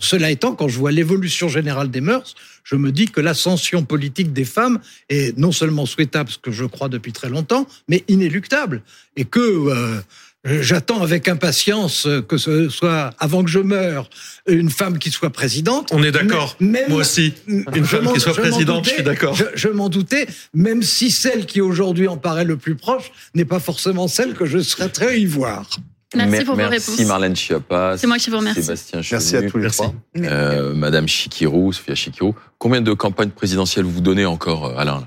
Cela 0.00 0.32
étant, 0.32 0.56
quand 0.56 0.66
je 0.66 0.78
vois 0.78 0.90
l'évolution 0.90 1.48
générale 1.48 1.90
des 1.90 2.00
mœurs, 2.00 2.34
je 2.64 2.74
me 2.74 2.90
dis 2.90 3.06
que 3.06 3.20
l'ascension 3.20 3.84
politique 3.84 4.32
des 4.32 4.44
femmes 4.44 4.80
est 5.08 5.38
non 5.38 5.52
seulement 5.52 5.86
souhaitable, 5.86 6.30
ce 6.30 6.38
que 6.38 6.50
je 6.50 6.64
crois 6.64 6.88
depuis 6.88 7.12
très 7.12 7.28
longtemps, 7.28 7.68
mais 7.88 8.02
inéluctable. 8.08 8.82
Et 9.16 9.24
que 9.24 9.38
euh, 9.38 10.00
j'attends 10.44 11.02
avec 11.02 11.28
impatience 11.28 12.06
que 12.28 12.36
ce 12.38 12.68
soit, 12.68 13.10
avant 13.18 13.42
que 13.44 13.50
je 13.50 13.58
meure, 13.58 14.08
une 14.46 14.70
femme 14.70 14.98
qui 14.98 15.10
soit 15.10 15.30
présidente. 15.30 15.88
On 15.92 16.02
est 16.02 16.12
d'accord. 16.12 16.56
Moi 16.60 17.00
aussi. 17.00 17.34
Une 17.48 17.84
femme 17.84 18.12
qui 18.12 18.20
soit 18.20 18.34
présidente, 18.34 18.84
doutais, 18.84 18.90
je 18.90 18.94
suis 18.94 19.02
d'accord. 19.02 19.34
Je, 19.34 19.44
je 19.54 19.68
m'en 19.68 19.88
doutais, 19.88 20.26
même 20.54 20.82
si 20.82 21.10
celle 21.10 21.46
qui 21.46 21.60
aujourd'hui 21.60 22.08
en 22.08 22.16
paraît 22.16 22.44
le 22.44 22.56
plus 22.56 22.76
proche 22.76 23.10
n'est 23.34 23.44
pas 23.44 23.60
forcément 23.60 24.08
celle 24.08 24.34
que 24.34 24.46
je 24.46 24.58
souhaiterais 24.58 25.20
y 25.20 25.26
voir. 25.26 25.68
Merci 26.14 26.30
Mer- 26.30 26.44
pour 26.44 26.54
vos 26.54 26.60
merci 26.60 26.90
réponses. 26.92 27.06
Marlène 27.08 27.36
Schiappa. 27.36 27.96
C'est 27.98 28.06
moi 28.06 28.16
qui 28.18 28.30
vous 28.30 28.38
remercie. 28.38 28.62
Sébastien 28.62 29.00
Merci 29.10 29.36
à 29.36 29.40
Chenu, 29.40 29.50
tous 29.50 29.56
les 29.58 29.62
Merci. 29.64 29.76
trois. 29.82 29.94
euh, 30.18 30.72
Madame 30.72 31.08
Chikirou, 31.08 31.72
Sophia 31.72 31.94
Chikirou. 31.96 32.34
Combien 32.58 32.80
de 32.80 32.92
campagnes 32.92 33.30
présidentielles 33.30 33.84
vous 33.84 34.00
donnez 34.00 34.24
encore, 34.24 34.66
euh, 34.66 34.76
Alain 34.78 35.06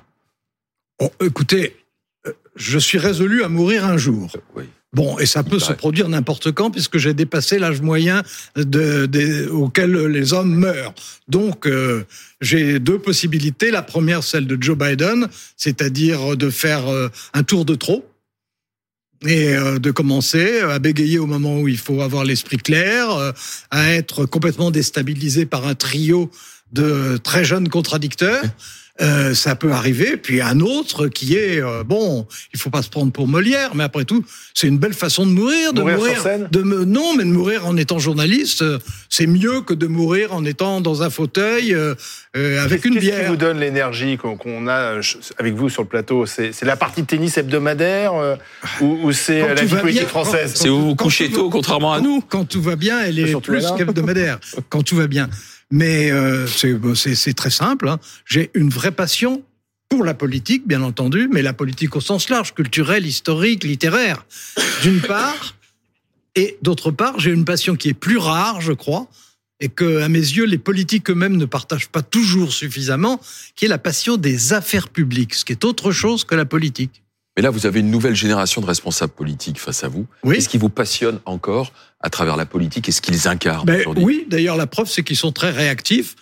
Bon, 0.99 1.09
écoutez, 1.25 1.77
euh, 2.27 2.33
je 2.57 2.77
suis 2.77 2.97
résolu 2.97 3.43
à 3.43 3.47
mourir 3.47 3.85
un 3.85 3.95
jour. 3.97 4.29
Oui. 4.57 4.65
Bon, 4.91 5.19
et 5.19 5.27
ça 5.27 5.43
peut 5.43 5.59
se 5.59 5.71
produire 5.71 6.09
n'importe 6.09 6.51
quand, 6.51 6.71
puisque 6.71 6.97
j'ai 6.97 7.13
dépassé 7.13 7.59
l'âge 7.59 7.79
moyen 7.81 8.23
de, 8.55 9.47
auquel 9.51 9.95
les 10.07 10.33
hommes 10.33 10.55
meurent. 10.55 10.95
Donc, 11.27 11.67
euh, 11.67 12.05
j'ai 12.41 12.79
deux 12.79 12.97
possibilités. 12.97 13.69
La 13.69 13.83
première, 13.83 14.23
celle 14.23 14.47
de 14.47 14.57
Joe 14.59 14.75
Biden, 14.75 15.27
c'est-à-dire 15.57 16.35
de 16.35 16.49
faire 16.49 16.87
euh, 16.87 17.09
un 17.33 17.43
tour 17.43 17.65
de 17.65 17.75
trop 17.75 18.03
et 19.27 19.55
euh, 19.55 19.77
de 19.77 19.91
commencer 19.91 20.61
à 20.61 20.79
bégayer 20.79 21.19
au 21.19 21.27
moment 21.27 21.59
où 21.59 21.67
il 21.67 21.77
faut 21.77 22.01
avoir 22.01 22.23
l'esprit 22.23 22.57
clair, 22.57 23.33
à 23.69 23.91
être 23.91 24.25
complètement 24.25 24.71
déstabilisé 24.71 25.45
par 25.45 25.67
un 25.67 25.75
trio 25.75 26.31
de 26.71 27.17
très 27.17 27.45
jeunes 27.45 27.69
contradicteurs. 27.69 28.43
Euh, 29.01 29.33
ça 29.33 29.55
peut 29.55 29.71
arriver. 29.71 30.17
Puis 30.17 30.41
un 30.41 30.59
autre 30.59 31.07
qui 31.07 31.35
est 31.35 31.61
euh, 31.61 31.83
bon, 31.83 32.27
il 32.53 32.59
faut 32.59 32.69
pas 32.69 32.81
se 32.81 32.89
prendre 32.89 33.11
pour 33.11 33.27
Molière, 33.27 33.75
mais 33.75 33.83
après 33.83 34.05
tout, 34.05 34.23
c'est 34.53 34.67
une 34.67 34.77
belle 34.77 34.93
façon 34.93 35.25
de 35.25 35.31
mourir, 35.31 35.73
de 35.73 35.81
Mourir 35.81 35.97
sur 35.97 36.05
mourir, 36.07 36.21
scène 36.21 36.47
de 36.51 36.61
me, 36.61 36.83
non, 36.83 37.15
mais 37.15 37.23
de 37.23 37.29
mourir 37.29 37.65
en 37.65 37.77
étant 37.77 37.99
journaliste, 37.99 38.61
euh, 38.61 38.77
c'est 39.09 39.27
mieux 39.27 39.61
que 39.61 39.73
de 39.73 39.87
mourir 39.87 40.33
en 40.33 40.43
étant 40.43 40.81
dans 40.81 41.01
un 41.01 41.09
fauteuil 41.09 41.73
euh, 41.73 42.63
avec 42.63 42.85
une 42.85 42.93
Qu'est-ce 42.93 43.05
qui 43.05 43.11
bière. 43.11 43.29
vous 43.29 43.37
donne 43.37 43.59
l'énergie 43.59 44.17
qu'on 44.17 44.67
a 44.67 44.99
avec 45.37 45.55
vous 45.55 45.69
sur 45.69 45.81
le 45.81 45.87
plateau? 45.87 46.25
C'est 46.25 46.61
la 46.63 46.75
partie 46.75 47.01
de 47.01 47.07
tennis 47.07 47.37
hebdomadaire 47.37 48.13
euh, 48.13 48.35
ou, 48.81 48.99
ou 49.03 49.11
c'est 49.11 49.55
la 49.55 49.63
vie 49.63 49.75
politique 49.75 50.01
bien, 50.01 50.09
française? 50.09 50.51
C'est 50.55 50.69
vous 50.69 50.95
quand 50.95 51.05
couchez 51.05 51.31
tôt, 51.31 51.49
contrairement 51.49 51.93
à 51.93 52.01
nous. 52.01 52.21
Quand 52.21 52.45
tout 52.45 52.61
va 52.61 52.75
bien, 52.75 53.01
elle 53.01 53.17
est 53.17 53.27
Surtout 53.27 53.51
plus 53.51 53.65
qu'hebdomadaire. 53.77 54.39
Quand 54.69 54.83
tout 54.83 54.95
va 54.95 55.07
bien. 55.07 55.29
Mais 55.71 56.11
euh, 56.11 56.47
c'est 56.47 57.33
très 57.33 57.49
simple. 57.51 57.87
hein. 57.87 57.99
J'ai 58.25 58.49
une 58.53 58.69
vraie 58.69 58.91
passion 58.91 59.43
pour 59.89 60.03
la 60.03 60.13
politique, 60.13 60.67
bien 60.67 60.81
entendu, 60.83 61.29
mais 61.31 61.41
la 61.41 61.53
politique 61.53 61.95
au 61.95 62.01
sens 62.01 62.29
large, 62.29 62.53
culturelle, 62.53 63.05
historique, 63.05 63.63
littéraire, 63.63 64.25
d'une 64.83 65.01
part. 65.01 65.55
Et 66.35 66.57
d'autre 66.61 66.91
part, 66.91 67.19
j'ai 67.19 67.31
une 67.31 67.45
passion 67.45 67.75
qui 67.75 67.89
est 67.89 67.93
plus 67.93 68.17
rare, 68.17 68.61
je 68.61 68.71
crois, 68.73 69.07
et 69.59 69.67
que, 69.67 70.01
à 70.01 70.09
mes 70.09 70.19
yeux, 70.19 70.45
les 70.45 70.59
politiques 70.59 71.09
eux-mêmes 71.09 71.37
ne 71.37 71.45
partagent 71.45 71.89
pas 71.89 72.01
toujours 72.03 72.53
suffisamment, 72.53 73.19
qui 73.55 73.65
est 73.65 73.67
la 73.67 73.79
passion 73.79 74.15
des 74.17 74.53
affaires 74.53 74.89
publiques, 74.89 75.33
ce 75.33 75.43
qui 75.43 75.51
est 75.51 75.65
autre 75.65 75.91
chose 75.91 76.23
que 76.23 76.35
la 76.35 76.45
politique. 76.45 77.03
Mais 77.39 77.43
là, 77.43 77.51
vous 77.51 77.65
avez 77.65 77.79
une 77.79 77.89
nouvelle 77.89 78.15
génération 78.15 78.59
de 78.59 78.65
responsables 78.65 79.13
politiques 79.13 79.61
face 79.61 79.85
à 79.85 79.87
vous. 79.87 80.05
Oui. 80.25 80.35
Qu'est-ce 80.35 80.49
qui 80.49 80.57
vous 80.57 80.67
passionne 80.67 81.21
encore 81.23 81.71
à 82.01 82.09
travers 82.09 82.35
la 82.35 82.45
politique 82.45 82.89
et 82.89 82.91
ce 82.91 82.99
qu'ils 82.99 83.29
incarnent 83.29 83.65
Ben, 83.65 83.79
aujourd'hui? 83.79 84.03
oui, 84.03 84.25
d'ailleurs, 84.27 84.57
la 84.57 84.67
preuve, 84.67 84.89
c'est 84.89 85.03
qu'ils 85.03 85.15
sont 85.15 85.31
très 85.31 85.49
réactifs, 85.49 86.17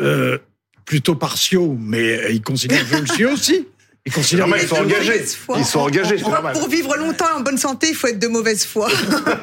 euh, 0.00 0.38
plutôt 0.86 1.16
partiaux, 1.16 1.76
mais 1.78 2.32
ils 2.32 2.40
considèrent 2.40 2.88
que 2.88 2.96
je 2.96 3.00
le 3.02 3.06
suis 3.08 3.26
aussi. 3.26 3.68
Ils 4.06 4.12
considèrent 4.14 4.46
normal, 4.46 4.60
ils 4.62 4.68
sont 4.68 4.76
De 4.76 4.80
engagés. 4.86 5.10
mauvaise 5.12 5.34
foi. 5.34 5.56
Ils 5.58 5.64
sont 5.66 5.80
engagés, 5.80 6.16
Pour- 6.16 6.68
vivre 6.70 6.96
longtemps 6.96 7.36
en 7.36 7.40
bonne 7.40 7.58
santé, 7.58 7.88
il 7.90 7.94
faut 7.94 8.06
être 8.06 8.18
de 8.18 8.28
mauvaise 8.28 8.64
foi. 8.64 8.88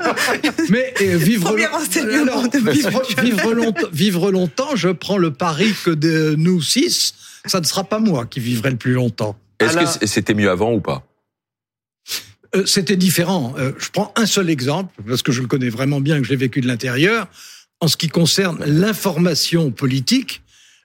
Mais 0.69 0.91
euh, 1.01 1.17
vivre, 1.17 1.55
renseignement 1.71 2.23
Alors, 2.23 2.49
de 2.49 2.57
vivre, 3.21 3.53
longtemps, 3.53 3.87
vivre 3.93 4.31
longtemps, 4.31 4.75
je 4.75 4.89
prends 4.89 5.19
le 5.19 5.31
pari 5.31 5.71
que 5.85 5.91
de 5.91 6.33
nous 6.35 6.63
six, 6.63 7.13
ça 7.45 7.59
ne 7.59 7.65
sera 7.65 7.83
pas 7.83 7.99
moi 7.99 8.25
qui 8.25 8.39
vivrai 8.39 8.71
le 8.71 8.77
plus 8.77 8.93
longtemps. 8.93 9.35
Est-ce 9.59 9.99
que 9.99 10.07
c'était 10.07 10.33
mieux 10.33 10.49
avant 10.49 10.73
ou 10.73 10.79
pas? 10.81 11.03
Euh, 12.55 12.65
C'était 12.65 12.97
différent. 12.97 13.53
Euh, 13.57 13.71
je 13.77 13.89
prends 13.89 14.13
un 14.15 14.25
seul 14.25 14.49
exemple, 14.49 14.93
parce 15.07 15.21
que 15.21 15.31
je 15.31 15.41
le 15.41 15.47
connais 15.47 15.69
vraiment 15.69 16.01
bien, 16.01 16.19
que 16.19 16.25
je 16.25 16.31
l'ai 16.31 16.35
vécu 16.35 16.61
de 16.61 16.67
l'intérieur. 16.67 17.27
En 17.79 17.87
ce 17.87 17.97
qui 17.97 18.09
concerne 18.09 18.63
l'information 18.65 19.71
politique, 19.71 20.41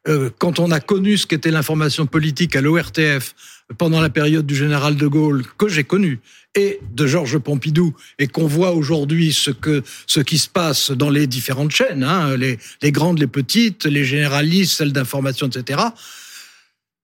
euh, 0.09 0.31
quand 0.39 0.61
on 0.61 0.71
a 0.71 0.81
connu 0.81 1.19
ce 1.19 1.27
qu'était 1.27 1.51
l'information 1.51 2.07
politique 2.07 2.57
à 2.57 2.61
l'ORTF 2.61 3.35
pendant 3.79 4.01
la 4.01 4.11
période 4.11 4.47
du 4.47 4.55
général 4.55 4.97
de 4.97 5.07
Gaulle, 5.07 5.45
que 5.59 5.69
j'ai 5.69 5.85
connu, 5.85 6.21
et 6.55 6.81
de 6.95 7.07
Georges 7.07 7.39
Pompidou, 7.39 7.95
et 8.19 8.29
qu'on 8.29 8.47
voit 8.47 8.73
aujourd'hui 8.73 9.33
ce 9.33 9.51
que 9.51 9.83
ce 10.07 10.21
qui 10.21 10.39
se 10.39 10.49
passe 10.49 10.91
dans 10.91 11.11
les 11.11 11.27
différentes 11.27 11.73
chaînes, 11.73 12.05
hein, 12.05 12.37
les, 12.37 12.59
les 12.81 12.93
grandes, 12.93 13.19
les 13.19 13.27
petites, 13.27 13.85
les 13.85 14.05
généralistes, 14.05 14.77
celles 14.79 14.93
d'information, 14.93 15.49
etc. 15.49 15.81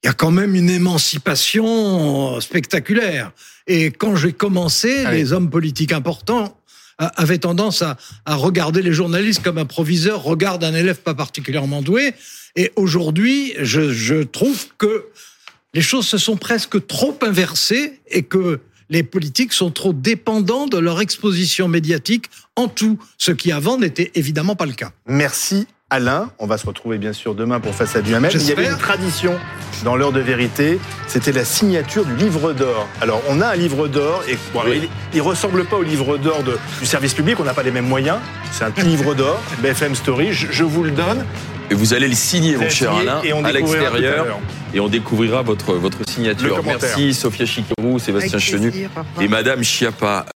il 0.03 0.07
y 0.07 0.11
a 0.11 0.13
quand 0.15 0.31
même 0.31 0.55
une 0.55 0.71
émancipation 0.71 2.41
spectaculaire. 2.41 3.33
Et 3.67 3.91
quand 3.91 4.17
j'ai 4.17 4.33
commencé, 4.33 5.05
Allez. 5.05 5.19
les 5.19 5.33
hommes 5.33 5.51
politiques 5.51 5.93
importants 5.93 6.59
a- 6.99 7.07
avaient 7.21 7.39
tendance 7.39 7.83
à, 7.83 7.97
à 8.25 8.35
regarder 8.35 8.83
les 8.83 8.93
journalistes 8.93 9.43
comme 9.43 9.59
un 9.59 9.65
proviseur 9.65 10.23
regarde 10.23 10.65
un 10.65 10.75
élève 10.75 11.01
pas 11.01 11.15
particulièrement 11.15 11.83
doué. 11.83 12.15
Et 12.57 12.73
aujourd'hui, 12.77 13.55
je, 13.61 13.93
je 13.93 14.23
trouve 14.23 14.67
que 14.79 15.07
les 15.75 15.83
choses 15.83 16.07
se 16.07 16.19
sont 16.19 16.37
presque 16.37 16.87
trop 16.87 17.17
inversées 17.23 18.01
et 18.09 18.23
que 18.25 18.61
les 18.91 19.03
politiques 19.05 19.53
sont 19.55 19.71
trop 19.71 19.93
dépendants 19.95 20.67
de 20.67 20.77
leur 20.77 21.01
exposition 21.01 21.67
médiatique 21.69 22.27
en 22.57 22.69
tout, 22.69 22.99
ce 23.17 23.31
qui 23.33 23.51
avant 23.53 23.79
n'était 23.79 24.11
évidemment 24.17 24.55
pas 24.55 24.67
le 24.67 24.75
cas. 24.75 24.93
Merci 25.07 25.67
Alain. 25.93 26.31
On 26.39 26.47
va 26.47 26.57
se 26.57 26.65
retrouver 26.65 26.97
bien 26.97 27.13
sûr 27.13 27.35
demain 27.35 27.61
pour 27.61 27.75
Face 27.75 27.95
à 27.97 28.01
Duhamel. 28.01 28.33
Il 28.35 28.43
y 28.49 28.53
avait 28.53 28.67
une 28.67 28.79
tradition 28.79 29.35
dans 29.85 29.95
l'heure 29.95 30.13
de 30.13 30.21
vérité, 30.21 30.79
c'était 31.07 31.33
la 31.33 31.45
signature 31.45 32.07
du 32.07 32.15
livre 32.17 32.53
d'or. 32.55 32.89
Alors 33.03 33.21
on 33.29 33.43
a 33.43 33.49
un 33.49 33.57
livre 33.57 33.89
d'or 33.89 34.23
et 34.27 34.39
bon, 34.55 34.61
alors, 34.61 34.73
Oui. 34.73 34.89
il, 35.13 35.19
il 35.19 35.21
ressemble 35.21 35.65
pas 35.67 35.77
au 35.77 35.83
livre 35.83 36.17
d'or 36.17 36.43
du 36.81 36.87
service 36.87 37.13
public, 37.13 37.39
on 37.41 37.45
n'a 37.45 37.53
pas 37.53 37.63
les 37.63 37.73
mêmes 37.73 37.89
moyens. 37.89 38.19
C'est 38.53 38.65
un 38.65 38.71
petit 38.71 38.87
livre 38.87 39.15
d'or, 39.15 39.39
BFM 39.63 39.95
Story, 39.95 40.33
je, 40.33 40.47
je 40.51 40.65
vous 40.65 40.83
le 40.83 40.93
donne. 40.93 41.27
Et 41.71 41.75
vous 41.75 41.95
allez 41.95 42.09
le 42.09 42.15
signer, 42.15 42.57
mon 42.57 42.69
cher 42.69 42.95
Alain, 42.95 43.21
et 43.23 43.33
on 43.33 43.45
à 43.45 43.53
l'extérieur, 43.53 44.39
et 44.75 44.81
on 44.81 44.89
découvrira 44.89 45.43
votre, 45.43 45.75
votre 45.75 45.99
signature. 46.09 46.61
Merci 46.65 47.13
Sophia 47.15 47.47
Chicărou, 47.47 47.99
Sébastien 47.99 48.39
Chenu 48.39 48.73
et 49.21 49.29
Madame 49.29 49.63
Chiappa. 49.63 50.25